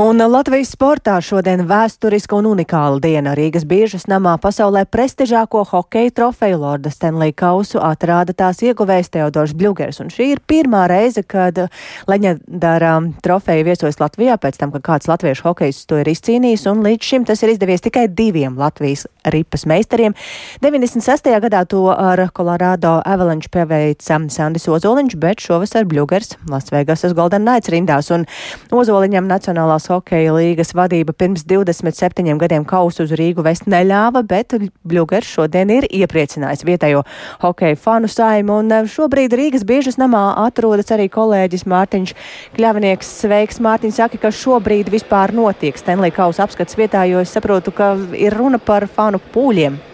Un 0.00 0.16
Latvijas 0.16 0.70
sportā 0.72 1.18
šodien 1.20 1.66
vēsturiska 1.68 2.32
un 2.38 2.46
unikāla 2.48 3.02
diena. 3.04 3.34
Rīgas 3.36 3.66
biežas 3.68 4.06
namā 4.08 4.38
pasaulē 4.40 4.86
prestižāko 4.88 5.60
hokeja 5.68 6.14
trofeju 6.16 6.56
Lorda 6.62 6.88
Stenley 6.88 7.34
kausu 7.36 7.82
atrāda 7.84 8.32
tās 8.32 8.62
ieguvējs 8.64 9.12
Teodors 9.12 9.52
Bļugers. 9.52 9.98
Un 10.00 10.08
šī 10.08 10.30
ir 10.32 10.40
pirmā 10.48 10.86
reize, 10.88 11.20
kad 11.20 11.66
leģendārā 12.08 12.94
trofeja 13.20 13.66
viesojas 13.66 14.00
Latvijā 14.00 14.38
pēc 14.40 14.56
tam, 14.62 14.72
kad 14.72 14.86
kāds 14.86 15.10
latviešu 15.10 15.50
hokejs 15.50 15.82
to 15.84 16.00
ir 16.00 16.08
izcīnījis. 16.14 16.64
Un 16.72 16.80
līdz 16.86 17.10
šim 17.10 17.28
tas 17.28 17.44
ir 17.44 17.52
izdevies 17.52 17.84
tikai 17.84 18.06
diviem 18.08 18.56
Latvijas 18.56 19.04
ripas 19.28 19.66
meistariem. 19.68 20.16
96. 20.64 21.28
gadā 21.44 21.66
to 21.68 21.84
ar 21.92 22.24
Colorado 22.32 22.94
Avalanche 23.04 23.52
paveica 23.52 24.16
Sandis 24.32 24.64
Ozoliņš, 24.64 25.20
bet 25.20 25.44
šovasar 25.44 25.84
Bļugers 25.84 26.38
Lasvegasas 26.48 27.12
Golden 27.12 27.44
Knights 27.44 27.68
rindās. 27.76 28.08
Un 28.16 28.24
Ozoliņam 28.72 29.28
Nacionālās 29.28 29.89
hokeja 29.90 30.32
līgas 30.36 30.72
vadība 30.76 31.14
pirms 31.16 31.42
27 31.48 32.38
gadiem 32.40 32.64
kausu 32.68 33.04
uz 33.06 33.14
Rīgu 33.18 33.44
vest 33.46 33.66
neļāva, 33.70 34.22
bet 34.26 34.54
Bļugers 34.86 35.32
šodien 35.34 35.72
ir 35.74 35.88
iepriecinājis 35.90 36.64
vietējo 36.68 37.02
hokeja 37.42 37.78
fanu 37.80 38.10
saimu, 38.10 38.60
un 38.62 38.72
eh, 38.76 38.88
šobrīd 38.90 39.34
Rīgas 39.36 39.66
biežas 39.66 39.98
namā 40.00 40.22
atrodas 40.46 40.92
arī 40.94 41.10
kolēģis 41.12 41.66
Mārtiņš 41.70 42.16
Kļavnieks. 42.56 43.14
Sveiks, 43.20 43.60
Mārtiņš, 43.64 43.98
saka, 43.98 44.22
ka 44.22 44.32
šobrīd 44.34 44.92
vispār 44.92 45.34
notiek 45.36 45.78
Stenley 45.78 46.14
kausa 46.14 46.46
apskats 46.46 46.78
vietā, 46.78 47.04
jo 47.10 47.22
es 47.24 47.34
saprotu, 47.34 47.74
ka 47.74 47.96
ir 48.16 48.36
runa 48.38 48.62
par 48.62 48.88
fanu 48.90 49.22
pūļiem. 49.34 49.89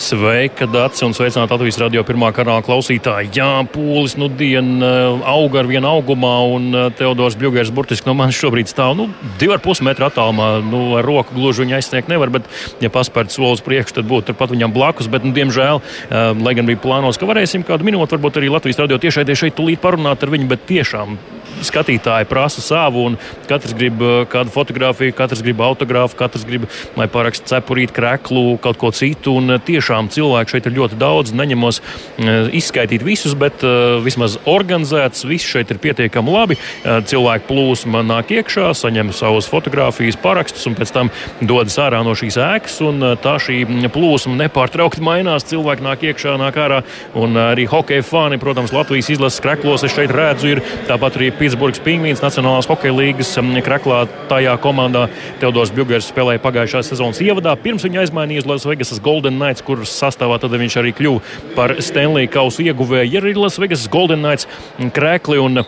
Sveika, 0.00 0.66
Dārts, 0.66 1.02
un 1.06 1.12
sveicināt 1.14 1.52
Latvijas 1.52 1.76
radio 1.78 2.02
pirmā 2.06 2.30
kanāla 2.34 2.64
klausītāji. 2.64 3.30
Jā, 3.36 3.48
pūlis 3.70 4.16
nu 4.18 4.30
dien 4.32 4.80
eh, 4.82 5.26
auga 5.30 5.60
ar 5.60 5.68
vienu 5.70 5.90
augumā, 5.90 6.32
un 6.56 6.66
eh, 6.72 6.86
Teodors 6.98 7.36
Bļūgers 7.38 7.70
burtiski 7.74 8.08
no 8.08 8.16
manis 8.18 8.38
šobrīd 8.40 8.70
stāv 8.70 8.96
nu, 8.98 9.06
divi 9.40 9.54
ar 9.54 9.62
pus 9.62 9.82
metru 9.84 10.08
attālumā. 10.08 10.48
Nu, 10.66 10.82
ar 10.98 11.06
roku 11.06 11.36
gluži 11.36 11.62
viņa 11.62 11.78
aizsniegt 11.78 12.10
nevar, 12.10 12.32
bet, 12.34 12.48
ja 12.82 12.90
paspērt 12.92 13.34
solis 13.34 13.62
priekšu, 13.64 14.00
tad 14.00 14.10
būtu 14.10 14.32
turpat 14.32 14.54
viņam 14.56 14.74
blakus. 14.74 15.10
Bet, 15.12 15.26
nu, 15.26 15.34
diemžēl, 15.36 15.82
eh, 15.84 16.32
lai 16.40 16.56
gan 16.58 16.70
bija 16.70 16.82
plānos, 16.82 17.20
ka 17.20 17.28
varēsim 17.30 17.66
kādu 17.68 17.86
minūti, 17.86 18.16
varbūt 18.16 18.40
arī 18.40 18.50
Latvijas 18.56 18.82
radio 18.82 18.98
tiešai 18.98 19.28
šeit 19.36 19.58
tūlīt 19.58 19.84
parunāt 19.84 20.24
ar 20.24 20.32
viņu, 20.32 20.48
bet 20.50 20.66
tiešām 20.70 21.18
skatītāji 21.62 22.28
prasa 22.30 22.64
savu, 22.64 23.06
un 23.10 23.20
katrs 23.46 23.76
grib 23.78 24.02
kādu 24.32 24.50
fotografiju, 24.54 25.14
katrs 25.16 25.44
grib 25.44 25.62
autogrāfu, 25.64 26.18
katrs 26.18 26.46
grib, 26.48 26.66
lai 26.98 27.06
parakstu 27.10 27.52
cepurīt, 27.54 27.94
kreklu, 27.94 28.58
kaut 28.64 28.80
ko 28.80 28.90
citu. 28.94 29.36
Un 29.38 29.58
tieši 29.62 29.84
tiešām 29.84 30.08
cilvēku 30.12 30.54
šeit 30.54 30.68
ir 30.68 30.76
ļoti 30.78 30.98
daudz. 30.98 31.34
Neņemos 31.36 31.80
eh, 31.80 32.48
izskaidīt 32.56 33.04
visus, 33.04 33.34
bet 33.36 33.64
vismaz 34.04 34.38
organizēts. 34.48 35.26
Viss 35.28 35.46
šeit 35.48 35.70
ir 35.72 35.80
pietiekami 35.82 36.32
labi. 36.32 36.56
Cilvēku 36.84 37.48
plūsma 37.50 38.02
nāk 38.06 38.32
iekšā, 38.34 38.70
saņem 38.76 39.12
savus 39.14 39.48
fotografijas 39.50 40.18
parakstus 40.20 40.66
un 40.68 40.76
pēc 40.78 40.92
tam 40.94 41.10
dodas 41.40 41.76
ārā 41.80 42.02
no 42.06 42.14
šīs 42.16 42.38
ēkas. 42.40 42.78
Tā 43.24 43.36
šī 43.42 43.60
plūsma 43.92 44.36
nepārtraukti 44.44 45.04
mainās. 45.04 45.46
Cilvēki 45.50 45.84
nāk 45.84 46.06
iekšā, 46.10 46.36
nāk 46.40 46.58
ārā. 46.60 46.82
Un 47.18 47.36
arī 47.40 47.66
hokeja 47.70 48.04
fani, 48.06 48.40
protams, 48.40 48.72
Latvijas 48.74 49.12
izlases 49.14 49.42
kreklos 49.44 49.84
es 49.86 49.94
šeit 49.94 50.12
redzu, 50.14 50.54
ir 50.54 50.62
tāpat 50.88 51.18
arī 51.20 51.30
Pitsburgas 51.44 51.82
Pingvīns 51.84 52.24
Nacionālās 52.24 52.64
hokeja 52.70 52.94
līgas 52.96 53.34
kreklā 53.66 54.06
tajā 54.30 54.54
komandā. 54.64 55.10
Teodors 55.42 55.72
Bjugers 55.76 56.08
spēlēja 56.08 56.40
pagājušā 56.40 56.80
sezonas 56.88 57.20
ievadā. 57.20 57.52
Pirms 57.60 57.84
viņa 57.84 58.00
aizmainīja 58.00 58.46
uz 58.46 58.48
Las 58.48 58.64
Vegas 58.64 58.96
Golden 59.04 59.36
Knights, 59.36 59.60
kur 59.60 59.74
kuras 59.74 59.92
sastāvā 59.92 60.38
tad 60.40 60.54
viņš 60.54 60.78
arī 60.80 60.94
kļuva 60.96 61.54
par 61.56 61.76
Stanley 61.82 62.30
kausu 62.30 62.64
ieguvēju. 62.64 63.10
Ir 63.12 63.26
arī 63.26 63.34
Las 63.36 63.58
Vegas 63.60 63.88
Golden 63.90 64.22
Knights 64.24 64.48
krēkli 64.94 65.40
un 65.42 65.64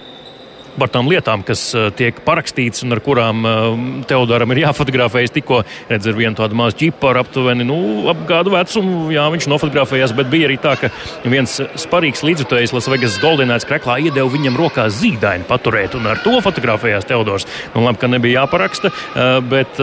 par 0.79 0.91
tām 0.93 1.09
lietām, 1.11 1.43
kas 1.47 1.63
uh, 1.77 1.89
tiek 1.97 2.19
parakstītas 2.27 2.85
un 2.87 2.97
ar 2.97 3.01
kurām 3.05 3.47
uh, 3.47 3.67
Teodoram 4.09 4.53
ir 4.55 4.63
jāfotografējas. 4.67 5.35
Tikko 5.37 5.63
redzēju 5.91 6.19
vienu 6.19 6.39
tādu 6.39 6.59
mazu 6.59 6.79
čipu 6.81 7.11
ar 7.11 7.21
aptuveni 7.23 7.67
nu, 7.67 7.79
ap 8.13 8.23
gadu 8.29 8.55
vecumu. 8.55 9.11
Jā, 9.15 9.27
viņš 9.33 9.49
nofotografējās, 9.53 10.15
bet 10.17 10.31
bija 10.33 10.51
arī 10.51 10.59
tā, 10.63 10.77
ka 10.81 10.91
viens 11.25 11.59
sparīgs 11.81 12.25
līdzjutējs 12.27 12.75
Lasvegas 12.77 13.19
Goldinēts 13.23 13.69
kreklā 13.69 13.99
iedeva 14.05 14.29
viņam 14.33 14.59
rokā 14.61 14.89
zīdaini 14.93 15.49
paturēt, 15.49 15.97
un 15.99 16.09
ar 16.13 16.23
to 16.25 16.37
fotografējās 16.45 17.09
Teodors. 17.09 17.49
Nu, 17.75 17.85
labi, 17.87 18.01
ka 18.03 18.11
nebija 18.11 18.43
jāparaksta, 18.43 18.93
uh, 18.93 19.39
bet 19.47 19.81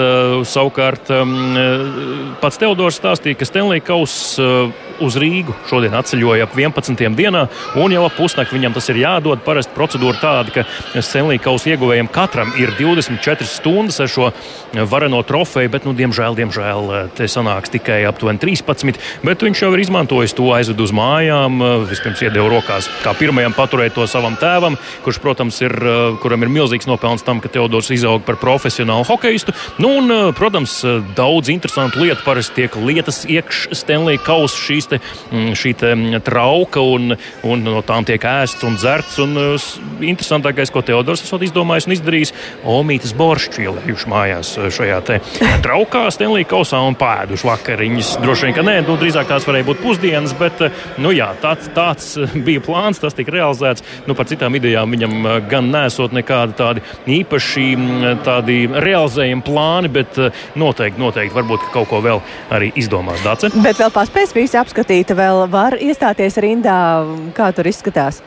savukārt 0.50 1.10
um, 1.14 1.36
pats 2.41 2.60
Teodors 2.62 2.98
stāstīja, 3.00 3.38
ka 3.39 3.48
Stanley 3.48 3.84
Kaus 3.84 4.36
uz 5.04 5.18
Rīgu 5.20 5.56
šodien 5.70 5.96
atceļoja 5.98 6.48
ap 6.48 6.58
11. 6.58 7.04
dienā, 7.18 7.46
un 7.80 7.94
jau 7.94 8.04
ap 8.08 8.18
pusnakti 8.18 8.58
viņam 8.58 8.76
tas 8.78 8.89
ir 8.91 9.02
jādod. 9.04 9.41
Parasti 9.46 9.76
procedūra 9.76 10.20
tāda, 10.22 10.54
ka 10.54 10.66
Stanley 11.00 11.40
Kausa 11.42 11.74
ieguvējiem 11.74 12.10
katram 12.14 12.54
ir 12.60 12.74
24 12.78 13.48
stundas 13.50 14.00
ar 14.04 14.12
šo 14.12 14.30
vareno 14.90 15.22
trofeju, 15.26 15.72
bet, 15.74 15.86
nu, 15.88 15.94
diemžēl, 15.98 16.38
diemžēl 16.38 16.92
te 17.18 17.28
sanāks 17.30 17.74
tikai 17.74 18.02
aptuveni 18.10 18.42
13. 18.42 19.00
Bet 19.26 19.46
viņš 19.46 19.64
jau 19.66 19.72
ir 19.76 19.84
izmantojis 19.84 20.36
to 20.38 20.50
aizved 20.56 20.82
uz 20.84 20.94
mājām. 20.96 21.62
Vispirms 21.90 22.24
iedeva 22.26 22.50
rokās 22.52 22.90
kā 23.04 23.14
pirmajam 23.18 23.56
paturēt 23.58 23.96
to 23.98 24.06
savam 24.10 24.36
tēvam, 24.40 24.78
kurš, 25.06 25.20
protams, 25.24 25.60
ir, 25.64 25.76
kuram 26.24 26.46
ir 26.46 26.52
milzīgs 26.54 26.90
nopelns 26.90 27.26
tam, 27.26 27.42
ka 27.44 27.52
Teodors 27.54 27.92
izauga 27.94 28.26
par 28.28 28.40
profesionālu 28.42 29.06
hokeistu. 29.08 29.56
Nu, 29.82 29.96
un, 30.02 30.14
protams, 30.38 30.80
daudz 31.18 31.52
interesantu 31.54 32.04
lietu 32.04 32.26
parasti 32.26 32.64
tiek 32.64 32.78
lietas 32.82 33.24
iekš 33.30 33.68
Stanley 33.78 34.20
Kausa 34.22 34.60
šīs 34.60 34.90
te, 34.92 35.02
šī 35.32 35.76
te 35.80 35.94
trauka, 36.26 36.82
un, 36.82 37.16
un 37.48 37.66
no 37.66 37.84
tām 37.86 38.08
tiek 38.08 38.24
ēsts 38.24 38.66
un 38.68 38.78
dzerts. 38.80 39.20
Un, 39.24 39.38
interesantākais, 40.04 40.73
ko 40.74 40.82
Teodors 40.86 41.24
esat 41.24 41.46
izdomājis 41.46 41.88
un 41.88 41.96
izdarījis, 41.96 42.34
omītas 42.74 43.14
boršķi 43.18 43.68
ielējuši 43.68 44.12
mājās 44.12 44.54
eh, 44.58 44.70
šajā 44.74 45.00
te 45.08 45.20
traukā, 45.64 46.06
Stenlī 46.14 46.44
kausā 46.50 46.82
un 46.86 46.98
pēduši 47.00 47.48
vakariņas. 47.48 48.14
Droši 48.24 48.50
vien, 48.50 48.58
ka 48.58 48.66
nē, 48.66 48.76
nu, 48.88 48.98
drīzāk 49.00 49.30
tās 49.30 49.48
varēja 49.48 49.70
būt 49.70 49.82
pusdienas, 49.84 50.36
bet 50.40 50.66
eh, 50.66 50.84
nu, 51.04 51.14
jā, 51.16 51.30
tāds, 51.44 51.70
tāds 51.76 52.10
eh, 52.18 52.38
bija 52.48 52.64
plāns, 52.66 53.02
tas 53.04 53.18
tika 53.18 53.36
realizēts. 53.36 53.86
Nu, 54.08 54.18
par 54.18 54.30
citām 54.30 54.58
idejām 54.58 54.94
viņam 54.94 55.30
gan 55.52 55.70
nesot 55.74 56.14
nekādi 56.16 56.58
tādi 56.60 56.84
īpaši 57.20 57.66
tādi 58.26 58.58
realizējami 58.68 59.46
plāni, 59.46 59.92
bet 59.94 60.18
noteikti, 60.60 61.02
noteikti 61.02 61.38
varbūt 61.38 61.68
kaut 61.74 61.90
ko 61.92 62.02
vēl 62.04 62.22
arī 62.54 62.72
izdomās 62.80 63.24
Dace. 63.24 63.52
Bet 63.64 63.80
vēl 63.80 63.92
paspēs 63.94 64.34
visi 64.36 64.60
apskatīt, 64.60 65.14
vēl 65.16 65.46
var 65.52 65.78
iestāties 65.80 66.40
rindā, 66.44 66.78
kā 67.38 67.52
tur 67.56 67.70
izskatās. 67.70 68.22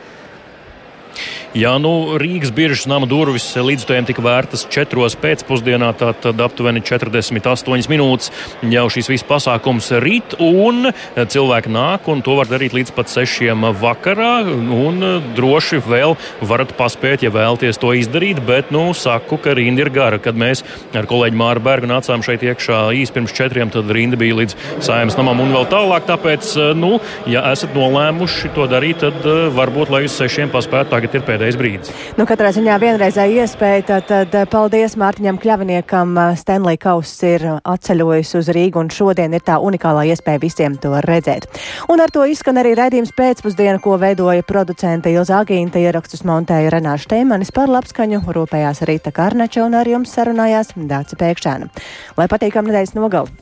Jā, 1.57 1.71
nu, 1.81 2.19
Rīgas 2.21 2.51
biržas 2.53 2.83
nama 2.85 3.07
durvis 3.09 3.47
līdzstojiem 3.57 4.05
tika 4.05 4.21
vērtas 4.21 4.67
4. 4.69 5.07
pēcpusdienā, 5.17 5.87
tātad 5.97 6.37
aptuveni 6.45 6.83
48 6.85 7.89
minūtes 7.89 8.29
jau 8.69 8.83
šīs 8.93 9.09
visas 9.09 9.25
pasākums 9.25 9.87
rīt, 10.03 10.35
un 10.37 10.91
cilvēki 11.17 11.71
nāk, 11.73 12.05
un 12.13 12.21
to 12.21 12.35
var 12.37 12.45
darīt 12.51 12.75
līdz 12.77 12.93
pat 12.93 13.09
6. 13.09 13.49
vakarā, 13.81 14.35
un 14.53 15.01
droši 15.33 15.79
vēl 15.81 16.13
varat 16.45 16.75
paspēt, 16.77 17.25
ja 17.25 17.31
vēlties 17.33 17.81
to 17.81 17.95
izdarīt, 17.97 18.43
bet, 18.45 18.69
nu, 18.69 18.91
saku, 18.93 19.41
ka 19.41 19.57
rinda 19.57 19.87
ir 19.87 19.91
gara. 19.95 20.21
Kad 20.21 20.37
mēs 20.37 20.61
ar 20.93 21.09
kolēģi 21.09 21.41
Māru 21.41 21.65
Bergu 21.65 21.89
nācām 21.89 22.21
šeit 22.21 22.45
iekšā 22.45 22.83
īsi 23.01 23.17
pirms 23.17 23.33
četriem, 23.33 23.73
tad 23.73 23.89
rinda 23.97 24.21
bija 24.21 24.37
līdz 24.43 24.57
sājums 24.85 25.17
namam 25.17 25.41
un 25.41 25.57
vēl 25.57 25.65
tālāk, 25.73 26.05
tāpēc, 26.13 26.53
nu, 26.77 26.99
ja 27.25 27.47
esat 27.49 27.73
nolēmuši 27.73 28.53
to 28.53 28.69
darīt, 28.69 29.01
tad 29.07 29.25
varbūt, 29.57 29.95
lai 29.97 30.05
uz 30.05 30.21
sešiem 30.21 30.53
paspētu, 30.53 30.93
tagad 30.93 31.17
ir 31.17 31.25
pēdējais 31.25 31.46
pēdējais 31.47 31.59
brīdis. 31.59 31.91
Nu, 32.17 32.25
katrā 32.27 32.51
ziņā 32.55 32.75
vienreizēja 32.81 33.43
iespēja, 33.45 33.83
tad, 33.87 34.11
tad 34.31 34.49
paldies 34.51 34.97
Mārtiņam 34.99 35.39
Kļaviniekam. 35.39 36.15
Stanley 36.37 36.77
Kauss 36.77 37.23
ir 37.23 37.45
atceļojis 37.63 38.35
uz 38.39 38.51
Rīgu 38.55 38.81
un 38.81 38.91
šodien 38.91 39.33
ir 39.33 39.43
tā 39.45 39.57
unikālā 39.59 40.07
iespēja 40.11 40.41
visiem 40.43 40.77
to 40.81 40.95
redzēt. 41.05 41.47
Un 41.91 42.01
ar 42.03 42.11
to 42.11 42.25
izskan 42.27 42.59
arī 42.59 42.75
raidījums 42.77 43.13
pēcpusdiena, 43.15 43.79
ko 43.83 43.97
veidoja 44.01 44.45
producente 44.47 45.11
Ilza 45.13 45.41
Agīnta, 45.41 45.79
ierakstus 45.79 46.25
montēja 46.27 46.73
Renāša 46.73 47.13
Teimanis 47.15 47.53
par 47.55 47.71
labskaņu, 47.71 48.23
rūpējās 48.27 48.83
Rīta 48.87 49.13
Karnača 49.15 49.65
un 49.65 49.77
ar 49.79 49.87
jums 49.87 50.13
sarunājās 50.17 50.75
Dāca 50.75 51.19
Pēkšēna. 51.19 51.71
Lai 52.17 52.31
patīkam 52.31 52.67
nedēļas 52.67 52.97
nogalu! 52.97 53.35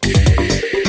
Yeah. 0.00 0.79